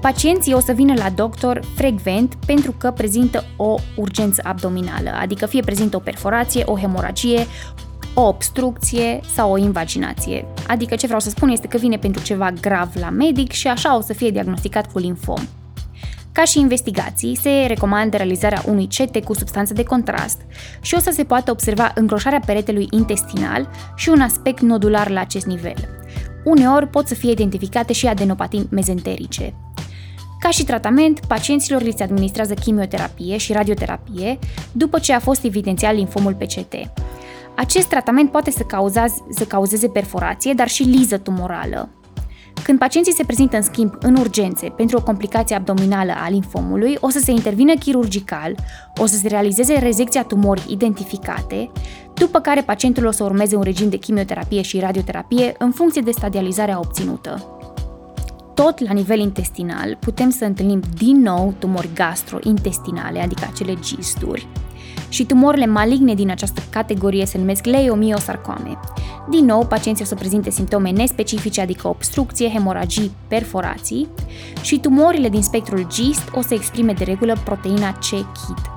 Pacienții 0.00 0.54
o 0.54 0.60
să 0.60 0.72
vină 0.72 0.94
la 0.96 1.10
doctor 1.10 1.60
frecvent 1.74 2.34
pentru 2.46 2.74
că 2.78 2.90
prezintă 2.90 3.44
o 3.56 3.74
urgență 3.96 4.42
abdominală, 4.44 5.10
adică 5.20 5.46
fie 5.46 5.60
prezintă 5.60 5.96
o 5.96 6.00
perforație, 6.00 6.62
o 6.66 6.78
hemoragie, 6.78 7.46
o 8.14 8.20
obstrucție 8.20 9.20
sau 9.34 9.52
o 9.52 9.56
invaginație. 9.56 10.44
Adică 10.66 10.94
ce 10.94 11.06
vreau 11.06 11.20
să 11.20 11.30
spun 11.30 11.48
este 11.48 11.66
că 11.66 11.76
vine 11.76 11.96
pentru 11.96 12.22
ceva 12.22 12.50
grav 12.60 12.90
la 12.94 13.10
medic 13.10 13.52
și 13.52 13.68
așa 13.68 13.96
o 13.96 14.00
să 14.00 14.12
fie 14.12 14.30
diagnosticat 14.30 14.92
cu 14.92 14.98
linfom. 14.98 15.40
Ca 16.32 16.44
și 16.44 16.58
investigații, 16.58 17.36
se 17.36 17.64
recomandă 17.66 18.16
realizarea 18.16 18.62
unui 18.66 18.86
CT 18.86 19.24
cu 19.24 19.34
substanță 19.34 19.72
de 19.72 19.82
contrast 19.82 20.40
și 20.80 20.94
o 20.94 20.98
să 20.98 21.10
se 21.12 21.24
poată 21.24 21.50
observa 21.50 21.92
îngroșarea 21.94 22.40
peretelui 22.46 22.86
intestinal 22.90 23.68
și 23.96 24.08
un 24.08 24.20
aspect 24.20 24.60
nodular 24.60 25.10
la 25.10 25.20
acest 25.20 25.46
nivel. 25.46 25.88
Uneori 26.44 26.88
pot 26.88 27.06
să 27.06 27.14
fie 27.14 27.30
identificate 27.30 27.92
și 27.92 28.06
adenopatii 28.06 28.66
mezenterice. 28.70 29.54
Ca 30.40 30.50
și 30.50 30.64
tratament, 30.64 31.20
pacienților 31.26 31.82
li 31.82 31.94
se 31.96 32.02
administrează 32.02 32.54
chimioterapie 32.54 33.36
și 33.36 33.52
radioterapie 33.52 34.38
după 34.72 34.98
ce 34.98 35.12
a 35.12 35.18
fost 35.18 35.44
evidențiat 35.44 35.94
linfomul 35.94 36.34
PCT. 36.34 36.74
Acest 37.56 37.88
tratament 37.88 38.30
poate 38.30 38.50
să, 38.50 38.62
cauzeze, 38.62 39.24
să 39.30 39.44
cauzeze 39.44 39.88
perforație, 39.88 40.52
dar 40.52 40.68
și 40.68 40.82
liză 40.82 41.18
tumorală. 41.18 41.88
Când 42.62 42.78
pacienții 42.78 43.12
se 43.12 43.24
prezintă 43.24 43.56
în 43.56 43.62
schimb 43.62 43.94
în 44.00 44.16
urgențe 44.16 44.68
pentru 44.68 44.96
o 44.96 45.02
complicație 45.02 45.56
abdominală 45.56 46.12
a 46.24 46.28
linfomului, 46.28 46.96
o 47.00 47.08
să 47.08 47.18
se 47.18 47.30
intervină 47.30 47.74
chirurgical, 47.74 48.54
o 48.96 49.06
să 49.06 49.16
se 49.16 49.28
realizeze 49.28 49.78
rezecția 49.78 50.24
tumorii 50.24 50.62
identificate, 50.68 51.70
după 52.14 52.40
care 52.40 52.60
pacientul 52.60 53.06
o 53.06 53.10
să 53.10 53.24
urmeze 53.24 53.56
un 53.56 53.62
regim 53.62 53.88
de 53.88 53.96
chimioterapie 53.96 54.62
și 54.62 54.80
radioterapie 54.80 55.54
în 55.58 55.70
funcție 55.70 56.02
de 56.02 56.10
stadializarea 56.10 56.78
obținută. 56.78 57.46
Tot 58.54 58.78
la 58.78 58.92
nivel 58.92 59.18
intestinal 59.18 59.96
putem 60.00 60.30
să 60.30 60.44
întâlnim 60.44 60.80
din 60.98 61.20
nou 61.20 61.54
tumori 61.58 61.88
gastrointestinale, 61.94 63.20
adică 63.20 63.48
acele 63.52 63.74
gisturi, 63.80 64.48
și 65.12 65.24
tumorile 65.24 65.66
maligne 65.66 66.14
din 66.14 66.30
această 66.30 66.62
categorie 66.70 67.26
se 67.26 67.38
numesc 67.38 67.64
leiomiosarcome. 67.64 68.78
Din 69.30 69.44
nou, 69.44 69.66
pacienții 69.66 70.04
o 70.04 70.06
să 70.06 70.14
prezinte 70.14 70.50
simptome 70.50 70.90
nespecifice, 70.90 71.60
adică 71.60 71.88
obstrucție, 71.88 72.48
hemoragii, 72.48 73.10
perforații 73.28 74.08
și 74.62 74.78
tumorile 74.78 75.28
din 75.28 75.42
spectrul 75.42 75.86
GIST 75.88 76.28
o 76.34 76.40
să 76.40 76.54
exprime 76.54 76.92
de 76.92 77.04
regulă 77.04 77.36
proteina 77.44 77.92
C-KIT. 77.92 78.70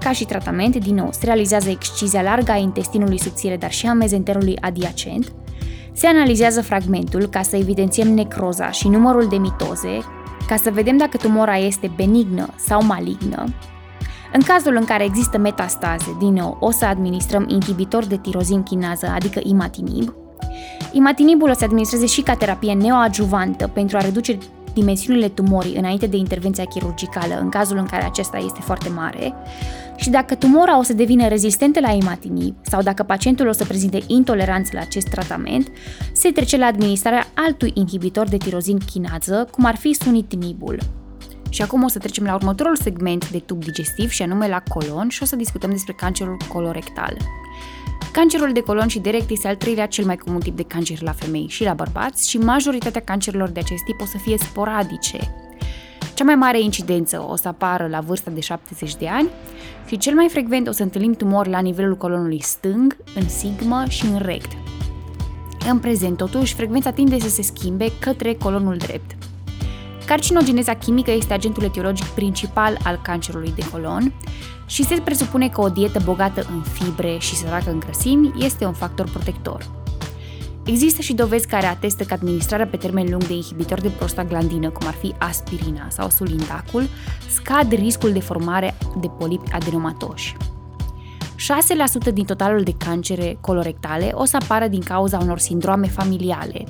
Ca 0.00 0.12
și 0.12 0.24
tratament, 0.24 0.76
din 0.76 0.94
nou, 0.94 1.08
se 1.12 1.24
realizează 1.24 1.68
excizia 1.68 2.22
largă 2.22 2.52
a 2.52 2.56
intestinului 2.56 3.20
subțire, 3.20 3.56
dar 3.56 3.70
și 3.70 3.86
a 3.86 3.92
mezenterului 3.92 4.56
adiacent, 4.60 5.32
se 5.92 6.06
analizează 6.06 6.62
fragmentul 6.62 7.26
ca 7.26 7.42
să 7.42 7.56
evidențiem 7.56 8.14
necroza 8.14 8.70
și 8.70 8.88
numărul 8.88 9.26
de 9.28 9.36
mitoze, 9.36 9.98
ca 10.46 10.56
să 10.56 10.70
vedem 10.70 10.96
dacă 10.96 11.16
tumora 11.16 11.56
este 11.56 11.92
benignă 11.96 12.48
sau 12.56 12.84
malignă, 12.84 13.44
în 14.32 14.40
cazul 14.40 14.76
în 14.76 14.84
care 14.84 15.04
există 15.04 15.38
metastaze, 15.38 16.16
din 16.18 16.32
nou, 16.32 16.56
o 16.60 16.70
să 16.70 16.84
administrăm 16.84 17.44
inhibitor 17.48 18.04
de 18.04 18.16
tirozin 18.16 18.62
chinază, 18.62 19.12
adică 19.14 19.40
imatinib. 19.42 20.14
Imatinibul 20.92 21.50
o 21.50 21.52
să 21.52 21.64
administreze 21.64 22.06
și 22.06 22.20
ca 22.20 22.34
terapie 22.34 22.72
neoadjuvantă 22.72 23.66
pentru 23.66 23.96
a 23.96 24.00
reduce 24.00 24.38
dimensiunile 24.74 25.28
tumorii 25.28 25.76
înainte 25.76 26.06
de 26.06 26.16
intervenția 26.16 26.64
chirurgicală, 26.64 27.38
în 27.40 27.48
cazul 27.48 27.76
în 27.76 27.86
care 27.86 28.04
acesta 28.04 28.36
este 28.36 28.60
foarte 28.60 28.88
mare, 28.88 29.34
și 29.96 30.10
dacă 30.10 30.34
tumora 30.34 30.78
o 30.78 30.82
să 30.82 30.92
devină 30.92 31.28
rezistentă 31.28 31.80
la 31.80 31.90
imatinib 31.90 32.54
sau 32.62 32.82
dacă 32.82 33.02
pacientul 33.02 33.48
o 33.48 33.52
să 33.52 33.64
prezinte 33.64 33.98
intoleranță 34.06 34.70
la 34.74 34.80
acest 34.80 35.08
tratament, 35.08 35.68
se 36.12 36.30
trece 36.30 36.56
la 36.56 36.66
administrarea 36.66 37.26
altui 37.34 37.70
inhibitor 37.74 38.28
de 38.28 38.36
tirozin 38.36 38.78
chinază, 38.92 39.48
cum 39.50 39.64
ar 39.64 39.76
fi 39.76 39.92
sunitinibul. 39.92 40.78
Și 41.56 41.62
acum 41.62 41.82
o 41.82 41.88
să 41.88 41.98
trecem 41.98 42.24
la 42.24 42.34
următorul 42.34 42.76
segment 42.76 43.30
de 43.30 43.38
tub 43.38 43.64
digestiv 43.64 44.10
și 44.10 44.22
anume 44.22 44.48
la 44.48 44.62
colon 44.68 45.08
și 45.08 45.22
o 45.22 45.26
să 45.26 45.36
discutăm 45.36 45.70
despre 45.70 45.92
cancerul 45.92 46.36
colorectal. 46.52 47.16
Cancerul 48.12 48.52
de 48.52 48.60
colon 48.60 48.88
și 48.88 48.98
de 48.98 49.10
rect 49.10 49.30
este 49.30 49.48
al 49.48 49.56
treilea 49.56 49.86
cel 49.86 50.04
mai 50.04 50.16
comun 50.16 50.40
tip 50.40 50.56
de 50.56 50.62
cancer 50.62 51.02
la 51.02 51.12
femei 51.12 51.46
și 51.48 51.64
la 51.64 51.74
bărbați 51.74 52.30
și 52.30 52.38
majoritatea 52.38 53.00
cancerilor 53.00 53.48
de 53.48 53.60
acest 53.60 53.84
tip 53.84 54.00
o 54.00 54.04
să 54.04 54.18
fie 54.18 54.38
sporadice. 54.38 55.34
Cea 56.14 56.24
mai 56.24 56.34
mare 56.34 56.60
incidență 56.60 57.26
o 57.28 57.36
să 57.36 57.48
apară 57.48 57.86
la 57.86 58.00
vârsta 58.00 58.30
de 58.30 58.40
70 58.40 58.96
de 58.96 59.08
ani 59.08 59.28
și 59.86 59.98
cel 59.98 60.14
mai 60.14 60.28
frecvent 60.28 60.68
o 60.68 60.72
să 60.72 60.82
întâlnim 60.82 61.12
tumori 61.12 61.50
la 61.50 61.60
nivelul 61.60 61.96
colonului 61.96 62.42
stâng, 62.42 62.96
în 63.14 63.28
sigmă 63.28 63.84
și 63.88 64.06
în 64.06 64.18
rect. 64.18 64.50
În 65.68 65.78
prezent, 65.78 66.16
totuși, 66.16 66.54
frecvența 66.54 66.90
tinde 66.90 67.18
să 67.20 67.28
se 67.28 67.42
schimbe 67.42 67.86
către 68.00 68.34
colonul 68.34 68.76
drept. 68.76 69.16
Carcinogeneza 70.06 70.74
chimică 70.74 71.10
este 71.10 71.32
agentul 71.32 71.62
etiologic 71.62 72.04
principal 72.04 72.78
al 72.84 73.00
cancerului 73.02 73.52
de 73.56 73.68
colon 73.70 74.12
și 74.66 74.84
se 74.84 75.00
presupune 75.04 75.48
că 75.48 75.60
o 75.60 75.68
dietă 75.68 76.00
bogată 76.04 76.46
în 76.50 76.62
fibre 76.62 77.18
și 77.18 77.36
săracă 77.36 77.70
în 77.70 77.80
grăsimi 77.80 78.32
este 78.38 78.64
un 78.64 78.72
factor 78.72 79.10
protector. 79.10 79.66
Există 80.64 81.02
și 81.02 81.14
dovezi 81.14 81.46
care 81.46 81.66
atestă 81.66 82.04
că 82.04 82.14
administrarea 82.14 82.66
pe 82.66 82.76
termen 82.76 83.06
lung 83.10 83.26
de 83.26 83.32
inhibitor 83.32 83.80
de 83.80 83.88
prostaglandină, 83.88 84.70
cum 84.70 84.86
ar 84.86 84.94
fi 84.94 85.14
aspirina 85.18 85.86
sau 85.88 86.10
sulindacul, 86.10 86.88
scad 87.28 87.72
riscul 87.72 88.12
de 88.12 88.20
formare 88.20 88.74
de 89.00 89.06
polipi 89.18 89.52
adenomatoși. 89.52 90.36
6% 92.10 92.12
din 92.12 92.24
totalul 92.24 92.62
de 92.62 92.74
cancere 92.78 93.38
colorectale 93.40 94.10
o 94.14 94.24
să 94.24 94.36
apară 94.40 94.66
din 94.66 94.80
cauza 94.80 95.18
unor 95.18 95.38
sindrome 95.38 95.86
familiale, 95.86 96.64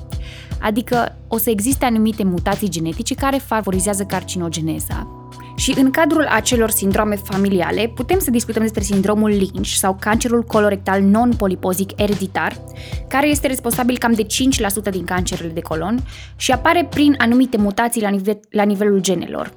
adică 0.59 1.17
o 1.27 1.37
să 1.37 1.49
existe 1.49 1.85
anumite 1.85 2.23
mutații 2.23 2.69
genetice 2.69 3.15
care 3.15 3.37
favorizează 3.37 4.03
carcinogeneza. 4.03 5.07
Și 5.55 5.73
în 5.77 5.91
cadrul 5.91 6.25
acelor 6.25 6.69
sindrome 6.69 7.15
familiale 7.15 7.91
putem 7.95 8.19
să 8.19 8.31
discutăm 8.31 8.61
despre 8.61 8.83
sindromul 8.83 9.29
Lynch 9.29 9.67
sau 9.67 9.97
cancerul 9.99 10.43
colorectal 10.43 11.01
non-polipozic 11.01 11.99
ereditar, 11.99 12.57
care 13.07 13.27
este 13.27 13.47
responsabil 13.47 13.97
cam 13.97 14.13
de 14.13 14.25
5% 14.25 14.91
din 14.91 15.03
cancerele 15.03 15.49
de 15.49 15.61
colon 15.61 15.99
și 16.35 16.51
apare 16.51 16.87
prin 16.89 17.15
anumite 17.17 17.57
mutații 17.57 18.01
la, 18.01 18.09
nivel, 18.09 18.39
la 18.49 18.63
nivelul 18.63 18.99
genelor. 18.99 19.51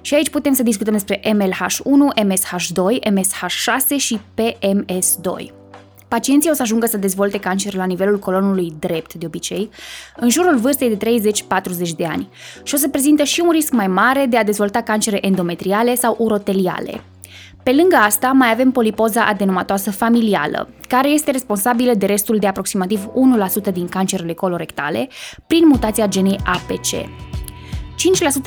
Și 0.00 0.14
aici 0.14 0.30
putem 0.30 0.52
să 0.52 0.62
discutăm 0.62 0.92
despre 0.92 1.20
MLH1, 1.20 2.24
MSH2, 2.24 3.10
MSH6 3.10 3.96
și 3.96 4.18
PMS2. 4.40 5.61
Pacienții 6.12 6.50
o 6.50 6.54
să 6.54 6.62
ajungă 6.62 6.86
să 6.86 6.96
dezvolte 6.96 7.38
cancer 7.38 7.74
la 7.74 7.84
nivelul 7.84 8.18
colonului 8.18 8.72
drept, 8.78 9.14
de 9.14 9.26
obicei, 9.26 9.70
în 10.16 10.28
jurul 10.28 10.58
vârstei 10.58 10.96
de 10.96 11.20
30-40 11.86 11.88
de 11.96 12.04
ani 12.04 12.28
și 12.62 12.74
o 12.74 12.76
să 12.76 12.88
prezintă 12.88 13.22
și 13.22 13.40
un 13.44 13.50
risc 13.50 13.72
mai 13.72 13.86
mare 13.86 14.26
de 14.28 14.36
a 14.36 14.44
dezvolta 14.44 14.82
cancere 14.82 15.26
endometriale 15.26 15.94
sau 15.94 16.16
uroteliale. 16.18 17.04
Pe 17.62 17.72
lângă 17.72 17.96
asta, 17.96 18.32
mai 18.32 18.50
avem 18.50 18.70
polipoza 18.70 19.24
adenomatoasă 19.24 19.90
familială, 19.90 20.68
care 20.88 21.08
este 21.08 21.30
responsabilă 21.30 21.94
de 21.94 22.06
restul 22.06 22.38
de 22.38 22.46
aproximativ 22.46 23.10
1% 23.70 23.72
din 23.72 23.88
cancerele 23.88 24.32
colorectale 24.32 25.08
prin 25.46 25.66
mutația 25.66 26.06
genei 26.06 26.38
APC. 26.44 27.08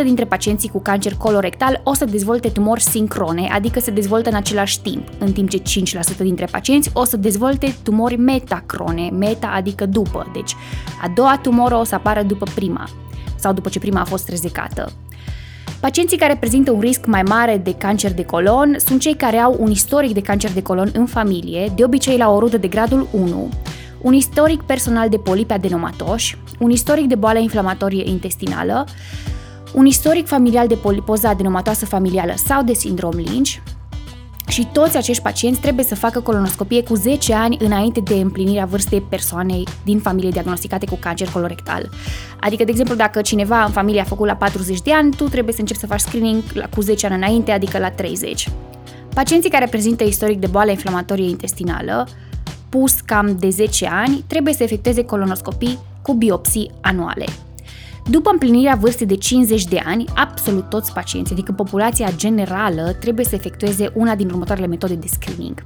5% 0.02 0.04
dintre 0.04 0.26
pacienții 0.26 0.70
cu 0.70 0.82
cancer 0.82 1.14
colorectal 1.14 1.82
o 1.84 1.94
să 1.94 2.06
dezvolte 2.06 2.50
tumori 2.50 2.82
sincrone, 2.82 3.50
adică 3.52 3.80
se 3.80 3.92
dezvoltă 3.92 4.30
în 4.30 4.36
același 4.36 4.82
timp, 4.82 5.08
în 5.18 5.32
timp 5.32 5.50
ce 5.50 5.62
5% 5.62 6.18
dintre 6.18 6.46
pacienți 6.46 6.90
o 6.94 7.04
să 7.04 7.18
dezvolte 7.18 7.76
tumori 7.84 8.18
metacrone, 8.18 9.10
meta 9.10 9.48
adică 9.48 9.86
după, 9.86 10.32
deci 10.34 10.56
a 11.02 11.12
doua 11.16 11.40
tumoră 11.42 11.76
o 11.76 11.84
să 11.84 11.96
apară 11.96 12.24
după 12.24 12.46
prima 12.56 12.90
sau 13.36 13.54
după 13.54 13.70
ce 13.70 13.80
prima 13.80 14.00
a 14.00 14.06
fost 14.06 14.30
rezecată. 14.30 14.92
Pacienții 15.80 16.18
care 16.18 16.36
prezintă 16.36 16.72
un 16.72 16.80
risc 16.80 17.06
mai 17.06 17.24
mare 17.24 17.58
de 17.58 17.74
cancer 17.74 18.14
de 18.14 18.26
colon 18.26 18.76
sunt 18.78 19.02
cei 19.02 19.16
care 19.16 19.38
au 19.38 19.56
un 19.60 19.72
istoric 19.72 20.14
de 20.14 20.22
cancer 20.22 20.52
de 20.52 20.62
colon 20.62 20.90
în 20.94 21.06
familie, 21.06 21.72
de 21.76 21.84
obicei 21.84 22.18
la 22.18 22.32
o 22.32 22.40
rudă 22.40 22.58
de 22.58 22.68
gradul 22.68 23.08
1, 23.12 23.50
un 24.02 24.14
istoric 24.14 24.62
personal 24.62 25.10
de 25.10 25.18
polipi 25.18 25.54
adenomatoși, 25.54 26.38
un 26.60 26.70
istoric 26.70 27.08
de 27.08 27.16
boală 27.16 27.40
inflamatorie 27.40 28.10
intestinală, 28.10 28.86
un 29.76 29.86
istoric 29.86 30.28
familial 30.28 30.68
de 30.68 30.76
polipoză 30.76 31.28
adenomatoasă 31.28 31.86
familială 31.86 32.34
sau 32.36 32.64
de 32.64 32.74
sindrom 32.74 33.16
Lynch, 33.16 33.56
și 34.48 34.68
toți 34.72 34.98
acești 34.98 35.24
pacienți 35.24 35.60
trebuie 35.60 35.86
să 35.86 35.96
facă 35.96 36.20
colonoscopie 36.20 36.84
cu 36.84 36.96
10 36.96 37.34
ani 37.34 37.58
înainte 37.60 38.00
de 38.00 38.14
împlinirea 38.14 38.66
vârstei 38.66 39.02
persoanei 39.02 39.68
din 39.84 40.00
familie 40.00 40.30
diagnosticate 40.30 40.86
cu 40.86 40.96
cancer 40.96 41.30
colorectal. 41.30 41.90
Adică, 42.40 42.64
de 42.64 42.72
exemplu, 42.72 42.96
dacă 42.96 43.22
cineva 43.22 43.64
în 43.64 43.72
familie 43.72 44.02
a 44.02 44.04
făcut 44.04 44.28
la 44.28 44.36
40 44.36 44.82
de 44.82 44.94
ani, 44.94 45.16
tu 45.16 45.24
trebuie 45.24 45.54
să 45.54 45.60
începi 45.60 45.80
să 45.80 45.88
faci 45.88 46.00
screening 46.00 46.44
cu 46.76 46.82
10 46.82 47.06
ani 47.06 47.16
înainte, 47.16 47.52
adică 47.52 47.78
la 47.78 47.92
30. 47.92 48.50
Pacienții 49.14 49.50
care 49.50 49.68
prezintă 49.68 50.04
istoric 50.04 50.40
de 50.40 50.48
boală 50.48 50.72
inflamatorie 50.72 51.30
intestinală, 51.30 52.08
pus 52.70 53.00
cam 53.00 53.38
de 53.40 53.50
10 53.50 53.88
ani, 53.92 54.24
trebuie 54.28 54.54
să 54.54 54.64
efectueze 54.64 55.04
colonoscopii 55.04 55.80
cu 56.02 56.14
biopsii 56.14 56.72
anuale. 56.82 57.26
După 58.10 58.30
împlinirea 58.30 58.76
vârstei 58.76 59.08
de 59.08 59.16
50 59.16 59.66
de 59.66 59.82
ani, 59.86 60.06
absolut 60.16 60.70
toți 60.70 60.94
pacienții, 60.94 61.34
adică 61.34 61.52
populația 61.52 62.12
generală, 62.16 62.96
trebuie 63.00 63.26
să 63.26 63.36
efectueze 63.36 63.92
una 63.94 64.16
din 64.16 64.30
următoarele 64.30 64.68
metode 64.68 64.94
de 64.94 65.08
screening. 65.08 65.64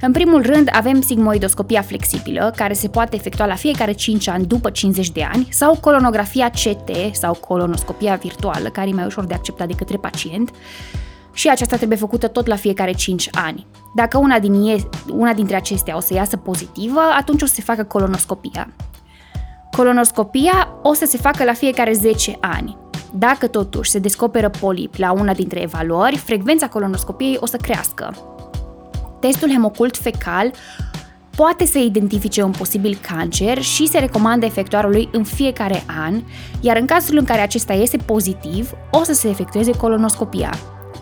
În 0.00 0.12
primul 0.12 0.42
rând, 0.42 0.68
avem 0.72 1.00
sigmoidoscopia 1.00 1.82
flexibilă, 1.82 2.52
care 2.56 2.72
se 2.72 2.88
poate 2.88 3.16
efectua 3.16 3.46
la 3.46 3.54
fiecare 3.54 3.92
5 3.92 4.28
ani 4.28 4.46
după 4.46 4.70
50 4.70 5.10
de 5.10 5.22
ani, 5.32 5.48
sau 5.50 5.78
colonografia 5.80 6.50
CT 6.50 7.14
sau 7.14 7.34
colonoscopia 7.34 8.14
virtuală, 8.14 8.68
care 8.68 8.88
e 8.88 8.92
mai 8.92 9.06
ușor 9.06 9.24
de 9.24 9.34
acceptat 9.34 9.66
de 9.66 9.74
către 9.74 9.96
pacient, 9.96 10.50
și 11.32 11.48
aceasta 11.48 11.76
trebuie 11.76 11.98
făcută 11.98 12.28
tot 12.28 12.46
la 12.46 12.56
fiecare 12.56 12.92
5 12.92 13.28
ani. 13.32 13.66
Dacă 13.94 14.18
una, 14.18 14.38
din 14.38 14.54
ei, 14.54 14.88
una 15.10 15.32
dintre 15.32 15.56
acestea 15.56 15.96
o 15.96 16.00
să 16.00 16.14
iasă 16.14 16.36
pozitivă, 16.36 17.00
atunci 17.18 17.42
o 17.42 17.46
să 17.46 17.54
se 17.54 17.62
facă 17.62 17.82
colonoscopia. 17.82 18.68
Colonoscopia 19.76 20.68
o 20.82 20.94
să 20.94 21.04
se 21.04 21.16
facă 21.16 21.44
la 21.44 21.52
fiecare 21.52 21.92
10 21.92 22.38
ani. 22.40 22.76
Dacă 23.12 23.46
totuși 23.46 23.90
se 23.90 23.98
descoperă 23.98 24.50
polip 24.60 24.94
la 24.96 25.12
una 25.12 25.32
dintre 25.32 25.60
evaluări, 25.60 26.16
frecvența 26.16 26.68
colonoscopiei 26.68 27.36
o 27.40 27.46
să 27.46 27.56
crească. 27.56 28.14
Testul 29.20 29.50
hemocult 29.50 29.96
fecal 29.96 30.50
poate 31.36 31.66
să 31.66 31.78
identifice 31.78 32.42
un 32.42 32.50
posibil 32.50 32.98
cancer 33.08 33.62
și 33.62 33.86
se 33.86 33.98
recomandă 33.98 34.46
efectuarea 34.46 34.90
lui 34.90 35.08
în 35.12 35.24
fiecare 35.24 35.84
an, 36.04 36.22
iar 36.60 36.76
în 36.76 36.86
cazul 36.86 37.16
în 37.18 37.24
care 37.24 37.40
acesta 37.40 37.72
iese 37.72 37.96
pozitiv, 37.96 38.70
o 38.90 39.02
să 39.02 39.12
se 39.12 39.28
efectueze 39.28 39.70
colonoscopia. 39.76 40.52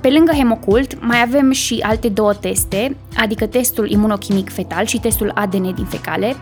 Pe 0.00 0.10
lângă 0.10 0.32
hemocult, 0.32 1.02
mai 1.06 1.22
avem 1.22 1.50
și 1.50 1.80
alte 1.82 2.08
două 2.08 2.34
teste, 2.34 2.96
adică 3.16 3.46
testul 3.46 3.90
imunochimic 3.90 4.52
fetal 4.52 4.84
și 4.84 5.00
testul 5.00 5.30
ADN 5.34 5.74
din 5.74 5.84
fecale, 5.84 6.36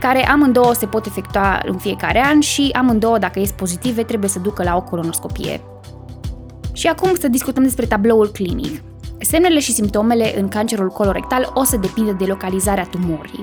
care 0.00 0.28
amândouă 0.28 0.74
se 0.74 0.86
pot 0.86 1.06
efectua 1.06 1.60
în 1.66 1.76
fiecare 1.76 2.22
an 2.26 2.40
și 2.40 2.70
amândouă, 2.72 3.18
dacă 3.18 3.38
ies 3.38 3.50
pozitive, 3.50 4.02
trebuie 4.02 4.30
să 4.30 4.38
ducă 4.38 4.62
la 4.62 4.76
o 4.76 4.82
colonoscopie. 4.82 5.60
Și 6.72 6.86
acum 6.86 7.14
să 7.20 7.28
discutăm 7.28 7.62
despre 7.62 7.86
tabloul 7.86 8.28
clinic. 8.28 8.82
Semnele 9.18 9.58
și 9.58 9.72
simptomele 9.72 10.40
în 10.40 10.48
cancerul 10.48 10.88
colorectal 10.88 11.50
o 11.54 11.64
să 11.64 11.76
depindă 11.76 12.12
de 12.12 12.24
localizarea 12.24 12.84
tumorii. 12.84 13.40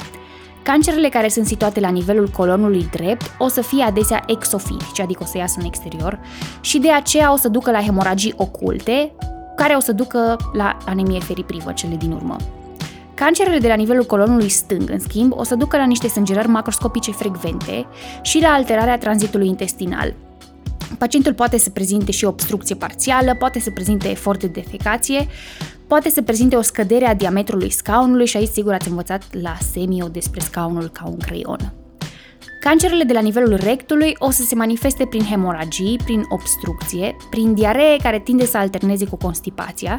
Cancerele 0.63 1.09
care 1.09 1.27
sunt 1.27 1.45
situate 1.45 1.79
la 1.79 1.89
nivelul 1.89 2.27
colonului 2.27 2.89
drept 2.91 3.35
o 3.37 3.47
să 3.47 3.61
fie 3.61 3.83
adesea 3.83 4.23
exofilice, 4.27 5.01
adică 5.01 5.23
o 5.23 5.25
să 5.25 5.37
iasă 5.37 5.55
în 5.59 5.65
exterior, 5.65 6.19
și 6.61 6.79
de 6.79 6.91
aceea 6.91 7.33
o 7.33 7.35
să 7.35 7.47
ducă 7.47 7.71
la 7.71 7.81
hemoragii 7.81 8.33
oculte, 8.37 9.11
care 9.59 9.73
o 9.73 9.79
să 9.79 9.91
ducă 9.91 10.37
la 10.53 10.77
anemie 10.85 11.19
feriprivă 11.19 11.71
cele 11.71 11.95
din 11.95 12.11
urmă. 12.11 12.35
Cancerele 13.13 13.57
de 13.57 13.67
la 13.67 13.73
nivelul 13.73 14.05
colonului 14.05 14.49
stâng, 14.49 14.89
în 14.89 14.99
schimb, 14.99 15.31
o 15.35 15.43
să 15.43 15.55
ducă 15.55 15.77
la 15.77 15.85
niște 15.85 16.07
sângerări 16.07 16.47
macroscopice 16.47 17.11
frecvente 17.11 17.85
și 18.21 18.39
la 18.41 18.47
alterarea 18.47 18.97
tranzitului 18.97 19.47
intestinal. 19.47 20.13
Pacientul 20.97 21.33
poate 21.33 21.57
să 21.57 21.69
prezinte 21.69 22.11
și 22.11 22.25
obstrucție 22.25 22.75
parțială, 22.75 23.35
poate 23.35 23.59
să 23.59 23.71
prezinte 23.71 24.09
efort 24.09 24.39
de 24.39 24.47
defecație, 24.47 25.27
poate 25.87 26.09
să 26.09 26.21
prezinte 26.21 26.55
o 26.55 26.61
scădere 26.61 27.05
a 27.05 27.15
diametrului 27.15 27.71
scaunului 27.71 28.25
și 28.25 28.37
aici 28.37 28.49
sigur 28.49 28.73
ați 28.73 28.89
învățat 28.89 29.23
la 29.41 29.57
semio 29.71 30.07
despre 30.07 30.39
scaunul 30.39 30.89
ca 30.89 31.07
un 31.07 31.17
creion. 31.17 31.73
Cancerele 32.59 33.03
de 33.03 33.13
la 33.13 33.19
nivelul 33.19 33.55
rectului 33.55 34.15
o 34.17 34.29
să 34.29 34.43
se 34.43 34.55
manifeste 34.55 35.05
prin 35.05 35.23
hemoragii, 35.23 35.99
prin 36.03 36.25
obstrucție, 36.29 37.15
prin 37.29 37.53
diaree 37.53 37.97
care 38.03 38.19
tinde 38.19 38.45
să 38.45 38.57
alterneze 38.57 39.05
cu 39.05 39.15
constipația, 39.15 39.97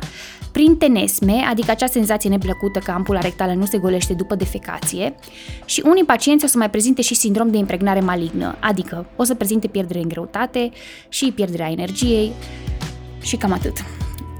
prin 0.52 0.76
tenesme, 0.76 1.44
adică 1.50 1.70
acea 1.70 1.86
senzație 1.86 2.30
neplăcută 2.30 2.78
că 2.78 2.90
ampula 2.90 3.20
rectală 3.20 3.52
nu 3.52 3.64
se 3.64 3.78
golește 3.78 4.12
după 4.12 4.34
defecație 4.34 5.14
și 5.64 5.82
unii 5.86 6.04
pacienți 6.04 6.44
o 6.44 6.48
să 6.48 6.58
mai 6.58 6.70
prezinte 6.70 7.02
și 7.02 7.14
sindrom 7.14 7.50
de 7.50 7.56
impregnare 7.56 8.00
malignă, 8.00 8.56
adică 8.60 9.06
o 9.16 9.24
să 9.24 9.34
prezinte 9.34 9.66
pierdere 9.66 9.98
în 9.98 10.08
greutate 10.08 10.70
și 11.08 11.32
pierderea 11.32 11.70
energiei 11.70 12.32
și 13.22 13.36
cam 13.36 13.52
atât. 13.52 13.76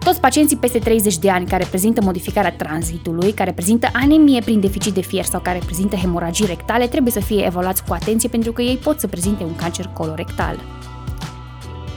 Toți 0.05 0.21
pacienții 0.21 0.57
peste 0.57 0.79
30 0.79 1.19
de 1.19 1.31
ani 1.31 1.47
care 1.47 1.65
prezintă 1.65 2.01
modificarea 2.03 2.53
tranzitului, 2.53 3.33
care 3.33 3.53
prezintă 3.53 3.89
anemie 3.93 4.41
prin 4.41 4.61
deficit 4.61 4.95
de 4.95 5.01
fier 5.01 5.25
sau 5.25 5.41
care 5.41 5.61
prezintă 5.65 5.97
hemoragii 5.97 6.47
rectale 6.47 6.87
trebuie 6.87 7.13
să 7.13 7.21
fie 7.21 7.45
evaluați 7.47 7.85
cu 7.85 7.93
atenție 7.93 8.29
pentru 8.29 8.53
că 8.53 8.63
ei 8.63 8.77
pot 8.77 9.01
să 9.01 9.07
prezinte 9.07 9.45
un 9.45 9.57
cancer 9.57 9.87
colorectal. 9.87 10.61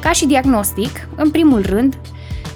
Ca 0.02 0.12
și 0.12 0.26
diagnostic, 0.26 1.08
în 1.16 1.32
primul 1.32 1.66
rând, 1.66 2.00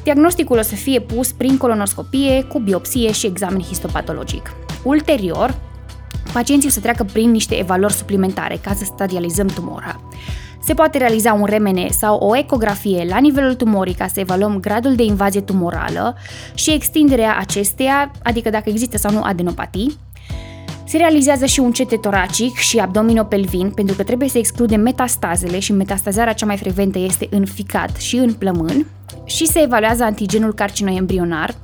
diagnosticul 0.04 0.58
o 0.58 0.62
să 0.62 0.76
fie 0.76 1.00
pus 1.00 1.32
prin 1.32 1.58
colonoscopie, 1.58 2.44
cu 2.44 2.60
biopsie 2.60 3.12
și 3.12 3.26
examen 3.26 3.62
histopatologic. 3.62 4.56
Ulterior, 4.84 5.56
pacienții 6.34 6.70
o 6.70 6.72
să 6.72 6.80
treacă 6.80 7.04
prin 7.04 7.32
niște 7.32 7.60
evaluări 7.60 7.94
suplimentare 7.94 8.60
ca 8.62 8.74
să 8.74 8.84
stadializăm 8.84 9.48
tumora. 9.48 10.02
Se 10.68 10.74
poate 10.74 10.98
realiza 10.98 11.34
un 11.34 11.46
remene 11.46 11.88
sau 11.90 12.18
o 12.18 12.38
ecografie 12.38 13.06
la 13.10 13.18
nivelul 13.18 13.56
tumorii 13.56 13.94
ca 13.94 14.08
să 14.08 14.20
evaluăm 14.20 14.60
gradul 14.60 14.96
de 14.96 15.04
invazie 15.04 15.42
tumorală 15.42 16.16
și 16.54 16.74
extinderea 16.74 17.38
acesteia, 17.40 18.12
adică 18.24 18.50
dacă 18.50 18.70
există 18.70 18.98
sau 18.98 19.12
nu 19.12 19.22
adenopatii. 19.22 19.98
Se 20.86 20.98
realizează 20.98 21.46
și 21.46 21.60
un 21.60 21.72
CT 21.72 22.02
toracic 22.02 22.56
și 22.56 22.78
abdominopelvin 22.78 23.70
pentru 23.70 23.96
că 23.96 24.04
trebuie 24.04 24.30
să 24.30 24.38
excludem 24.38 24.82
metastazele 24.82 25.60
și 25.60 25.72
metastazarea 25.72 26.34
cea 26.34 26.46
mai 26.46 26.58
frecventă 26.58 27.00
este 27.00 27.28
în 27.30 27.46
ficat 27.46 27.96
și 27.96 28.16
în 28.16 28.34
plămân 28.34 28.88
și 29.26 29.46
se 29.46 29.62
evaluează 29.62 30.04
antigenul 30.04 30.54
carcinoembrionar, 30.54 31.56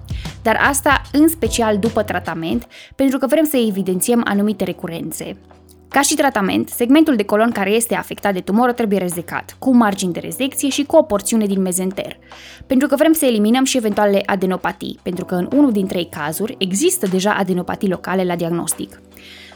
dar 0.41 0.59
asta 0.69 1.01
în 1.11 1.27
special 1.27 1.77
după 1.77 2.03
tratament, 2.03 2.67
pentru 2.95 3.17
că 3.17 3.27
vrem 3.27 3.45
să 3.45 3.57
evidențiem 3.67 4.21
anumite 4.25 4.63
recurențe. 4.63 5.37
Ca 5.93 6.01
și 6.01 6.15
tratament, 6.15 6.69
segmentul 6.69 7.15
de 7.15 7.23
colon 7.23 7.51
care 7.51 7.69
este 7.69 7.95
afectat 7.95 8.33
de 8.33 8.39
tumoră 8.39 8.71
trebuie 8.71 8.99
rezecat, 8.99 9.55
cu 9.59 9.75
margini 9.75 10.13
de 10.13 10.19
rezecție 10.19 10.69
și 10.69 10.83
cu 10.83 10.95
o 10.95 11.01
porțiune 11.01 11.45
din 11.45 11.61
mezenter, 11.61 12.17
pentru 12.67 12.87
că 12.87 12.95
vrem 12.95 13.13
să 13.13 13.25
eliminăm 13.25 13.63
și 13.63 13.77
eventualele 13.77 14.21
adenopatii, 14.25 14.99
pentru 15.03 15.25
că 15.25 15.35
în 15.35 15.47
unul 15.55 15.71
din 15.71 15.87
trei 15.87 16.09
cazuri 16.09 16.55
există 16.57 17.07
deja 17.07 17.33
adenopatii 17.33 17.89
locale 17.89 18.23
la 18.23 18.35
diagnostic. 18.35 19.01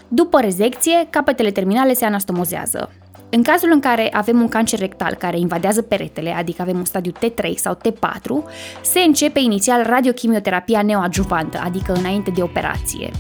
După 0.08 0.40
rezecție, 0.40 1.08
capetele 1.10 1.52
terminale 1.52 1.94
se 1.94 2.06
anastomozează. 2.06 2.92
În 3.30 3.44
cazul 3.44 3.70
în 3.74 3.80
care 3.80 4.10
avem 4.14 4.42
un 4.42 4.48
cancer 4.48 4.80
rectal 4.80 5.14
care 5.14 5.40
invadează 5.40 5.82
peretele, 5.82 6.32
adică 6.32 6.62
avem 6.62 6.78
un 6.78 6.86
stadiu 6.86 7.12
T3 7.12 7.54
sau 7.56 7.78
T4, 7.78 8.52
se 8.82 9.00
începe 9.00 9.40
inițial 9.40 9.84
radiochimioterapia 9.84 10.82
neoadjuvantă, 10.82 11.62
adică 11.64 11.94
înainte 11.94 12.32
de 12.32 12.42
operație. 12.42 13.12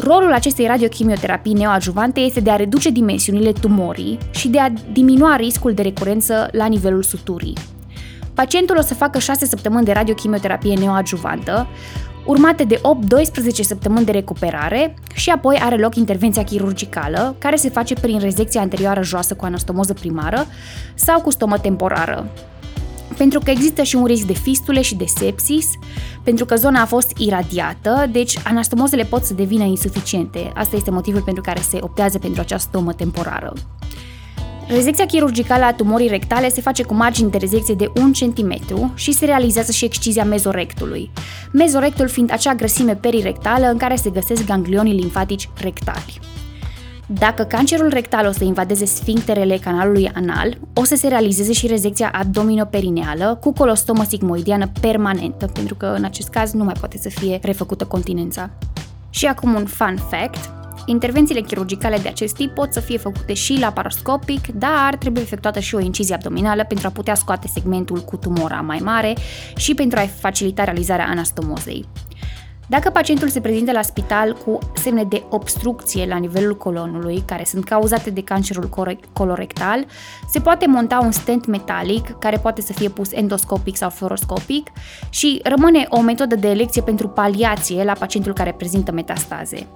Rolul 0.00 0.32
acestei 0.32 0.66
radiochimioterapii 0.66 1.52
neoadjuvante 1.52 2.20
este 2.20 2.40
de 2.40 2.50
a 2.50 2.56
reduce 2.56 2.90
dimensiunile 2.90 3.52
tumorii 3.52 4.18
și 4.30 4.48
de 4.48 4.58
a 4.58 4.70
diminua 4.92 5.36
riscul 5.36 5.72
de 5.72 5.82
recurență 5.82 6.48
la 6.52 6.66
nivelul 6.66 7.02
suturii. 7.02 7.56
Pacientul 8.34 8.76
o 8.76 8.80
să 8.80 8.94
facă 8.94 9.18
6 9.18 9.46
săptămâni 9.46 9.84
de 9.84 9.92
radiochimioterapie 9.92 10.74
neoadjuvantă, 10.74 11.66
urmate 12.26 12.64
de 12.64 12.80
8-12 13.46 13.50
săptămâni 13.50 14.04
de 14.04 14.12
recuperare 14.12 14.94
și 15.14 15.30
apoi 15.30 15.58
are 15.62 15.76
loc 15.76 15.96
intervenția 15.96 16.44
chirurgicală, 16.44 17.34
care 17.38 17.56
se 17.56 17.68
face 17.68 17.94
prin 17.94 18.18
rezecție 18.18 18.60
anterioară 18.60 19.02
joasă 19.02 19.34
cu 19.34 19.44
anastomoză 19.44 19.92
primară 19.92 20.46
sau 20.94 21.20
cu 21.20 21.30
stomă 21.30 21.58
temporară 21.58 22.26
pentru 23.18 23.38
că 23.38 23.50
există 23.50 23.82
și 23.82 23.96
un 23.96 24.04
risc 24.04 24.26
de 24.26 24.32
fistule 24.32 24.80
și 24.80 24.94
de 24.94 25.04
sepsis, 25.04 25.70
pentru 26.22 26.44
că 26.44 26.56
zona 26.56 26.80
a 26.80 26.86
fost 26.86 27.12
iradiată, 27.16 28.08
deci 28.12 28.38
anastomozele 28.44 29.04
pot 29.04 29.24
să 29.24 29.34
devină 29.34 29.64
insuficiente. 29.64 30.52
Asta 30.54 30.76
este 30.76 30.90
motivul 30.90 31.20
pentru 31.20 31.42
care 31.42 31.60
se 31.60 31.78
optează 31.80 32.18
pentru 32.18 32.40
această 32.40 32.68
stomă 32.68 32.92
temporară. 32.92 33.52
Rezecția 34.68 35.06
chirurgicală 35.06 35.64
a 35.64 35.72
tumorii 35.72 36.08
rectale 36.08 36.48
se 36.48 36.60
face 36.60 36.82
cu 36.82 36.94
margini 36.94 37.30
de 37.30 37.38
rezecție 37.38 37.74
de 37.74 37.90
1 37.94 38.10
cm 38.10 38.58
și 38.94 39.12
se 39.12 39.24
realizează 39.24 39.72
și 39.72 39.84
excizia 39.84 40.24
mezorectului. 40.24 41.10
Mezorectul 41.52 42.08
fiind 42.08 42.32
acea 42.32 42.54
grăsime 42.54 42.94
perirectală 42.94 43.66
în 43.66 43.76
care 43.76 43.96
se 43.96 44.10
găsesc 44.10 44.44
ganglionii 44.46 44.92
limfatici 45.00 45.48
rectali. 45.60 46.20
Dacă 47.10 47.42
cancerul 47.42 47.88
rectal 47.88 48.26
o 48.26 48.30
să 48.30 48.44
invadeze 48.44 48.84
sfincterele 48.84 49.56
canalului 49.56 50.10
anal, 50.14 50.58
o 50.74 50.84
să 50.84 50.96
se 50.96 51.08
realizeze 51.08 51.52
și 51.52 51.66
rezecția 51.66 52.10
abdominoperineală 52.12 53.38
cu 53.40 53.52
colostomă 53.52 54.04
sigmoidiană 54.04 54.70
permanentă, 54.80 55.46
pentru 55.46 55.74
că 55.74 55.86
în 55.86 56.04
acest 56.04 56.28
caz 56.28 56.52
nu 56.52 56.64
mai 56.64 56.74
poate 56.78 56.98
să 56.98 57.08
fie 57.08 57.38
refăcută 57.42 57.84
continența. 57.84 58.50
Și 59.10 59.26
acum 59.26 59.54
un 59.54 59.66
fun 59.66 59.98
fact, 60.08 60.56
Intervențiile 60.86 61.40
chirurgicale 61.40 61.98
de 61.98 62.08
acest 62.08 62.34
tip 62.34 62.54
pot 62.54 62.72
să 62.72 62.80
fie 62.80 62.98
făcute 62.98 63.34
și 63.34 63.58
laparoscopic, 63.60 64.46
dar 64.46 64.96
trebuie 64.98 65.22
efectuată 65.22 65.60
și 65.60 65.74
o 65.74 65.80
incizie 65.80 66.14
abdominală 66.14 66.64
pentru 66.64 66.86
a 66.86 66.90
putea 66.90 67.14
scoate 67.14 67.46
segmentul 67.46 68.00
cu 68.00 68.16
tumora 68.16 68.60
mai 68.60 68.78
mare 68.82 69.14
și 69.56 69.74
pentru 69.74 69.98
a 69.98 70.06
facilita 70.20 70.64
realizarea 70.64 71.06
anastomozei. 71.08 71.84
Dacă 72.70 72.90
pacientul 72.90 73.28
se 73.28 73.40
prezintă 73.40 73.72
la 73.72 73.82
spital 73.82 74.36
cu 74.44 74.58
semne 74.74 75.04
de 75.04 75.22
obstrucție 75.28 76.06
la 76.06 76.16
nivelul 76.16 76.56
colonului, 76.56 77.22
care 77.26 77.44
sunt 77.44 77.64
cauzate 77.64 78.10
de 78.10 78.22
cancerul 78.22 78.96
colorectal, 79.12 79.86
se 80.30 80.40
poate 80.40 80.66
monta 80.66 80.98
un 81.02 81.10
stent 81.10 81.46
metalic, 81.46 82.18
care 82.18 82.36
poate 82.36 82.60
să 82.60 82.72
fie 82.72 82.88
pus 82.88 83.12
endoscopic 83.12 83.76
sau 83.76 83.90
fluoroscopic 83.90 84.70
și 85.10 85.40
rămâne 85.44 85.86
o 85.88 86.00
metodă 86.00 86.34
de 86.34 86.48
elecție 86.48 86.82
pentru 86.82 87.08
paliație 87.08 87.84
la 87.84 87.92
pacientul 87.92 88.32
care 88.32 88.52
prezintă 88.52 88.92
metastaze. 88.92 89.66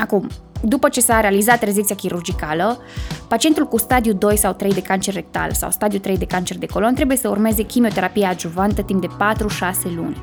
Acum, 0.00 0.28
după 0.60 0.88
ce 0.88 1.00
s-a 1.00 1.20
realizat 1.20 1.62
rezecția 1.62 1.94
chirurgicală, 1.94 2.78
pacientul 3.28 3.66
cu 3.66 3.78
stadiu 3.78 4.12
2 4.12 4.36
sau 4.36 4.52
3 4.52 4.72
de 4.72 4.82
cancer 4.82 5.14
rectal 5.14 5.52
sau 5.52 5.70
stadiu 5.70 5.98
3 5.98 6.18
de 6.18 6.26
cancer 6.26 6.58
de 6.58 6.66
colon 6.66 6.94
trebuie 6.94 7.16
să 7.16 7.28
urmeze 7.28 7.62
chimioterapia 7.62 8.28
adjuvantă 8.28 8.82
timp 8.82 9.00
de 9.00 9.06
4-6 9.06 9.94
luni. 9.94 10.16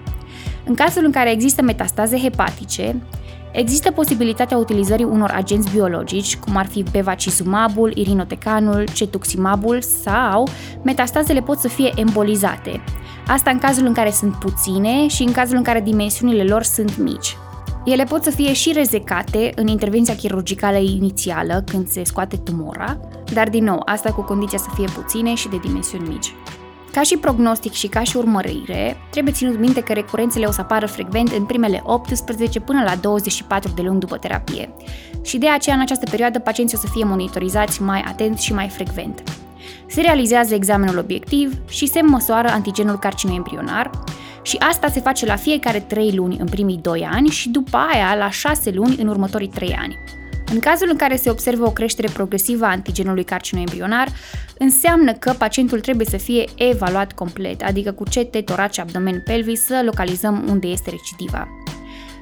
În 0.70 0.76
cazul 0.76 1.06
în 1.06 1.12
care 1.12 1.32
există 1.32 1.62
metastaze 1.62 2.18
hepatice, 2.18 3.02
există 3.52 3.92
posibilitatea 3.92 4.58
utilizării 4.58 5.06
unor 5.06 5.32
agenți 5.36 5.72
biologici, 5.72 6.38
cum 6.38 6.56
ar 6.56 6.66
fi 6.66 6.84
bevacizumabul, 6.92 7.92
irinotecanul, 7.96 8.84
cetuximabul 8.94 9.82
sau 9.82 10.48
metastazele 10.84 11.42
pot 11.42 11.58
să 11.58 11.68
fie 11.68 11.92
embolizate. 11.96 12.84
Asta 13.28 13.50
în 13.50 13.58
cazul 13.58 13.86
în 13.86 13.94
care 13.94 14.12
sunt 14.12 14.36
puține 14.36 15.08
și 15.08 15.24
în 15.24 15.32
cazul 15.32 15.58
în 15.58 15.64
care 15.64 15.82
dimensiunile 15.82 16.44
lor 16.44 16.64
sunt 16.64 16.98
mici. 16.98 17.38
Ele 17.86 18.04
pot 18.04 18.24
să 18.24 18.30
fie 18.30 18.54
și 18.54 18.72
rezecate 18.72 19.52
în 19.56 19.68
intervenția 19.68 20.16
chirurgicală 20.16 20.78
inițială, 20.78 21.64
când 21.72 21.88
se 21.88 22.04
scoate 22.04 22.38
tumora, 22.38 23.00
dar 23.34 23.50
din 23.50 23.64
nou, 23.64 23.82
asta 23.86 24.12
cu 24.12 24.22
condiția 24.22 24.58
să 24.58 24.70
fie 24.74 24.88
puține 24.96 25.34
și 25.34 25.48
de 25.48 25.58
dimensiuni 25.58 26.08
mici. 26.08 26.34
Ca 27.00 27.06
și 27.06 27.18
prognostic 27.18 27.72
și 27.72 27.88
ca 27.88 28.04
și 28.04 28.18
urmărire, 28.18 28.98
trebuie 29.10 29.34
ținut 29.34 29.60
minte 29.60 29.82
că 29.82 29.94
recurențele 29.94 30.46
o 30.46 30.52
să 30.52 30.62
apară 30.62 30.86
frecvent 30.86 31.32
în 31.32 31.46
primele 31.46 31.82
18 31.86 32.60
până 32.60 32.84
la 32.84 32.96
24 32.96 33.72
de 33.76 33.82
luni 33.82 34.00
după 34.00 34.18
terapie 34.18 34.74
și 35.24 35.38
de 35.38 35.50
aceea 35.50 35.76
în 35.76 35.82
această 35.82 36.10
perioadă 36.10 36.40
pacienții 36.40 36.78
o 36.78 36.80
să 36.80 36.88
fie 36.92 37.04
monitorizați 37.04 37.82
mai 37.82 38.04
atent 38.08 38.40
și 38.40 38.54
mai 38.54 38.70
frecvent. 38.70 39.24
Se 39.88 40.02
realizează 40.02 40.54
examenul 40.54 40.98
obiectiv 40.98 41.54
și 41.70 41.88
se 41.88 42.02
măsoară 42.02 42.48
antigenul 42.48 43.00
carcinoembrionar 43.00 43.90
și 44.42 44.58
asta 44.58 44.88
se 44.88 45.00
face 45.00 45.26
la 45.26 45.36
fiecare 45.36 45.80
3 45.80 46.16
luni 46.16 46.38
în 46.40 46.48
primii 46.48 46.80
2 46.82 47.08
ani 47.12 47.30
și 47.30 47.50
după 47.50 47.78
aia 47.94 48.16
la 48.16 48.30
6 48.30 48.72
luni 48.72 48.96
în 49.02 49.08
următorii 49.08 49.48
3 49.48 49.78
ani. 49.82 49.98
În 50.52 50.60
cazul 50.60 50.88
în 50.92 50.96
care 50.98 51.16
se 51.16 51.30
observă 51.30 51.66
o 51.66 51.72
creștere 51.72 52.08
progresivă 52.14 52.66
a 52.66 52.70
antigenului 52.70 53.24
carcinoembrionar, 53.24 54.08
înseamnă 54.58 55.14
că 55.14 55.34
pacientul 55.38 55.80
trebuie 55.80 56.06
să 56.06 56.18
fie 56.18 56.46
evaluat 56.56 57.12
complet, 57.14 57.62
adică 57.64 57.92
cu 57.92 58.04
CT, 58.04 58.46
torace, 58.46 58.82
abdomen, 58.82 59.22
pelvis, 59.26 59.66
să 59.66 59.82
localizăm 59.86 60.46
unde 60.50 60.68
este 60.68 60.90
recidiva. 60.90 61.48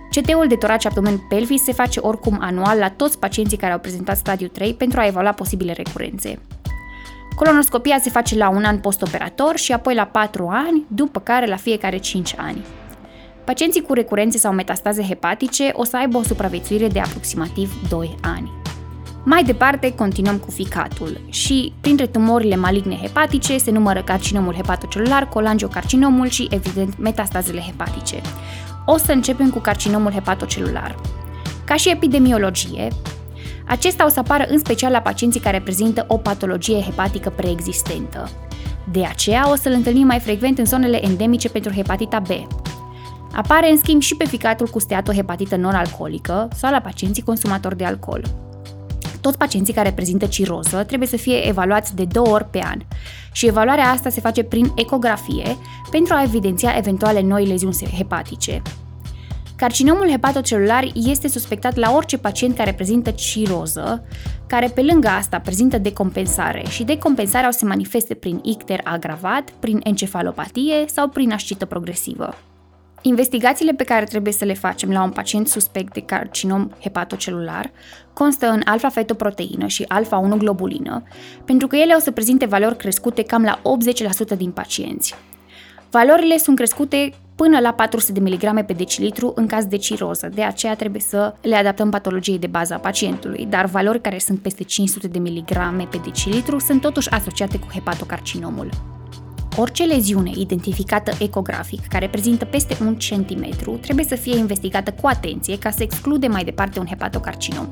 CT-ul 0.10 0.46
de 0.48 0.56
torace 0.56 0.88
abdomen 0.88 1.18
pelvis 1.30 1.64
se 1.64 1.72
face 1.72 2.00
oricum 2.00 2.38
anual 2.42 2.78
la 2.78 2.90
toți 2.90 3.20
pacienții 3.20 3.58
care 3.58 3.74
au 3.74 3.80
prezentat 3.80 4.18
stadiu 4.18 4.48
3 4.48 4.74
pentru 4.74 5.00
a 5.00 5.06
evalua 5.06 5.32
posibile 5.32 5.72
recurențe. 5.72 6.40
Colonoscopia 7.36 8.00
se 8.02 8.10
face 8.10 8.38
la 8.38 8.50
un 8.50 8.64
an 8.64 8.80
postoperator 8.80 9.58
și 9.58 9.74
apoi 9.74 9.96
la 9.96 10.06
4 10.06 10.48
ani, 10.48 10.86
după 10.88 11.20
care 11.20 11.48
la 11.48 11.56
fiecare 11.56 11.98
5 11.98 12.34
ani. 12.38 12.66
Pacienții 13.48 13.82
cu 13.82 13.94
recurențe 13.94 14.38
sau 14.38 14.54
metastaze 14.54 15.04
hepatice 15.04 15.70
o 15.74 15.84
să 15.84 15.98
aibă 15.98 16.18
o 16.18 16.24
supraviețuire 16.24 16.88
de 16.88 17.00
aproximativ 17.00 17.90
2 17.90 18.16
ani. 18.22 18.52
Mai 19.26 19.44
departe, 19.44 19.94
continuăm 19.96 20.38
cu 20.38 20.52
ficatul 20.52 21.22
și 21.30 21.74
printre 21.82 22.08
tumorile 22.08 22.56
maligne 22.56 22.96
hepatice 23.02 23.58
se 23.58 23.72
numără 23.72 24.02
carcinomul 24.02 24.54
hepatocelular, 24.54 25.30
colangiocarcinomul 25.30 26.28
și, 26.28 26.48
evident, 26.50 26.98
metastazele 26.98 27.60
hepatice. 27.60 28.22
O 28.86 28.98
să 28.98 29.12
începem 29.12 29.50
cu 29.50 29.60
carcinomul 29.60 30.12
hepatocelular. 30.12 30.96
Ca 31.66 31.76
și 31.76 31.90
epidemiologie, 31.90 32.88
Acesta 33.68 34.06
o 34.06 34.10
să 34.10 34.20
apară 34.20 34.46
în 34.50 34.60
special 34.60 34.92
la 34.92 35.02
pacienții 35.02 35.40
care 35.40 35.62
prezintă 35.62 36.06
o 36.08 36.18
patologie 36.18 36.82
hepatică 36.82 37.30
preexistentă. 37.30 38.30
De 38.92 39.06
aceea 39.06 39.52
o 39.52 39.56
să-l 39.56 39.72
întâlnim 39.72 40.06
mai 40.06 40.20
frecvent 40.20 40.58
în 40.58 40.66
zonele 40.66 41.06
endemice 41.06 41.50
pentru 41.50 41.72
hepatita 41.72 42.20
B. 42.20 42.30
Apare 43.32 43.70
în 43.70 43.78
schimb 43.78 44.02
și 44.02 44.16
pe 44.16 44.26
ficatul 44.26 44.68
cu 44.68 44.80
steatohepatită 44.80 45.56
non-alcoolică 45.56 46.48
sau 46.56 46.72
la 46.72 46.80
pacienții 46.80 47.24
consumatori 47.24 47.78
de 47.78 47.86
alcool. 47.86 48.24
Toți 49.22 49.38
pacienții 49.38 49.74
care 49.74 49.92
prezintă 49.92 50.26
ciroză 50.26 50.84
trebuie 50.84 51.08
să 51.08 51.18
fie 51.18 51.48
evaluați 51.48 51.96
de 51.96 52.06
două 52.06 52.28
ori 52.28 52.46
pe 52.46 52.62
an 52.64 52.80
și 53.32 53.48
evaluarea 53.48 53.90
asta 53.90 54.10
se 54.10 54.22
face 54.22 54.44
prin 54.44 54.72
ecografie 54.76 55.58
pentru 55.92 56.14
a 56.14 56.24
evidenția 56.24 56.74
eventuale 56.78 57.22
noi 57.22 57.46
leziuni 57.46 57.94
hepatice. 57.98 58.62
Carcinomul 59.56 60.10
hepatocelular 60.10 60.92
este 60.94 61.28
suspectat 61.28 61.76
la 61.76 61.92
orice 61.96 62.18
pacient 62.18 62.56
care 62.56 62.74
prezintă 62.74 63.12
ciroză, 63.12 64.04
care 64.48 64.68
pe 64.68 64.82
lângă 64.82 65.08
asta 65.08 65.40
prezintă 65.40 65.78
decompensare 65.78 66.64
și 66.70 66.84
decompensarea 66.84 67.48
o 67.48 67.52
se 67.52 67.66
manifeste 67.66 68.14
prin 68.14 68.40
icter 68.44 68.82
agravat, 68.84 69.50
prin 69.60 69.80
encefalopatie 69.84 70.86
sau 70.88 71.08
prin 71.08 71.32
ascită 71.32 71.66
progresivă. 71.66 72.36
Investigațiile 73.02 73.72
pe 73.72 73.84
care 73.84 74.06
trebuie 74.06 74.34
să 74.34 74.46
le 74.46 74.54
facem 74.54 74.92
la 74.92 75.04
un 75.04 75.10
pacient 75.10 75.48
suspect 75.48 75.94
de 75.94 76.02
carcinom 76.02 76.70
hepatocelular 76.80 77.72
constă 78.14 78.48
în 78.48 78.62
alfa-fetoproteină 78.66 79.68
și 79.68 79.86
alfa-1-globulină, 79.88 81.04
pentru 81.46 81.68
că 81.68 81.76
ele 81.76 81.94
o 81.94 82.00
să 82.00 82.12
prezinte 82.12 82.46
valori 82.46 82.78
crescute 82.78 83.24
cam 83.24 83.44
la 83.44 83.62
80% 84.34 84.38
din 84.38 84.52
pacienți. 84.52 85.16
Valorile 85.90 86.38
sunt 86.38 86.56
crescute 86.56 87.14
până 87.36 87.60
la 87.60 87.74
400 87.74 88.20
de 88.20 88.30
mg 88.30 88.66
pe 88.66 88.74
decilitru 88.74 89.32
în 89.36 89.48
caz 89.48 89.66
de 89.66 89.78
ciroză, 89.78 90.30
de 90.34 90.44
aceea 90.44 90.76
trebuie 90.76 91.02
să 91.02 91.34
le 91.42 91.56
adaptăm 91.56 91.90
patologiei 91.90 92.40
de 92.40 92.48
bază 92.48 92.74
a 92.74 92.78
pacientului, 92.78 93.46
dar 93.50 93.66
valori 93.66 94.02
care 94.02 94.20
sunt 94.20 94.40
peste 94.40 94.64
500 94.64 95.08
de 95.08 95.20
mg 95.20 95.88
pe 95.90 96.00
decilitru 96.04 96.60
sunt 96.60 96.82
totuși 96.82 97.10
asociate 97.10 97.60
cu 97.60 97.68
hepatocarcinomul. 97.74 98.97
Orice 99.60 99.84
leziune 99.84 100.32
identificată 100.36 101.12
ecografic 101.20 101.88
care 101.88 102.08
prezintă 102.10 102.46
peste 102.46 102.78
un 102.82 102.96
centimetru 102.96 103.72
trebuie 103.72 104.06
să 104.06 104.16
fie 104.16 104.38
investigată 104.38 104.92
cu 105.02 105.08
atenție 105.08 105.58
ca 105.58 105.70
să 105.70 105.84
exclude 105.84 106.28
mai 106.28 106.44
departe 106.44 106.80
un 106.80 106.86
hepatocarcinom. 106.86 107.68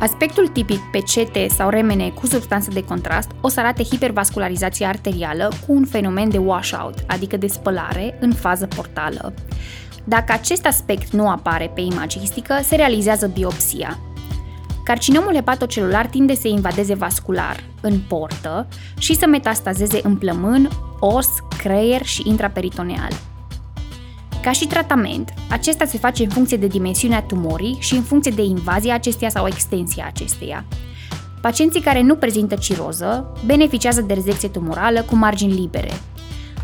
Aspectul 0.00 0.48
tipic 0.48 0.80
pe 0.92 0.98
CT 0.98 1.50
sau 1.50 1.68
remene 1.68 2.08
cu 2.08 2.26
substanță 2.26 2.70
de 2.72 2.84
contrast 2.84 3.30
o 3.40 3.48
să 3.48 3.60
arate 3.60 3.82
hipervascularizație 3.82 4.86
arterială 4.86 5.52
cu 5.66 5.72
un 5.72 5.84
fenomen 5.84 6.28
de 6.28 6.38
washout, 6.38 6.94
adică 7.06 7.36
de 7.36 7.46
spălare 7.46 8.16
în 8.20 8.32
fază 8.32 8.66
portală. 8.66 9.34
Dacă 10.04 10.32
acest 10.32 10.66
aspect 10.66 11.12
nu 11.12 11.28
apare 11.28 11.70
pe 11.74 11.80
imagistică, 11.80 12.58
se 12.62 12.76
realizează 12.76 13.26
biopsia. 13.26 13.98
Carcinomul 14.86 15.34
hepatocelular 15.34 16.06
tinde 16.06 16.34
să 16.34 16.48
invadeze 16.48 16.94
vascular, 16.94 17.64
în 17.80 17.98
portă, 18.08 18.66
și 18.98 19.14
să 19.14 19.26
metastazeze 19.26 20.00
în 20.02 20.16
plămân, 20.16 20.68
os, 21.00 21.28
creier 21.58 22.04
și 22.04 22.22
intraperitoneal. 22.24 23.10
Ca 24.42 24.52
și 24.52 24.66
tratament, 24.66 25.32
acesta 25.50 25.84
se 25.84 25.98
face 25.98 26.22
în 26.22 26.28
funcție 26.28 26.56
de 26.56 26.66
dimensiunea 26.66 27.22
tumorii 27.22 27.76
și 27.80 27.94
în 27.94 28.02
funcție 28.02 28.30
de 28.30 28.42
invazia 28.42 28.94
acesteia 28.94 29.30
sau 29.30 29.46
extensia 29.46 30.06
acesteia. 30.06 30.64
Pacienții 31.40 31.80
care 31.80 32.02
nu 32.02 32.14
prezintă 32.14 32.54
ciroză 32.54 33.32
beneficiază 33.46 34.00
de 34.00 34.14
rezecție 34.14 34.48
tumorală 34.48 35.02
cu 35.02 35.16
margini 35.16 35.60
libere. 35.60 35.92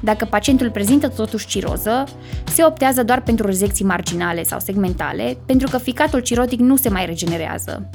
Dacă 0.01 0.25
pacientul 0.25 0.71
prezintă 0.71 1.09
totuși 1.09 1.47
ciroză, 1.47 2.05
se 2.45 2.65
optează 2.65 3.03
doar 3.03 3.23
pentru 3.23 3.47
rezecții 3.47 3.85
marginale 3.85 4.43
sau 4.43 4.59
segmentale, 4.59 5.37
pentru 5.47 5.69
că 5.71 5.79
ficatul 5.79 6.21
cirotic 6.21 6.59
nu 6.59 6.77
se 6.77 6.89
mai 6.89 7.07
regenerează. 7.07 7.91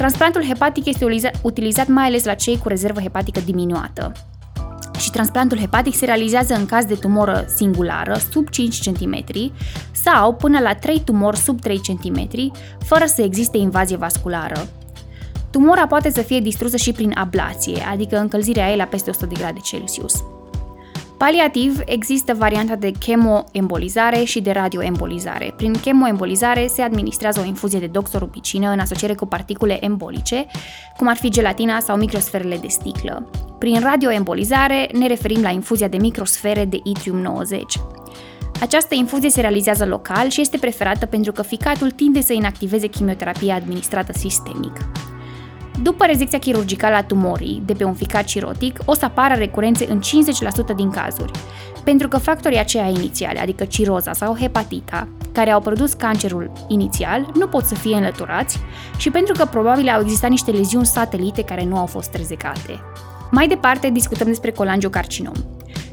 Transplantul 0.00 0.44
hepatic 0.44 0.86
este 0.86 1.30
utilizat 1.42 1.88
mai 1.88 2.04
ales 2.04 2.24
la 2.24 2.34
cei 2.34 2.58
cu 2.58 2.68
rezervă 2.68 3.00
hepatică 3.00 3.40
diminuată 3.40 4.12
și 4.98 5.10
transplantul 5.10 5.58
hepatic 5.58 5.94
se 5.94 6.04
realizează 6.04 6.54
în 6.54 6.66
caz 6.66 6.84
de 6.84 6.94
tumoră 6.94 7.44
singulară, 7.56 8.16
sub 8.30 8.48
5 8.48 8.90
cm, 8.90 9.24
sau 9.92 10.34
până 10.34 10.60
la 10.60 10.74
3 10.74 11.00
tumori 11.04 11.36
sub 11.36 11.60
3 11.60 11.78
cm, 11.78 12.28
fără 12.84 13.04
să 13.06 13.22
existe 13.22 13.56
invazie 13.58 13.96
vasculară. 13.96 14.68
Tumora 15.50 15.86
poate 15.86 16.10
să 16.10 16.22
fie 16.22 16.40
distrusă 16.40 16.76
și 16.76 16.92
prin 16.92 17.12
ablație, 17.14 17.82
adică 17.90 18.18
încălzirea 18.18 18.70
ei 18.70 18.76
la 18.76 18.84
peste 18.84 19.10
100 19.10 19.26
de 19.26 19.34
grade 19.38 19.60
Celsius. 19.62 20.24
Paliativ, 21.20 21.80
există 21.84 22.34
varianta 22.34 22.76
de 22.76 22.90
chemoembolizare 22.90 24.24
și 24.24 24.40
de 24.40 24.50
radioembolizare. 24.50 25.52
Prin 25.56 25.72
chemoembolizare 25.72 26.66
se 26.66 26.82
administrează 26.82 27.40
o 27.40 27.46
infuzie 27.46 27.78
de 27.78 27.86
doxorubicină 27.86 28.70
în 28.70 28.78
asociere 28.78 29.14
cu 29.14 29.26
particule 29.26 29.84
embolice, 29.84 30.46
cum 30.96 31.08
ar 31.08 31.16
fi 31.16 31.30
gelatina 31.30 31.80
sau 31.80 31.96
microsferele 31.96 32.56
de 32.56 32.66
sticlă. 32.68 33.30
Prin 33.58 33.80
radioembolizare 33.80 34.88
ne 34.92 35.06
referim 35.06 35.42
la 35.42 35.50
infuzia 35.50 35.88
de 35.88 35.96
microsfere 35.96 36.64
de 36.64 36.80
yttrium-90. 36.82 37.60
Această 38.60 38.94
infuzie 38.94 39.30
se 39.30 39.40
realizează 39.40 39.86
local 39.86 40.28
și 40.28 40.40
este 40.40 40.58
preferată 40.58 41.06
pentru 41.06 41.32
că 41.32 41.42
ficatul 41.42 41.90
tinde 41.90 42.20
să 42.20 42.32
inactiveze 42.32 42.86
chimioterapia 42.86 43.54
administrată 43.54 44.12
sistemic. 44.12 44.72
După 45.82 46.04
rezecția 46.04 46.38
chirurgicală 46.38 46.94
a 46.94 47.02
tumorii 47.02 47.62
de 47.64 47.72
pe 47.72 47.84
un 47.84 47.94
ficat 47.94 48.24
cirotic, 48.24 48.78
o 48.84 48.94
să 48.94 49.04
apară 49.04 49.34
recurențe 49.34 49.86
în 49.90 50.00
50% 50.72 50.74
din 50.76 50.90
cazuri, 50.90 51.30
pentru 51.84 52.08
că 52.08 52.18
factorii 52.18 52.58
aceia 52.58 52.88
inițiale, 52.88 53.40
adică 53.40 53.64
ciroza 53.64 54.12
sau 54.12 54.36
hepatita, 54.36 55.08
care 55.32 55.50
au 55.50 55.60
produs 55.60 55.92
cancerul 55.92 56.52
inițial, 56.68 57.30
nu 57.34 57.46
pot 57.46 57.64
să 57.64 57.74
fie 57.74 57.96
înlăturați 57.96 58.58
și 58.96 59.10
pentru 59.10 59.34
că 59.38 59.44
probabil 59.44 59.88
au 59.88 60.00
existat 60.00 60.30
niște 60.30 60.50
leziuni 60.50 60.86
satelite 60.86 61.42
care 61.42 61.64
nu 61.64 61.76
au 61.76 61.86
fost 61.86 62.14
rezecate. 62.14 62.80
Mai 63.30 63.48
departe, 63.48 63.90
discutăm 63.90 64.26
despre 64.26 64.50
colangiocarcinom, 64.50 65.34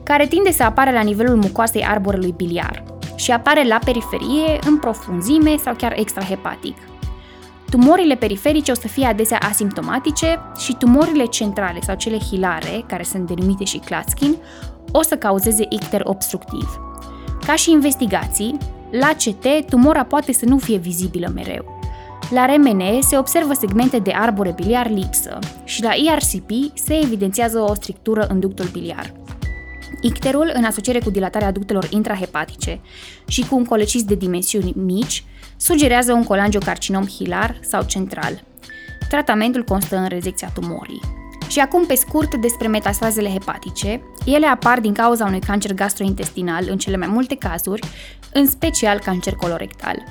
care 0.03 0.25
tinde 0.25 0.51
să 0.51 0.63
apară 0.63 0.91
la 0.91 1.01
nivelul 1.01 1.35
mucoasei 1.35 1.85
arborelui 1.85 2.33
biliar 2.37 2.83
și 3.15 3.31
apare 3.31 3.67
la 3.67 3.79
periferie, 3.85 4.59
în 4.67 4.77
profunzime 4.77 5.55
sau 5.63 5.73
chiar 5.73 5.93
extrahepatic. 5.95 6.77
Tumorile 7.69 8.15
periferice 8.15 8.71
o 8.71 8.75
să 8.75 8.87
fie 8.87 9.05
adesea 9.05 9.37
asimptomatice 9.37 10.39
și 10.57 10.73
tumorile 10.73 11.25
centrale 11.25 11.79
sau 11.81 11.95
cele 11.95 12.17
hilare, 12.17 12.83
care 12.87 13.03
sunt 13.03 13.27
denumite 13.27 13.63
și 13.63 13.77
Klatskin, 13.77 14.35
o 14.91 15.01
să 15.01 15.15
cauzeze 15.15 15.65
icter 15.69 16.01
obstructiv. 16.03 16.79
Ca 17.45 17.55
și 17.55 17.71
investigații, 17.71 18.57
la 18.91 19.07
CT 19.07 19.69
tumora 19.69 20.03
poate 20.03 20.33
să 20.33 20.45
nu 20.45 20.57
fie 20.57 20.77
vizibilă 20.77 21.31
mereu. 21.33 21.79
La 22.29 22.45
RMN 22.45 23.01
se 23.01 23.17
observă 23.17 23.53
segmente 23.53 23.99
de 23.99 24.11
arbore 24.11 24.53
biliar 24.55 24.89
lipsă 24.89 25.39
și 25.63 25.83
la 25.83 25.91
IRCP 25.93 26.77
se 26.77 26.99
evidențiază 27.03 27.59
o 27.59 27.73
strictură 27.73 28.27
în 28.29 28.39
ductul 28.39 28.65
biliar. 28.65 29.13
Icterul, 30.01 30.51
în 30.53 30.63
asociere 30.63 30.99
cu 30.99 31.09
dilatarea 31.09 31.51
ductelor 31.51 31.87
intrahepatice 31.89 32.79
și 33.27 33.45
cu 33.47 33.55
un 33.55 33.65
colecist 33.65 34.05
de 34.05 34.15
dimensiuni 34.15 34.73
mici, 34.75 35.23
sugerează 35.57 36.13
un 36.13 36.23
colangiocarcinom 36.23 37.05
hilar 37.05 37.59
sau 37.61 37.83
central. 37.83 38.43
Tratamentul 39.09 39.63
constă 39.63 39.97
în 39.97 40.07
rezecția 40.07 40.51
tumorii. 40.53 41.01
Și 41.47 41.59
acum, 41.59 41.85
pe 41.85 41.95
scurt, 41.95 42.35
despre 42.35 42.67
metastazele 42.67 43.29
hepatice. 43.29 44.01
Ele 44.25 44.45
apar 44.45 44.79
din 44.79 44.93
cauza 44.93 45.25
unui 45.25 45.39
cancer 45.39 45.73
gastrointestinal 45.73 46.65
în 46.69 46.77
cele 46.77 46.97
mai 46.97 47.07
multe 47.07 47.35
cazuri, 47.35 47.81
în 48.33 48.47
special 48.47 48.99
cancer 48.99 49.33
colorectal. 49.33 50.03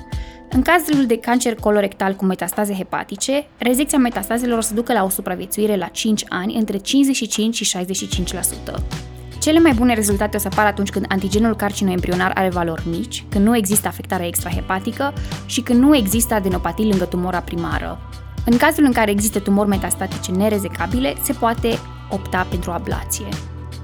În 0.49 0.61
cazul 0.61 1.05
de 1.05 1.17
cancer 1.17 1.55
colorectal 1.55 2.13
cu 2.13 2.25
metastaze 2.25 2.73
hepatice, 2.73 3.47
rezecția 3.57 3.97
metastazelor 3.97 4.57
o 4.57 4.61
să 4.61 4.73
ducă 4.73 4.93
la 4.93 5.03
o 5.03 5.09
supraviețuire 5.09 5.75
la 5.75 5.85
5 5.85 6.23
ani 6.29 6.55
între 6.55 6.77
55 6.77 7.55
și 7.55 7.77
65%. 7.77 9.16
Cele 9.39 9.59
mai 9.59 9.73
bune 9.73 9.93
rezultate 9.93 10.37
o 10.37 10.39
să 10.39 10.47
apară 10.51 10.67
atunci 10.67 10.89
când 10.89 11.05
antigenul 11.07 11.55
carcinoembrionar 11.55 12.31
are 12.35 12.49
valori 12.49 12.87
mici, 12.89 13.25
când 13.29 13.45
nu 13.45 13.57
există 13.57 13.87
afectare 13.87 14.27
extrahepatică 14.27 15.13
și 15.45 15.61
când 15.61 15.79
nu 15.79 15.95
există 15.95 16.33
adenopatii 16.33 16.89
lângă 16.89 17.05
tumora 17.05 17.39
primară. 17.39 17.99
În 18.45 18.57
cazul 18.57 18.83
în 18.83 18.91
care 18.91 19.11
există 19.11 19.39
tumori 19.39 19.69
metastatice 19.69 20.31
nerezecabile, 20.31 21.15
se 21.23 21.33
poate 21.33 21.79
opta 22.09 22.47
pentru 22.49 22.71
ablație. 22.71 23.27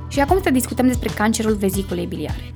Și 0.07 0.19
acum 0.19 0.39
să 0.43 0.49
discutăm 0.49 0.87
despre 0.87 1.09
cancerul 1.15 1.53
veziculei 1.55 2.05
biliare. 2.05 2.53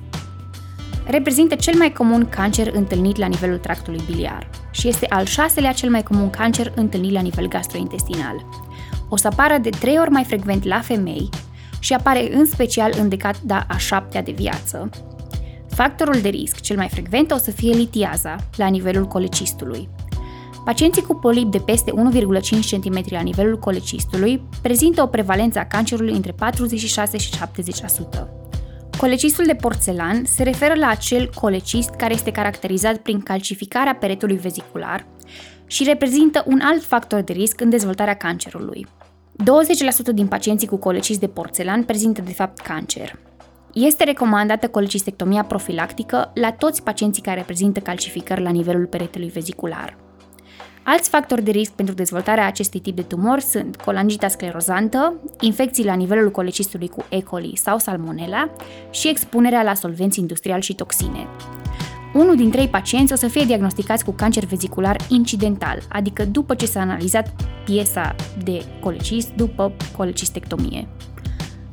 Reprezintă 1.06 1.54
cel 1.54 1.74
mai 1.78 1.92
comun 1.92 2.28
cancer 2.28 2.70
întâlnit 2.74 3.16
la 3.16 3.26
nivelul 3.26 3.58
tractului 3.58 4.00
biliar 4.06 4.50
și 4.70 4.88
este 4.88 5.06
al 5.08 5.24
șaselea 5.24 5.72
cel 5.72 5.90
mai 5.90 6.02
comun 6.02 6.30
cancer 6.30 6.72
întâlnit 6.74 7.12
la 7.12 7.20
nivel 7.20 7.48
gastrointestinal. 7.48 8.44
O 9.08 9.16
să 9.16 9.26
apară 9.26 9.58
de 9.58 9.70
trei 9.70 9.98
ori 9.98 10.10
mai 10.10 10.24
frecvent 10.24 10.64
la 10.64 10.80
femei 10.80 11.28
și 11.78 11.92
apare 11.92 12.34
în 12.34 12.46
special 12.46 12.92
în 12.98 13.08
decada 13.08 13.66
a 13.68 13.76
șaptea 13.76 14.22
de 14.22 14.32
viață. 14.32 14.90
Factorul 15.68 16.20
de 16.20 16.28
risc 16.28 16.60
cel 16.60 16.76
mai 16.76 16.88
frecvent 16.88 17.30
o 17.30 17.36
să 17.36 17.50
fie 17.50 17.74
litiaza, 17.74 18.36
la 18.56 18.66
nivelul 18.66 19.04
colecistului. 19.04 19.88
Pacienții 20.64 21.02
cu 21.02 21.14
polip 21.14 21.50
de 21.50 21.58
peste 21.58 21.90
1,5 21.90 21.96
cm 22.70 23.04
la 23.08 23.20
nivelul 23.20 23.58
colecistului 23.58 24.42
prezintă 24.62 25.02
o 25.02 25.06
prevalență 25.06 25.58
a 25.58 25.66
cancerului 25.66 26.14
între 26.14 26.32
46 26.32 27.16
și 27.16 27.30
70%. 27.30 28.38
Colecistul 28.98 29.44
de 29.44 29.54
porțelan 29.54 30.24
se 30.24 30.42
referă 30.42 30.74
la 30.74 30.88
acel 30.88 31.30
colecist 31.34 31.90
care 31.90 32.14
este 32.14 32.30
caracterizat 32.30 32.96
prin 32.96 33.20
calcificarea 33.20 33.94
peretului 33.94 34.36
vezicular 34.36 35.06
și 35.66 35.84
reprezintă 35.84 36.44
un 36.46 36.60
alt 36.62 36.84
factor 36.84 37.20
de 37.20 37.32
risc 37.32 37.60
în 37.60 37.70
dezvoltarea 37.70 38.14
cancerului. 38.14 38.86
20% 39.42 39.44
din 40.14 40.26
pacienții 40.26 40.66
cu 40.66 40.76
colecis 40.76 41.18
de 41.18 41.26
porțelan 41.26 41.84
prezintă 41.84 42.20
de 42.20 42.32
fapt 42.32 42.58
cancer. 42.58 43.18
Este 43.72 44.04
recomandată 44.04 44.68
colecistectomia 44.68 45.44
profilactică 45.44 46.30
la 46.34 46.52
toți 46.52 46.82
pacienții 46.82 47.22
care 47.22 47.42
prezintă 47.42 47.80
calcificări 47.80 48.42
la 48.42 48.50
nivelul 48.50 48.86
peretelui 48.86 49.28
vezicular. 49.28 49.96
Alți 50.82 51.08
factori 51.08 51.42
de 51.42 51.50
risc 51.50 51.72
pentru 51.72 51.94
dezvoltarea 51.94 52.46
acestui 52.46 52.80
tip 52.80 52.96
de 52.96 53.02
tumor 53.02 53.40
sunt 53.40 53.76
colangita 53.76 54.28
sclerozantă, 54.28 55.14
infecții 55.40 55.84
la 55.84 55.94
nivelul 55.94 56.30
colecistului 56.30 56.88
cu 56.88 57.04
E. 57.08 57.20
coli 57.20 57.52
sau 57.56 57.78
salmonella 57.78 58.50
și 58.90 59.08
expunerea 59.08 59.62
la 59.62 59.74
solvenți 59.74 60.18
industriali 60.18 60.62
și 60.62 60.74
toxine. 60.74 61.26
Unul 62.18 62.36
din 62.36 62.50
trei 62.50 62.68
pacienți 62.68 63.12
o 63.12 63.16
să 63.16 63.28
fie 63.28 63.44
diagnosticați 63.44 64.04
cu 64.04 64.10
cancer 64.10 64.44
vezicular 64.44 64.96
incidental, 65.08 65.82
adică 65.88 66.24
după 66.24 66.54
ce 66.54 66.66
s-a 66.66 66.80
analizat 66.80 67.34
piesa 67.64 68.14
de 68.44 68.64
colecist 68.80 69.28
după 69.28 69.72
colecistectomie. 69.96 70.88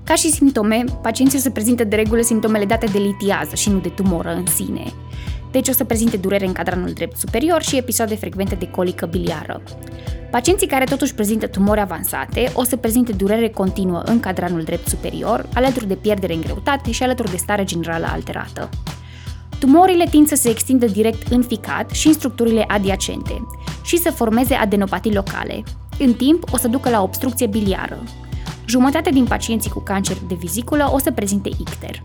Ca 0.03 0.13
și 0.13 0.29
simptome, 0.29 0.83
pacienții 1.01 1.37
o 1.37 1.41
să 1.41 1.49
prezintă 1.49 1.83
de 1.83 1.95
regulă 1.95 2.21
simptomele 2.21 2.65
date 2.65 2.85
de 2.85 2.97
litiază 2.97 3.55
și 3.55 3.69
nu 3.69 3.79
de 3.79 3.89
tumoră 3.89 4.33
în 4.33 4.45
sine. 4.45 4.83
Deci 5.51 5.67
o 5.67 5.71
să 5.71 5.83
prezinte 5.83 6.17
durere 6.17 6.45
în 6.45 6.53
cadranul 6.53 6.91
drept 6.91 7.17
superior 7.17 7.61
și 7.61 7.77
episoade 7.77 8.15
frecvente 8.15 8.55
de 8.55 8.67
colică 8.67 9.05
biliară. 9.05 9.61
Pacienții 10.31 10.67
care 10.67 10.83
totuși 10.83 11.13
prezintă 11.13 11.47
tumori 11.47 11.79
avansate 11.79 12.51
o 12.53 12.63
să 12.63 12.75
prezinte 12.75 13.11
durere 13.11 13.49
continuă 13.49 14.01
în 14.05 14.19
cadranul 14.19 14.61
drept 14.61 14.87
superior, 14.87 15.49
alături 15.53 15.87
de 15.87 15.95
pierdere 15.95 16.33
în 16.33 16.41
greutate 16.41 16.91
și 16.91 17.03
alături 17.03 17.31
de 17.31 17.37
stare 17.37 17.63
generală 17.63 18.05
alterată. 18.11 18.69
Tumorile 19.59 20.05
tind 20.09 20.27
să 20.27 20.35
se 20.35 20.49
extindă 20.49 20.85
direct 20.85 21.31
în 21.31 21.43
ficat 21.43 21.89
și 21.89 22.07
în 22.07 22.13
structurile 22.13 22.65
adiacente 22.67 23.47
și 23.83 23.97
să 23.97 24.11
formeze 24.11 24.53
adenopatii 24.53 25.13
locale. 25.13 25.63
În 25.99 26.13
timp, 26.13 26.43
o 26.51 26.57
să 26.57 26.67
ducă 26.67 26.89
la 26.89 27.01
obstrucție 27.01 27.47
biliară. 27.47 28.03
Jumătate 28.67 29.09
din 29.09 29.25
pacienții 29.25 29.69
cu 29.69 29.79
cancer 29.79 30.17
de 30.27 30.35
viziculă 30.35 30.89
o 30.93 30.99
să 30.99 31.11
prezinte 31.11 31.49
icter. 31.49 32.03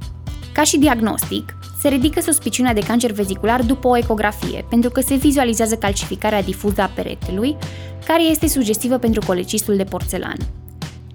Ca 0.53 0.63
și 0.63 0.79
diagnostic, 0.79 1.57
se 1.81 1.89
ridică 1.89 2.21
suspiciunea 2.21 2.75
de 2.75 2.81
cancer 2.81 3.13
vezicular 3.13 3.63
după 3.63 3.89
o 3.89 3.97
ecografie, 3.97 4.67
pentru 4.69 4.91
că 4.91 5.01
se 5.01 5.15
vizualizează 5.15 5.77
calcificarea 5.77 6.43
difuză 6.43 6.81
a 6.81 6.91
peretelui, 6.95 7.57
care 8.07 8.23
este 8.23 8.49
sugestivă 8.49 8.99
pentru 8.99 9.23
colecistul 9.27 9.77
de 9.77 9.85
porțelan. 9.85 10.37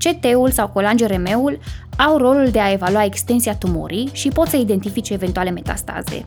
CT-ul 0.05 0.51
sau 0.51 0.67
colangioremeul 0.67 1.59
au 1.97 2.17
rolul 2.17 2.49
de 2.49 2.59
a 2.59 2.71
evalua 2.71 3.03
extensia 3.03 3.55
tumorii 3.55 4.09
și 4.11 4.29
pot 4.29 4.47
să 4.47 4.55
identifice 4.55 5.13
eventuale 5.13 5.49
metastaze. 5.49 6.25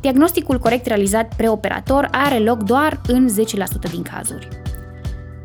Diagnosticul 0.00 0.58
corect 0.58 0.86
realizat 0.86 1.34
preoperator 1.36 2.08
are 2.10 2.38
loc 2.38 2.62
doar 2.62 3.00
în 3.06 3.28
10% 3.88 3.90
din 3.90 4.02
cazuri. 4.02 4.48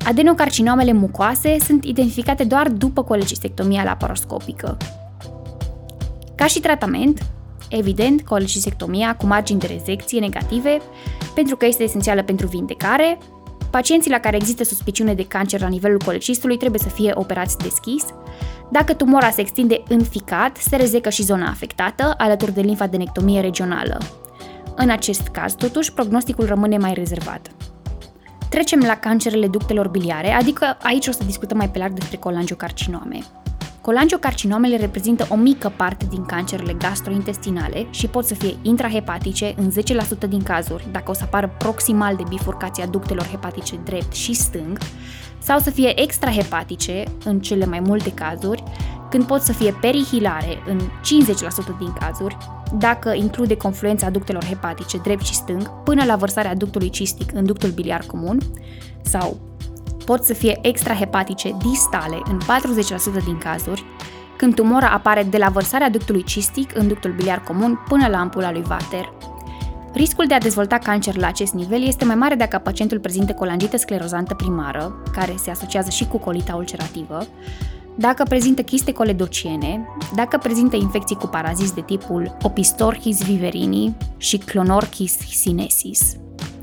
Adenocarcinomele 0.06 0.94
mucoase 0.94 1.58
sunt 1.60 1.84
identificate 1.86 2.44
doar 2.44 2.70
după 2.70 3.04
colecistectomia 3.04 3.84
laparoscopică. 3.84 4.78
Ca 6.36 6.46
și 6.46 6.60
tratament, 6.60 7.26
evident, 7.70 8.22
colecistectomia 8.22 9.16
cu 9.16 9.26
margini 9.26 9.60
de 9.60 9.68
rezecție 9.68 10.20
negative, 10.20 10.78
pentru 11.36 11.56
că 11.56 11.66
este 11.66 11.84
esențială 11.84 12.24
pentru 12.24 12.48
vindecare, 12.48 13.18
pacienții 13.70 14.12
la 14.12 14.20
care 14.20 14.36
există 14.36 14.64
suspiciune 14.64 15.14
de 15.14 15.26
cancer 15.26 15.62
la 15.62 15.68
nivelul 15.68 16.02
colecistului 16.06 16.58
trebuie 16.58 16.80
să 16.80 16.90
fie 16.90 17.12
operați 17.16 17.58
deschis, 17.58 18.06
dacă 18.72 18.94
tumora 18.94 19.30
se 19.30 19.42
extinde 19.42 19.84
în 19.88 20.04
ficat, 20.04 20.58
se 20.58 20.76
rezecă 20.76 21.10
și 21.10 21.24
zona 21.24 21.50
afectată, 21.50 22.14
alături 22.18 22.54
de 22.54 22.62
limfadenectomie 22.62 23.42
regională. 23.42 23.98
În 24.76 24.90
acest 24.90 25.28
caz, 25.28 25.54
totuși, 25.54 25.94
prognosticul 25.94 26.46
rămâne 26.46 26.78
mai 26.78 26.94
rezervat. 26.94 27.48
Trecem 28.50 28.80
la 28.80 28.96
cancerele 28.96 29.48
ductelor 29.48 29.88
biliare, 29.88 30.32
adică 30.32 30.78
aici 30.82 31.08
o 31.08 31.12
să 31.12 31.24
discutăm 31.24 31.58
mai 31.58 31.70
pe 31.70 31.78
larg 31.78 31.94
despre 31.94 32.18
colangiocarcinome. 32.18 33.20
Colangiocarcinomele 33.90 34.78
reprezintă 34.78 35.28
o 35.30 35.36
mică 35.36 35.74
parte 35.76 36.06
din 36.10 36.26
cancerele 36.26 36.74
gastrointestinale 36.74 37.88
și 37.90 38.08
pot 38.08 38.26
să 38.26 38.34
fie 38.34 38.58
intrahepatice 38.62 39.54
în 39.58 39.72
10% 40.26 40.30
din 40.30 40.44
cazuri, 40.44 40.88
dacă 40.92 41.12
o 41.12 41.14
să 41.14 41.22
apară 41.24 41.56
proximal 41.58 42.16
de 42.16 42.24
bifurcația 42.30 42.86
ductelor 42.86 43.26
hepatice 43.26 43.80
drept 43.84 44.14
și 44.14 44.34
stâng, 44.34 44.78
sau 45.40 45.60
să 45.60 45.70
fie 45.70 46.02
extrahepatice 46.02 47.04
în 47.26 47.40
cele 47.40 47.66
mai 47.66 47.80
multe 47.80 48.14
cazuri, 48.14 48.64
când 49.10 49.24
pot 49.24 49.42
să 49.42 49.54
fie 49.54 49.78
perihilare 49.82 50.64
în 50.68 50.80
50% 50.80 50.82
din 51.80 51.94
cazuri, 52.00 52.38
dacă 52.78 53.14
include 53.14 53.58
confluența 53.58 54.10
ductelor 54.10 54.46
hepatice 54.46 54.98
drept 54.98 55.26
și 55.26 55.34
stâng 55.34 55.84
până 55.84 56.06
la 56.06 56.16
vărsarea 56.16 56.56
ductului 56.56 56.90
cistic 56.90 57.32
în 57.34 57.46
ductul 57.46 57.70
biliar 57.70 58.04
comun, 58.08 58.40
sau 59.02 59.49
pot 60.10 60.24
să 60.24 60.34
fie 60.34 60.60
extrahepatice 60.62 61.56
distale 61.62 62.22
în 62.26 62.40
40% 63.22 63.24
din 63.24 63.38
cazuri, 63.38 63.84
când 64.38 64.56
tumora 64.56 64.90
apare 64.90 65.24
de 65.24 65.38
la 65.38 65.50
vărsarea 65.50 65.90
ductului 65.90 66.24
cistic 66.24 66.78
în 66.78 66.88
ductul 66.88 67.12
biliar 67.12 67.44
comun 67.44 67.84
până 67.88 68.08
la 68.08 68.20
ampula 68.20 68.52
lui 68.52 68.62
Vater. 68.62 69.14
Riscul 69.94 70.26
de 70.28 70.34
a 70.34 70.40
dezvolta 70.40 70.78
cancer 70.78 71.16
la 71.16 71.28
acest 71.28 71.54
nivel 71.54 71.84
este 71.84 72.06
mai 72.06 72.16
mare 72.16 72.36
dacă 72.36 72.58
pacientul 72.58 73.00
prezintă 73.00 73.34
colangită 73.34 73.78
sclerozantă 73.78 74.34
primară, 74.34 75.02
care 75.12 75.36
se 75.38 75.50
asociază 75.50 75.90
și 75.90 76.08
cu 76.08 76.18
colita 76.18 76.56
ulcerativă, 76.56 77.28
dacă 77.96 78.24
prezintă 78.24 78.62
chiste 78.62 78.92
coledociene, 78.92 79.88
dacă 80.16 80.38
prezintă 80.38 80.76
infecții 80.76 81.16
cu 81.16 81.28
paraziți 81.28 81.76
de 81.76 81.82
tipul 81.82 82.38
Opistorchis 82.42 83.24
viverini 83.24 83.98
și 84.18 84.38
Clonorchis 84.38 85.18
sinensis. 85.18 86.16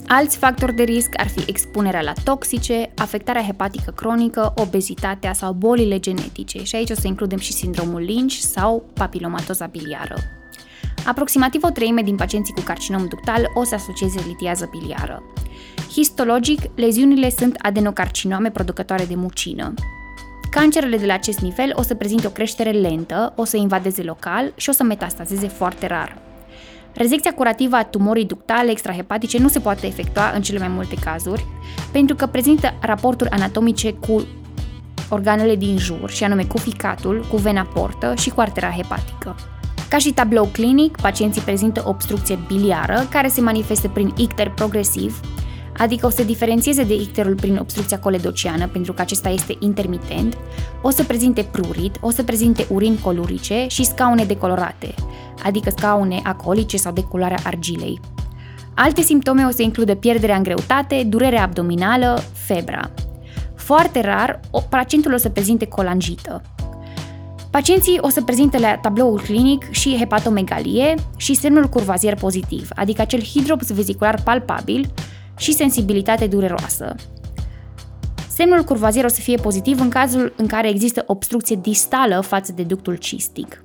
Alți 0.08 0.36
factori 0.36 0.74
de 0.74 0.82
risc 0.82 1.08
ar 1.16 1.28
fi 1.28 1.42
expunerea 1.46 2.02
la 2.02 2.12
toxice, 2.24 2.90
afectarea 2.96 3.42
hepatică 3.42 3.90
cronică, 3.90 4.52
obezitatea 4.56 5.32
sau 5.32 5.52
bolile 5.52 5.98
genetice 5.98 6.62
și 6.62 6.76
aici 6.76 6.90
o 6.90 6.94
să 6.94 7.06
includem 7.06 7.38
și 7.38 7.52
sindromul 7.52 8.00
Lynch 8.00 8.34
sau 8.34 8.84
papilomatoza 8.94 9.66
biliară. 9.66 10.16
Aproximativ 11.06 11.62
o 11.64 11.70
treime 11.70 12.02
din 12.02 12.16
pacienții 12.16 12.54
cu 12.54 12.60
carcinom 12.60 13.06
ductal 13.06 13.50
o 13.54 13.64
să 13.64 13.74
asocieze 13.74 14.20
litiază 14.26 14.70
biliară. 14.70 15.22
Histologic, 15.92 16.60
leziunile 16.74 17.30
sunt 17.30 17.56
adenocarcinome 17.58 18.50
producătoare 18.50 19.04
de 19.04 19.14
mucină. 19.14 19.74
Cancerele 20.50 20.96
de 20.96 21.06
la 21.06 21.14
acest 21.14 21.38
nivel 21.38 21.72
o 21.74 21.82
să 21.82 21.94
prezinte 21.94 22.26
o 22.26 22.30
creștere 22.30 22.70
lentă, 22.70 23.32
o 23.36 23.44
să 23.44 23.56
invadeze 23.56 24.02
local 24.02 24.52
și 24.56 24.68
o 24.68 24.72
să 24.72 24.82
metastazeze 24.82 25.48
foarte 25.48 25.86
rar. 25.86 26.25
Rezecția 26.96 27.32
curativă 27.32 27.76
a 27.76 27.84
tumorii 27.84 28.24
ductale 28.24 28.70
extrahepatice 28.70 29.38
nu 29.38 29.48
se 29.48 29.60
poate 29.60 29.86
efectua 29.86 30.30
în 30.30 30.42
cele 30.42 30.58
mai 30.58 30.68
multe 30.68 30.94
cazuri, 31.04 31.46
pentru 31.92 32.16
că 32.16 32.26
prezintă 32.26 32.74
raporturi 32.80 33.30
anatomice 33.30 33.92
cu 33.92 34.26
organele 35.08 35.56
din 35.56 35.78
jur, 35.78 36.10
și 36.10 36.24
anume 36.24 36.44
cu 36.44 36.58
ficatul, 36.58 37.26
cu 37.30 37.36
vena 37.36 37.68
portă 37.74 38.14
și 38.18 38.30
cu 38.30 38.40
artera 38.40 38.70
hepatică. 38.70 39.36
Ca 39.88 39.98
și 39.98 40.12
tablou 40.12 40.48
clinic, 40.52 40.96
pacienții 41.00 41.40
prezintă 41.40 41.82
obstrucție 41.86 42.38
biliară, 42.46 43.06
care 43.10 43.28
se 43.28 43.40
manifestă 43.40 43.88
prin 43.88 44.12
icter 44.16 44.50
progresiv, 44.50 45.20
adică 45.78 46.06
o 46.06 46.10
să 46.10 46.24
diferențieze 46.24 46.82
de 46.82 46.94
icterul 46.94 47.34
prin 47.34 47.56
obstrucția 47.56 47.98
coledociană, 47.98 48.68
pentru 48.68 48.92
că 48.92 49.00
acesta 49.00 49.28
este 49.28 49.56
intermitent, 49.58 50.36
o 50.82 50.90
să 50.90 51.04
prezinte 51.04 51.42
prurit, 51.50 51.96
o 52.00 52.10
să 52.10 52.22
prezinte 52.22 52.66
urin 52.70 52.98
colurice 52.98 53.66
și 53.68 53.84
scaune 53.84 54.24
decolorate, 54.24 54.94
adică 55.42 55.70
scaune 55.76 56.20
acolice 56.22 56.76
sau 56.76 56.92
de 56.92 57.02
culoarea 57.02 57.38
argilei. 57.44 58.00
Alte 58.74 59.00
simptome 59.00 59.44
o 59.44 59.50
să 59.50 59.62
includă 59.62 59.94
pierderea 59.94 60.36
în 60.36 60.42
greutate, 60.42 61.02
durerea 61.02 61.42
abdominală, 61.42 62.22
febra. 62.32 62.90
Foarte 63.54 64.00
rar, 64.00 64.40
pacientul 64.68 65.12
o 65.12 65.16
să 65.16 65.28
prezinte 65.28 65.66
colangită. 65.66 66.42
Pacienții 67.50 67.98
o 68.00 68.08
să 68.08 68.22
prezinte 68.22 68.58
la 68.58 68.76
tabloul 68.76 69.20
clinic 69.20 69.70
și 69.70 69.96
hepatomegalie 69.98 70.94
și 71.16 71.34
semnul 71.34 71.66
curvazier 71.66 72.14
pozitiv, 72.14 72.68
adică 72.74 73.00
acel 73.00 73.22
hidrops 73.22 73.72
vezicular 73.72 74.20
palpabil 74.22 74.92
și 75.36 75.52
sensibilitate 75.52 76.26
dureroasă. 76.26 76.94
Semnul 78.28 78.62
curvazier 78.62 79.04
o 79.04 79.08
să 79.08 79.20
fie 79.20 79.36
pozitiv 79.36 79.80
în 79.80 79.88
cazul 79.88 80.32
în 80.36 80.46
care 80.46 80.68
există 80.68 81.02
obstrucție 81.06 81.58
distală 81.62 82.20
față 82.20 82.52
de 82.52 82.62
ductul 82.62 82.96
cistic. 82.96 83.64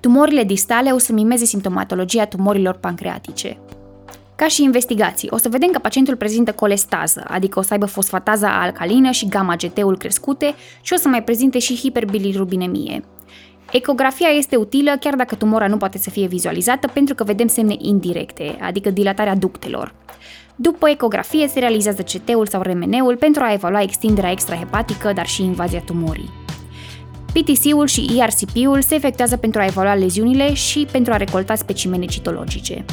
Tumorile 0.00 0.44
distale 0.44 0.90
o 0.90 0.98
să 0.98 1.12
mimeze 1.12 1.44
simptomatologia 1.44 2.24
tumorilor 2.24 2.74
pancreatice. 2.74 3.58
Ca 4.36 4.48
și 4.48 4.62
investigații, 4.62 5.28
o 5.30 5.36
să 5.36 5.48
vedem 5.48 5.70
că 5.70 5.78
pacientul 5.78 6.16
prezintă 6.16 6.52
colestază, 6.52 7.24
adică 7.28 7.58
o 7.58 7.62
să 7.62 7.72
aibă 7.72 7.86
fosfataza 7.86 8.60
alcalină 8.60 9.10
și 9.10 9.28
gamma-GT-ul 9.28 9.96
crescute 9.96 10.54
și 10.80 10.92
o 10.92 10.96
să 10.96 11.08
mai 11.08 11.22
prezinte 11.22 11.58
și 11.58 11.76
hiperbilirubinemie. 11.76 13.04
Ecografia 13.72 14.28
este 14.28 14.56
utilă 14.56 14.96
chiar 15.00 15.14
dacă 15.14 15.34
tumora 15.34 15.66
nu 15.66 15.76
poate 15.76 15.98
să 15.98 16.10
fie 16.10 16.26
vizualizată 16.26 16.88
pentru 16.92 17.14
că 17.14 17.24
vedem 17.24 17.46
semne 17.46 17.74
indirecte, 17.78 18.58
adică 18.60 18.90
dilatarea 18.90 19.34
ductelor. 19.36 19.94
După 20.62 20.88
ecografie 20.88 21.48
se 21.48 21.58
realizează 21.58 22.02
CT-ul 22.02 22.46
sau 22.46 22.62
RMN-ul 22.62 23.16
pentru 23.16 23.42
a 23.42 23.52
evalua 23.52 23.82
extinderea 23.82 24.30
extrahepatică, 24.30 25.12
dar 25.12 25.26
și 25.26 25.42
invazia 25.42 25.80
tumorii. 25.80 26.30
PTC-ul 27.32 27.86
și 27.86 28.18
ERCP-ul 28.18 28.82
se 28.82 28.94
efectuează 28.94 29.36
pentru 29.36 29.60
a 29.60 29.64
evalua 29.64 29.94
leziunile 29.94 30.54
și 30.54 30.86
pentru 30.92 31.12
a 31.12 31.16
recolta 31.16 31.54
specimene 31.54 32.04
citologice. 32.04 32.84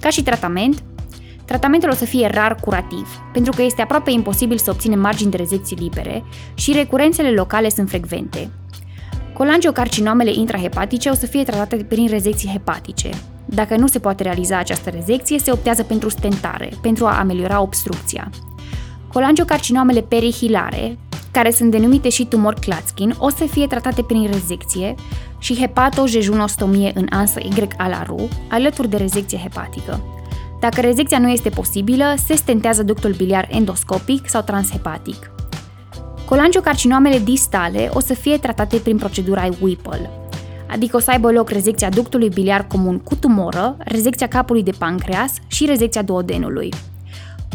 Ca 0.00 0.08
și 0.08 0.22
tratament, 0.22 0.82
Tratamentul 1.44 1.88
o 1.90 1.94
să 1.94 2.04
fie 2.04 2.26
rar 2.26 2.54
curativ, 2.54 3.08
pentru 3.32 3.52
că 3.56 3.62
este 3.62 3.82
aproape 3.82 4.10
imposibil 4.10 4.58
să 4.58 4.70
obținem 4.70 5.00
margini 5.00 5.30
de 5.30 5.36
rezecții 5.36 5.76
libere 5.76 6.24
și 6.54 6.72
recurențele 6.72 7.30
locale 7.30 7.68
sunt 7.68 7.88
frecvente. 7.88 8.50
Colangiocarcinomele 9.32 10.32
intrahepatice 10.32 11.08
o 11.08 11.14
să 11.14 11.26
fie 11.26 11.42
tratate 11.42 11.76
prin 11.76 12.08
rezecții 12.08 12.48
hepatice. 12.48 13.10
Dacă 13.54 13.76
nu 13.76 13.86
se 13.86 13.98
poate 13.98 14.22
realiza 14.22 14.58
această 14.58 14.90
rezecție, 14.90 15.38
se 15.38 15.52
optează 15.52 15.82
pentru 15.82 16.08
stentare, 16.08 16.72
pentru 16.80 17.06
a 17.06 17.18
ameliora 17.18 17.60
obstrucția. 17.60 18.30
Colangiocarcinomele 19.12 20.00
perihilare, 20.00 20.98
care 21.30 21.50
sunt 21.50 21.70
denumite 21.70 22.08
și 22.08 22.24
tumori 22.24 22.60
Klatskin, 22.60 23.14
o 23.18 23.28
să 23.28 23.44
fie 23.44 23.66
tratate 23.66 24.02
prin 24.02 24.30
rezecție 24.32 24.94
și 25.38 25.56
hepatojejunostomie 25.56 26.92
în 26.94 27.06
ansă 27.10 27.40
Y 27.40 27.68
alaru, 27.76 28.28
alături 28.50 28.88
de 28.88 28.96
rezecție 28.96 29.38
hepatică. 29.38 30.00
Dacă 30.60 30.80
rezecția 30.80 31.18
nu 31.18 31.28
este 31.28 31.48
posibilă, 31.48 32.14
se 32.26 32.34
stentează 32.34 32.82
ductul 32.82 33.12
biliar 33.12 33.48
endoscopic 33.50 34.28
sau 34.28 34.42
transhepatic. 34.42 35.30
Colangiocarcinomele 36.24 37.18
distale 37.18 37.90
o 37.92 38.00
să 38.00 38.14
fie 38.14 38.38
tratate 38.38 38.76
prin 38.76 38.96
procedura 38.96 39.48
Whipple, 39.60 40.10
adică 40.66 40.96
o 40.96 41.00
să 41.00 41.10
aibă 41.10 41.30
loc 41.30 41.50
rezecția 41.50 41.88
ductului 41.88 42.28
biliar 42.28 42.66
comun 42.66 42.98
cu 42.98 43.14
tumoră, 43.14 43.76
rezecția 43.78 44.28
capului 44.28 44.62
de 44.62 44.72
pancreas 44.78 45.32
și 45.46 45.64
rezecția 45.64 46.02
duodenului. 46.02 46.72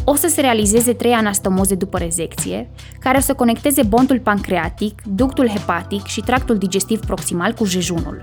O 0.04 0.16
să 0.16 0.28
se 0.28 0.42
realizeze 0.42 0.94
trei 0.94 1.12
anastomoze 1.12 1.76
după 1.76 1.98
rezecție, 1.98 2.70
care 3.00 3.18
o 3.18 3.22
să 3.22 3.34
conecteze 3.34 3.84
bondul 3.84 4.20
pancreatic, 4.20 5.02
ductul 5.06 5.48
hepatic 5.48 6.06
și 6.06 6.22
tractul 6.22 6.58
digestiv 6.58 7.00
proximal 7.00 7.54
cu 7.54 7.66
jejunul. 7.66 8.22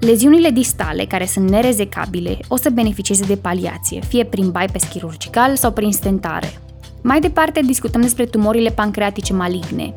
Leziunile 0.00 0.50
distale, 0.50 1.04
care 1.04 1.26
sunt 1.26 1.48
nerezecabile, 1.48 2.38
o 2.48 2.56
să 2.56 2.70
beneficieze 2.70 3.24
de 3.24 3.36
paliație, 3.36 4.00
fie 4.00 4.24
prin 4.24 4.44
bypass 4.44 4.84
chirurgical 4.84 5.56
sau 5.56 5.72
prin 5.72 5.92
stentare. 5.92 6.60
Mai 7.02 7.20
departe, 7.20 7.60
discutăm 7.60 8.00
despre 8.00 8.24
tumorile 8.24 8.70
pancreatice 8.70 9.32
maligne. 9.32 9.94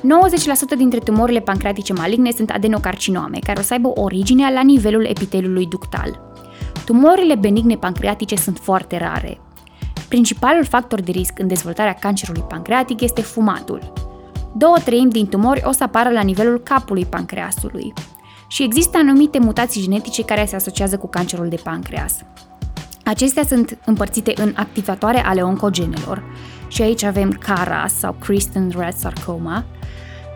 90% 0.00 0.76
dintre 0.76 0.98
tumorile 0.98 1.40
pancreatice 1.40 1.92
maligne 1.92 2.30
sunt 2.30 2.50
adenocarcinome, 2.50 3.38
care 3.38 3.58
o 3.58 3.62
să 3.62 3.72
aibă 3.72 3.92
originea 3.94 4.50
la 4.50 4.62
nivelul 4.62 5.04
epitelului 5.04 5.66
ductal. 5.66 6.20
Tumorile 6.84 7.34
benigne 7.34 7.76
pancreatice 7.76 8.36
sunt 8.36 8.58
foarte 8.58 8.98
rare. 8.98 9.40
Principalul 10.08 10.64
factor 10.64 11.00
de 11.00 11.10
risc 11.10 11.38
în 11.38 11.46
dezvoltarea 11.46 11.92
cancerului 11.92 12.44
pancreatic 12.48 13.00
este 13.00 13.20
fumatul. 13.20 13.92
Două 14.56 14.76
treimi 14.84 15.10
din 15.10 15.26
tumori 15.26 15.62
o 15.64 15.72
să 15.72 15.82
apară 15.82 16.10
la 16.10 16.22
nivelul 16.22 16.58
capului 16.58 17.04
pancreasului, 17.04 17.92
și 18.48 18.62
există 18.62 18.98
anumite 18.98 19.38
mutații 19.38 19.82
genetice 19.82 20.24
care 20.24 20.44
se 20.44 20.56
asociază 20.56 20.96
cu 20.96 21.08
cancerul 21.08 21.48
de 21.48 21.60
pancreas. 21.62 22.14
Acestea 23.04 23.44
sunt 23.44 23.78
împărțite 23.84 24.32
în 24.36 24.52
activatoare 24.56 25.24
ale 25.24 25.42
oncogenelor 25.42 26.22
și 26.68 26.82
aici 26.82 27.02
avem 27.02 27.30
CARAS 27.30 27.94
sau 27.94 28.16
Kristen 28.18 28.72
Red 28.76 28.94
Sarcoma, 28.94 29.64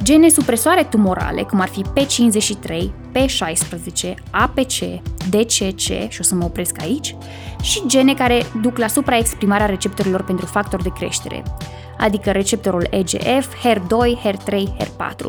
gene 0.02 0.28
supresoare 0.28 0.84
tumorale, 0.84 1.42
cum 1.42 1.60
ar 1.60 1.68
fi 1.68 1.82
P53, 1.82 2.90
P16, 3.12 4.14
APC, 4.30 5.02
DCC, 5.30 6.08
și 6.08 6.20
o 6.20 6.22
să 6.22 6.34
mă 6.34 6.44
opresc 6.44 6.80
aici, 6.80 7.16
și 7.62 7.82
gene 7.86 8.14
care 8.14 8.42
duc 8.62 8.78
la 8.78 8.86
supraexprimarea 8.86 9.66
receptorilor 9.66 10.22
pentru 10.22 10.46
factori 10.46 10.82
de 10.82 10.92
creștere, 10.94 11.42
adică 11.98 12.30
receptorul 12.30 12.86
EGF, 12.90 13.54
HER2, 13.66 14.20
HER3, 14.24 14.52
HER4. 14.52 15.26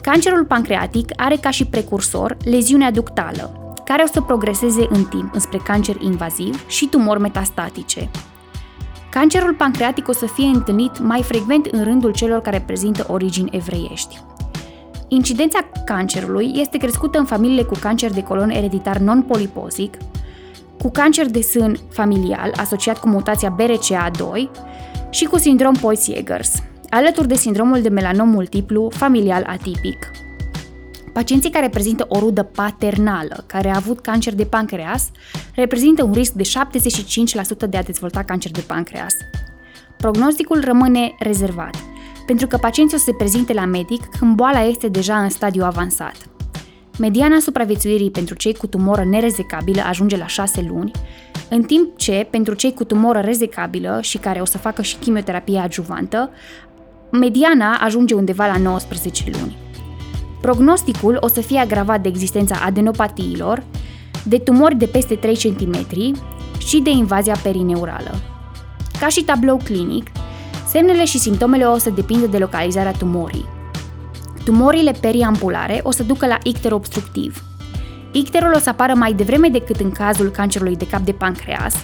Cancerul 0.00 0.44
pancreatic 0.44 1.10
are 1.16 1.36
ca 1.36 1.50
și 1.50 1.66
precursor 1.66 2.36
leziunea 2.44 2.90
ductală, 2.90 3.74
care 3.84 4.02
o 4.02 4.06
să 4.12 4.20
progreseze 4.20 4.86
în 4.88 5.04
timp 5.04 5.34
înspre 5.34 5.58
cancer 5.58 5.96
invaziv 6.00 6.68
și 6.68 6.86
tumori 6.86 7.20
metastatice. 7.20 8.10
Cancerul 9.16 9.54
pancreatic 9.54 10.08
o 10.08 10.12
să 10.12 10.26
fie 10.26 10.46
întâlnit 10.46 10.98
mai 10.98 11.22
frecvent 11.22 11.66
în 11.66 11.84
rândul 11.84 12.12
celor 12.12 12.40
care 12.40 12.62
prezintă 12.66 13.06
origini 13.08 13.50
evreiești. 13.52 14.20
Incidența 15.08 15.58
cancerului 15.84 16.52
este 16.54 16.78
crescută 16.78 17.18
în 17.18 17.24
familiile 17.24 17.62
cu 17.62 17.74
cancer 17.80 18.12
de 18.12 18.22
colon 18.22 18.50
ereditar 18.50 18.96
non-polipozic, 18.96 19.96
cu 20.78 20.90
cancer 20.90 21.30
de 21.30 21.40
sân 21.40 21.76
familial 21.90 22.52
asociat 22.56 22.98
cu 22.98 23.08
mutația 23.08 23.56
BRCA2 23.56 24.48
și 25.10 25.24
cu 25.24 25.38
sindrom 25.38 25.74
Poiss-Jeghers 25.74 26.52
alături 26.90 27.28
de 27.28 27.34
sindromul 27.34 27.82
de 27.82 27.88
melanom 27.88 28.28
multiplu 28.28 28.90
familial 28.90 29.44
atipic. 29.46 30.10
Pacienții 31.16 31.50
care 31.50 31.68
prezintă 31.68 32.06
o 32.08 32.18
rudă 32.18 32.42
paternală, 32.42 33.44
care 33.46 33.68
a 33.68 33.76
avut 33.76 34.00
cancer 34.00 34.34
de 34.34 34.44
pancreas, 34.44 35.10
reprezintă 35.54 36.04
un 36.04 36.12
risc 36.12 36.32
de 36.32 36.42
75% 37.66 37.68
de 37.68 37.76
a 37.76 37.82
dezvolta 37.82 38.22
cancer 38.22 38.50
de 38.50 38.64
pancreas. 38.66 39.14
Prognosticul 39.96 40.60
rămâne 40.64 41.14
rezervat, 41.18 41.76
pentru 42.26 42.46
că 42.46 42.56
pacienții 42.56 42.96
o 42.96 42.98
să 42.98 43.04
se 43.04 43.12
prezinte 43.12 43.52
la 43.52 43.64
medic 43.64 44.04
când 44.18 44.34
boala 44.34 44.62
este 44.62 44.88
deja 44.88 45.18
în 45.18 45.28
stadiu 45.28 45.64
avansat. 45.64 46.16
Mediana 46.98 47.38
supraviețuirii 47.38 48.10
pentru 48.10 48.34
cei 48.34 48.54
cu 48.54 48.66
tumoră 48.66 49.04
nerezecabilă 49.04 49.82
ajunge 49.86 50.16
la 50.16 50.26
6 50.26 50.66
luni, 50.68 50.90
în 51.48 51.62
timp 51.62 51.98
ce, 51.98 52.26
pentru 52.30 52.54
cei 52.54 52.74
cu 52.74 52.84
tumoră 52.84 53.20
rezecabilă 53.20 53.98
și 54.02 54.18
care 54.18 54.40
o 54.40 54.44
să 54.44 54.58
facă 54.58 54.82
și 54.82 54.96
chimioterapie 54.96 55.58
adjuvantă, 55.58 56.30
mediana 57.10 57.74
ajunge 57.74 58.14
undeva 58.14 58.46
la 58.46 58.58
19 58.58 59.30
luni. 59.30 59.65
Prognosticul 60.46 61.16
o 61.20 61.28
să 61.28 61.40
fie 61.40 61.58
agravat 61.58 62.00
de 62.02 62.08
existența 62.08 62.56
adenopatiilor, 62.64 63.62
de 64.24 64.38
tumori 64.38 64.74
de 64.74 64.86
peste 64.86 65.14
3 65.14 65.36
cm 65.36 65.86
și 66.58 66.80
de 66.80 66.90
invazia 66.90 67.36
perineurală. 67.42 68.14
Ca 69.00 69.08
și 69.08 69.24
tablou 69.24 69.60
clinic, 69.64 70.06
semnele 70.68 71.04
și 71.04 71.18
simptomele 71.18 71.64
o 71.64 71.78
să 71.78 71.90
depindă 71.90 72.26
de 72.26 72.38
localizarea 72.38 72.90
tumorii. 72.90 73.44
Tumorile 74.44 74.92
periampulare 75.00 75.80
o 75.82 75.90
să 75.90 76.02
ducă 76.02 76.26
la 76.26 76.38
icter 76.42 76.72
obstructiv. 76.72 77.44
Icterul 78.12 78.52
o 78.54 78.58
să 78.58 78.68
apară 78.68 78.94
mai 78.94 79.12
devreme 79.12 79.48
decât 79.48 79.80
în 79.80 79.90
cazul 79.90 80.28
cancerului 80.28 80.76
de 80.76 80.86
cap 80.86 81.00
de 81.00 81.12
pancreas, 81.12 81.74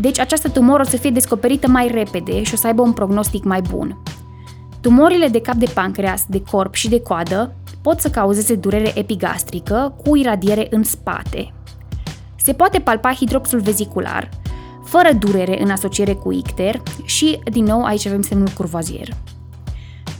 deci 0.00 0.18
această 0.18 0.48
tumoră 0.48 0.82
o 0.82 0.88
să 0.88 0.96
fie 0.96 1.10
descoperită 1.10 1.68
mai 1.68 1.88
repede 1.88 2.42
și 2.42 2.54
o 2.54 2.56
să 2.56 2.66
aibă 2.66 2.82
un 2.82 2.92
prognostic 2.92 3.44
mai 3.44 3.60
bun. 3.60 3.98
Tumorile 4.80 5.28
de 5.28 5.40
cap 5.40 5.54
de 5.54 5.70
pancreas, 5.74 6.24
de 6.28 6.42
corp 6.50 6.74
și 6.74 6.88
de 6.88 7.00
coadă 7.00 7.54
pot 7.82 8.00
să 8.00 8.10
cauzeze 8.10 8.54
durere 8.54 8.92
epigastrică 8.94 9.94
cu 10.04 10.16
iradiere 10.16 10.66
în 10.70 10.82
spate. 10.82 11.52
Se 12.36 12.52
poate 12.52 12.78
palpa 12.78 13.12
hidroxul 13.12 13.60
vezicular, 13.60 14.28
fără 14.84 15.08
durere 15.18 15.62
în 15.62 15.70
asociere 15.70 16.12
cu 16.12 16.32
icter 16.32 16.82
și, 17.04 17.38
din 17.50 17.64
nou, 17.64 17.84
aici 17.84 18.06
avem 18.06 18.22
semnul 18.22 18.48
curvazier. 18.56 19.08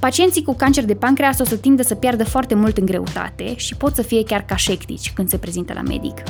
Pacienții 0.00 0.42
cu 0.42 0.54
cancer 0.54 0.84
de 0.84 0.94
pancreas 0.94 1.38
o 1.38 1.44
să 1.44 1.56
tindă 1.56 1.82
să 1.82 1.94
piardă 1.94 2.24
foarte 2.24 2.54
mult 2.54 2.78
în 2.78 2.86
greutate 2.86 3.56
și 3.56 3.76
pot 3.76 3.94
să 3.94 4.02
fie 4.02 4.24
chiar 4.24 4.44
cașectici 4.44 5.12
când 5.12 5.28
se 5.28 5.38
prezintă 5.38 5.72
la 5.72 5.82
medic. 5.82 6.22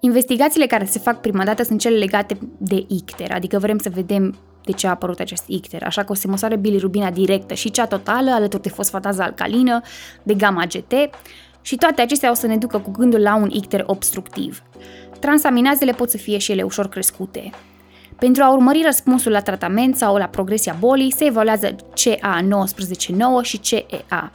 Investigațiile 0.00 0.66
care 0.66 0.84
se 0.84 0.98
fac 0.98 1.20
prima 1.20 1.44
dată 1.44 1.62
sunt 1.62 1.80
cele 1.80 1.96
legate 1.96 2.38
de 2.58 2.84
icter, 2.88 3.32
adică 3.32 3.58
vrem 3.58 3.78
să 3.78 3.90
vedem 3.94 4.34
de 4.68 4.74
ce 4.74 4.86
a 4.86 4.90
apărut 4.90 5.20
acest 5.20 5.44
icter, 5.46 5.82
așa 5.82 6.04
că 6.04 6.12
o 6.12 6.14
se 6.14 6.26
măsoare 6.26 6.56
bilirubina 6.56 7.10
directă 7.10 7.54
și 7.54 7.70
cea 7.70 7.86
totală, 7.86 8.30
alături 8.30 8.62
de 8.62 8.68
fosfatază 8.68 9.22
alcalină, 9.22 9.80
de 10.22 10.34
gamma 10.34 10.64
GT 10.64 10.92
și 11.62 11.76
toate 11.76 12.02
acestea 12.02 12.30
o 12.30 12.34
să 12.34 12.46
ne 12.46 12.56
ducă 12.56 12.78
cu 12.78 12.90
gândul 12.90 13.20
la 13.20 13.36
un 13.36 13.50
icter 13.50 13.84
obstructiv. 13.86 14.62
Transaminazele 15.20 15.92
pot 15.92 16.10
să 16.10 16.16
fie 16.16 16.38
și 16.38 16.52
ele 16.52 16.62
ușor 16.62 16.88
crescute. 16.88 17.50
Pentru 18.18 18.42
a 18.42 18.52
urmări 18.52 18.82
răspunsul 18.84 19.32
la 19.32 19.40
tratament 19.40 19.96
sau 19.96 20.16
la 20.16 20.26
progresia 20.26 20.76
bolii, 20.78 21.12
se 21.12 21.24
evaluează 21.24 21.74
CA19-9 21.74 23.42
și 23.42 23.60
CEA. 23.60 24.32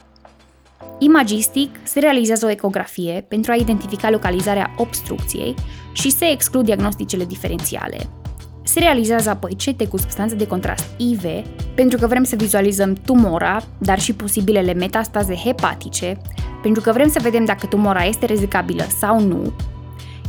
Imagistic, 0.98 1.70
se 1.82 2.00
realizează 2.00 2.46
o 2.46 2.50
ecografie 2.50 3.24
pentru 3.28 3.52
a 3.52 3.54
identifica 3.54 4.10
localizarea 4.10 4.74
obstrucției 4.76 5.54
și 5.92 6.10
se 6.10 6.24
exclud 6.24 6.64
diagnosticele 6.64 7.24
diferențiale. 7.24 8.08
Se 8.74 8.80
realizează 8.80 9.30
apoi 9.30 9.56
CT 9.64 9.88
cu 9.88 9.96
substanțe 9.96 10.34
de 10.34 10.46
contrast 10.46 10.86
IV, 10.96 11.22
pentru 11.74 11.98
că 11.98 12.06
vrem 12.06 12.24
să 12.24 12.36
vizualizăm 12.36 12.92
tumora, 12.92 13.62
dar 13.78 14.00
și 14.00 14.14
posibilele 14.14 14.72
metastaze 14.72 15.34
hepatice, 15.34 16.16
pentru 16.62 16.82
că 16.82 16.92
vrem 16.92 17.08
să 17.08 17.18
vedem 17.22 17.44
dacă 17.44 17.66
tumora 17.66 18.04
este 18.04 18.26
rezecabilă 18.26 18.86
sau 18.98 19.20
nu, 19.20 19.52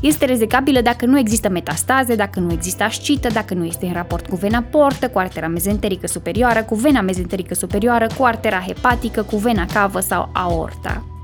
este 0.01 0.25
rezecabilă 0.25 0.81
dacă 0.81 1.05
nu 1.05 1.19
există 1.19 1.49
metastaze, 1.49 2.15
dacă 2.15 2.39
nu 2.39 2.51
există 2.51 2.83
ascită, 2.83 3.27
dacă 3.27 3.53
nu 3.53 3.65
este 3.65 3.85
în 3.85 3.93
raport 3.93 4.27
cu 4.27 4.35
vena 4.35 4.61
portă, 4.61 5.09
cu 5.09 5.19
artera 5.19 5.47
mezenterică 5.47 6.07
superioară, 6.07 6.63
cu 6.63 6.75
vena 6.75 7.01
mezenterică 7.01 7.53
superioară, 7.53 8.07
cu 8.17 8.23
artera 8.23 8.59
hepatică, 8.59 9.23
cu 9.23 9.37
vena 9.37 9.65
cavă 9.65 9.99
sau 9.99 10.29
aorta. 10.33 11.14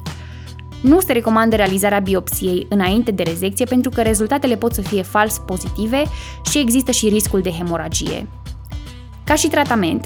Nu 0.82 0.99
se 0.99 1.13
recomandă 1.13 1.55
realizarea 1.55 1.99
biopsiei 1.99 2.65
înainte 2.69 3.11
de 3.11 3.23
rezecție 3.23 3.65
pentru 3.65 3.89
că 3.89 4.01
rezultatele 4.01 4.55
pot 4.55 4.73
să 4.73 4.82
fie 4.82 5.01
fals 5.01 5.38
pozitive 5.38 6.03
și 6.49 6.59
există 6.59 6.91
și 6.91 7.09
riscul 7.09 7.41
de 7.41 7.51
hemoragie. 7.51 8.27
Ca 9.23 9.36
și 9.36 9.47
tratament, 9.47 10.05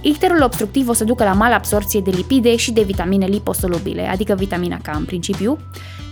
icterul 0.00 0.42
obstructiv 0.42 0.88
o 0.88 0.92
să 0.92 1.04
ducă 1.04 1.24
la 1.24 1.32
malabsorție 1.32 2.00
de 2.00 2.10
lipide 2.10 2.56
și 2.56 2.72
de 2.72 2.82
vitamine 2.82 3.26
liposolubile, 3.26 4.08
adică 4.08 4.34
vitamina 4.34 4.76
K 4.76 4.96
în 4.96 5.04
principiu, 5.04 5.58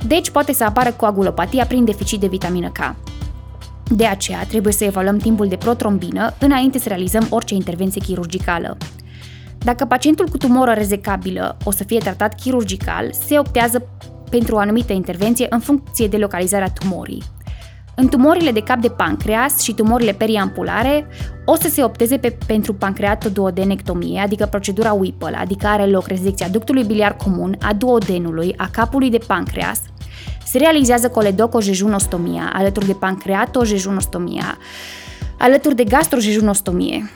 deci 0.07 0.31
poate 0.31 0.53
să 0.53 0.65
apară 0.65 0.91
coagulopatia 0.93 1.67
prin 1.67 1.85
deficit 1.85 2.21
de 2.21 2.27
vitamină 2.27 2.69
K. 2.69 2.95
De 3.91 4.05
aceea, 4.05 4.45
trebuie 4.45 4.73
să 4.73 4.85
evaluăm 4.85 5.17
timpul 5.17 5.49
de 5.49 5.57
protrombină 5.57 6.35
înainte 6.39 6.79
să 6.79 6.89
realizăm 6.89 7.27
orice 7.31 7.55
intervenție 7.55 8.01
chirurgicală. 8.01 8.77
Dacă 9.67 9.85
pacientul 9.85 10.29
cu 10.29 10.37
tumoră 10.37 10.73
rezecabilă 10.73 11.57
o 11.65 11.71
să 11.71 11.85
fie 11.85 11.99
tratat 11.99 12.35
chirurgical, 12.41 13.13
se 13.27 13.39
optează 13.39 13.89
pentru 14.31 14.55
o 14.55 14.59
anumită 14.59 14.93
intervenție 14.93 15.47
în 15.51 15.61
funcție 15.61 16.09
de 16.09 16.17
localizarea 16.17 16.73
tumorii. 16.81 17.23
În 17.97 18.09
tumorile 18.09 18.51
de 18.51 18.61
cap 18.63 18.79
de 18.79 18.89
pancreas 18.89 19.61
și 19.61 19.75
tumorile 19.75 20.13
periampulare 20.13 21.07
o 21.45 21.57
să 21.57 21.69
se 21.69 21.85
opteze 21.85 22.17
pe, 22.17 22.37
pentru 22.47 22.75
pancreatoduodenectomie, 22.75 24.21
adică 24.21 24.47
procedura 24.47 24.93
Whipple, 24.93 25.37
adică 25.37 25.67
are 25.67 25.87
loc 25.87 26.07
rezecția 26.07 26.49
ductului 26.49 26.85
biliar 26.85 27.17
comun, 27.17 27.57
a 27.63 27.73
duodenului, 27.73 28.55
a 28.57 28.69
capului 28.73 29.11
de 29.11 29.19
pancreas, 29.27 29.81
se 30.45 30.59
realizează 30.59 31.09
coledocojejunostomia 31.09 32.51
alături 32.53 32.87
de 32.87 32.93
pancreatojejunostomia, 32.93 34.59
alături 35.39 35.75
de 35.75 35.85
gastrojejunostomie. 35.85 37.11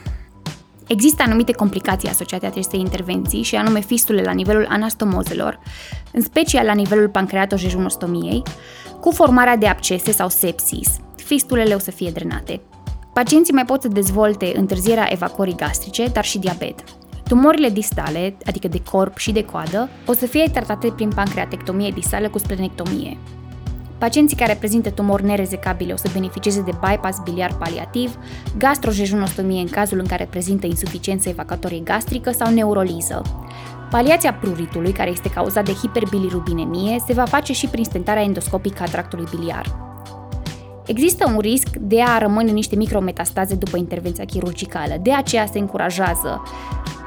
Există 0.87 1.23
anumite 1.23 1.51
complicații 1.51 2.09
asociate 2.09 2.45
acestei 2.45 2.79
intervenții 2.79 3.43
și 3.43 3.55
anume 3.55 3.79
fistule 3.79 4.21
la 4.21 4.31
nivelul 4.31 4.65
anastomozelor, 4.69 5.59
în 6.11 6.21
special 6.21 6.65
la 6.65 6.73
nivelul 6.73 7.09
pancreatojejunostomiei, 7.09 8.43
cu 8.99 9.11
formarea 9.11 9.57
de 9.57 9.67
abcese 9.67 10.11
sau 10.11 10.29
sepsis. 10.29 10.99
Fistulele 11.15 11.73
o 11.73 11.79
să 11.79 11.91
fie 11.91 12.09
drenate. 12.09 12.61
Pacienții 13.13 13.53
mai 13.53 13.65
pot 13.65 13.81
să 13.81 13.87
dezvolte 13.87 14.51
întârzierea 14.55 15.11
evacuării 15.11 15.55
gastrice, 15.55 16.05
dar 16.07 16.23
și 16.23 16.39
diabet. 16.39 16.83
Tumorile 17.23 17.69
distale, 17.69 18.37
adică 18.45 18.67
de 18.67 18.81
corp 18.91 19.17
și 19.17 19.31
de 19.31 19.45
coadă, 19.45 19.89
o 20.05 20.13
să 20.13 20.25
fie 20.25 20.49
tratate 20.53 20.91
prin 20.95 21.09
pancreatectomie 21.15 21.91
distală 21.91 22.29
cu 22.29 22.37
splenectomie. 22.37 23.17
Pacienții 24.01 24.37
care 24.37 24.55
prezintă 24.55 24.89
tumori 24.89 25.25
nerezecabile 25.25 25.93
o 25.93 25.95
să 25.95 26.09
beneficieze 26.13 26.61
de 26.61 26.71
bypass 26.71 27.19
biliar 27.23 27.53
paliativ, 27.59 28.17
gastrojejunostomie 28.57 29.61
în 29.61 29.67
cazul 29.67 29.99
în 29.99 30.05
care 30.05 30.27
prezintă 30.29 30.65
insuficiență 30.65 31.29
evacuatorie 31.29 31.79
gastrică 31.79 32.31
sau 32.31 32.53
neuroliză. 32.53 33.21
Paliația 33.89 34.33
pruritului, 34.33 34.91
care 34.91 35.09
este 35.09 35.29
cauzat 35.29 35.65
de 35.65 35.73
hiperbilirubinemie, 35.73 37.03
se 37.07 37.13
va 37.13 37.25
face 37.25 37.53
și 37.53 37.67
prin 37.67 37.83
stentarea 37.83 38.23
endoscopică 38.23 38.83
a 38.83 38.85
tractului 38.85 39.27
biliar. 39.35 39.65
Există 40.85 41.29
un 41.29 41.39
risc 41.39 41.67
de 41.75 42.01
a 42.01 42.17
rămâne 42.17 42.51
niște 42.51 42.75
micrometastaze 42.75 43.55
după 43.55 43.77
intervenția 43.77 44.25
chirurgicală, 44.25 44.95
de 45.01 45.13
aceea 45.13 45.45
se 45.45 45.59
încurajează 45.59 46.41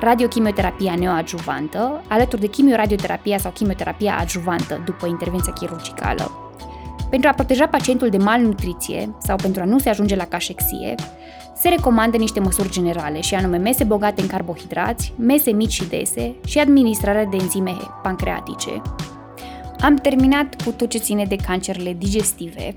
radiochimioterapia 0.00 0.94
neoadjuvantă, 0.94 2.02
alături 2.08 2.40
de 2.40 2.46
chimioradioterapia 2.46 3.38
sau 3.38 3.50
chimioterapia 3.50 4.16
adjuvantă 4.20 4.82
după 4.84 5.06
intervenția 5.06 5.52
chirurgicală. 5.52 6.43
Pentru 7.14 7.32
a 7.32 7.36
proteja 7.36 7.66
pacientul 7.66 8.08
de 8.08 8.16
malnutriție 8.16 9.16
sau 9.18 9.36
pentru 9.36 9.62
a 9.62 9.64
nu 9.64 9.78
se 9.78 9.88
ajunge 9.88 10.16
la 10.16 10.24
cașexie, 10.24 10.94
se 11.56 11.68
recomandă 11.68 12.16
niște 12.16 12.40
măsuri 12.40 12.70
generale, 12.70 13.20
și 13.20 13.34
anume 13.34 13.56
mese 13.56 13.84
bogate 13.84 14.20
în 14.20 14.26
carbohidrați, 14.26 15.12
mese 15.18 15.50
mici 15.50 15.72
și 15.72 15.88
dese 15.88 16.34
și 16.46 16.58
administrarea 16.58 17.24
de 17.24 17.36
enzime 17.40 17.76
pancreatice. 18.02 18.82
Am 19.80 19.94
terminat 19.94 20.62
cu 20.62 20.70
tot 20.70 20.88
ce 20.88 20.98
ține 20.98 21.24
de 21.24 21.36
cancerele 21.36 21.92
digestive. 21.98 22.76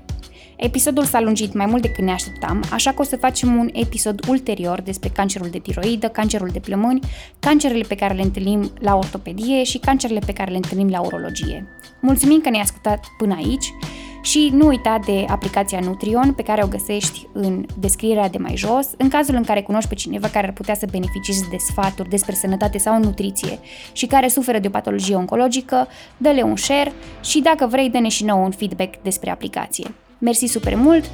Episodul 0.56 1.04
s-a 1.04 1.20
lungit 1.20 1.54
mai 1.54 1.66
mult 1.66 1.82
decât 1.82 2.04
ne 2.04 2.12
așteptam, 2.12 2.64
așa 2.72 2.92
că 2.92 3.00
o 3.00 3.04
să 3.04 3.16
facem 3.16 3.56
un 3.56 3.68
episod 3.72 4.28
ulterior 4.28 4.80
despre 4.80 5.08
cancerul 5.08 5.48
de 5.50 5.58
tiroidă, 5.58 6.08
cancerul 6.08 6.48
de 6.52 6.58
plămâni, 6.58 7.00
cancerele 7.38 7.84
pe 7.88 7.94
care 7.94 8.14
le 8.14 8.22
întâlnim 8.22 8.70
la 8.80 8.96
ortopedie 8.96 9.64
și 9.64 9.78
cancerele 9.78 10.20
pe 10.26 10.32
care 10.32 10.50
le 10.50 10.56
întâlnim 10.56 10.88
la 10.88 11.00
urologie. 11.00 11.66
Mulțumim 12.00 12.40
că 12.40 12.50
ne-ai 12.50 12.62
ascultat 12.62 13.04
până 13.18 13.34
aici 13.34 13.72
și 14.20 14.50
nu 14.52 14.66
uita 14.66 14.98
de 15.04 15.24
aplicația 15.28 15.80
Nutrion 15.80 16.32
pe 16.32 16.42
care 16.42 16.62
o 16.62 16.66
găsești 16.66 17.26
în 17.32 17.66
descrierea 17.78 18.28
de 18.28 18.38
mai 18.38 18.56
jos, 18.56 18.88
în 18.96 19.08
cazul 19.08 19.34
în 19.34 19.44
care 19.44 19.62
cunoști 19.62 19.88
pe 19.88 19.94
cineva 19.94 20.28
care 20.28 20.46
ar 20.46 20.52
putea 20.52 20.74
să 20.74 20.86
beneficieze 20.90 21.46
de 21.50 21.56
sfaturi 21.56 22.08
despre 22.08 22.34
sănătate 22.34 22.78
sau 22.78 22.98
nutriție 22.98 23.58
și 23.92 24.06
care 24.06 24.28
suferă 24.28 24.58
de 24.58 24.66
o 24.66 24.70
patologie 24.70 25.14
oncologică, 25.14 25.88
dă-le 26.16 26.42
un 26.42 26.56
share 26.56 26.92
și 27.22 27.40
dacă 27.40 27.66
vrei, 27.66 27.90
dă-ne 27.90 28.08
și 28.08 28.24
nouă 28.24 28.44
un 28.44 28.50
feedback 28.50 29.02
despre 29.02 29.30
aplicație. 29.30 29.94
Mersi 30.20 30.46
super 30.46 30.76
mult! 30.76 31.04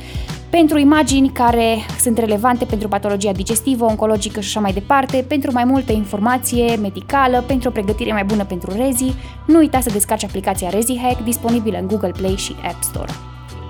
Pentru 0.51 0.79
imagini 0.79 1.29
care 1.29 1.77
sunt 2.01 2.19
relevante 2.19 2.65
pentru 2.65 2.89
patologia 2.89 3.33
digestivă, 3.33 3.85
oncologică 3.85 4.41
și 4.41 4.49
așa 4.49 4.61
mai 4.61 4.73
departe, 4.73 5.25
pentru 5.29 5.53
mai 5.53 5.65
multă 5.65 5.93
informație 5.93 6.77
medicală, 6.77 7.45
pentru 7.47 7.69
o 7.69 7.73
pregătire 7.73 8.13
mai 8.13 8.25
bună 8.25 8.45
pentru 8.45 8.73
Rezi, 8.77 9.15
nu 9.47 9.59
uita 9.59 9.81
să 9.81 9.91
descarci 9.91 10.25
aplicația 10.25 10.69
ReziHack 10.69 11.25
disponibilă 11.25 11.79
în 11.79 11.87
Google 11.87 12.13
Play 12.17 12.37
și 12.37 12.55
App 12.65 12.83
Store. 12.83 13.13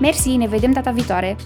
Mersi, 0.00 0.36
ne 0.36 0.46
vedem 0.46 0.72
data 0.72 0.90
viitoare! 0.90 1.36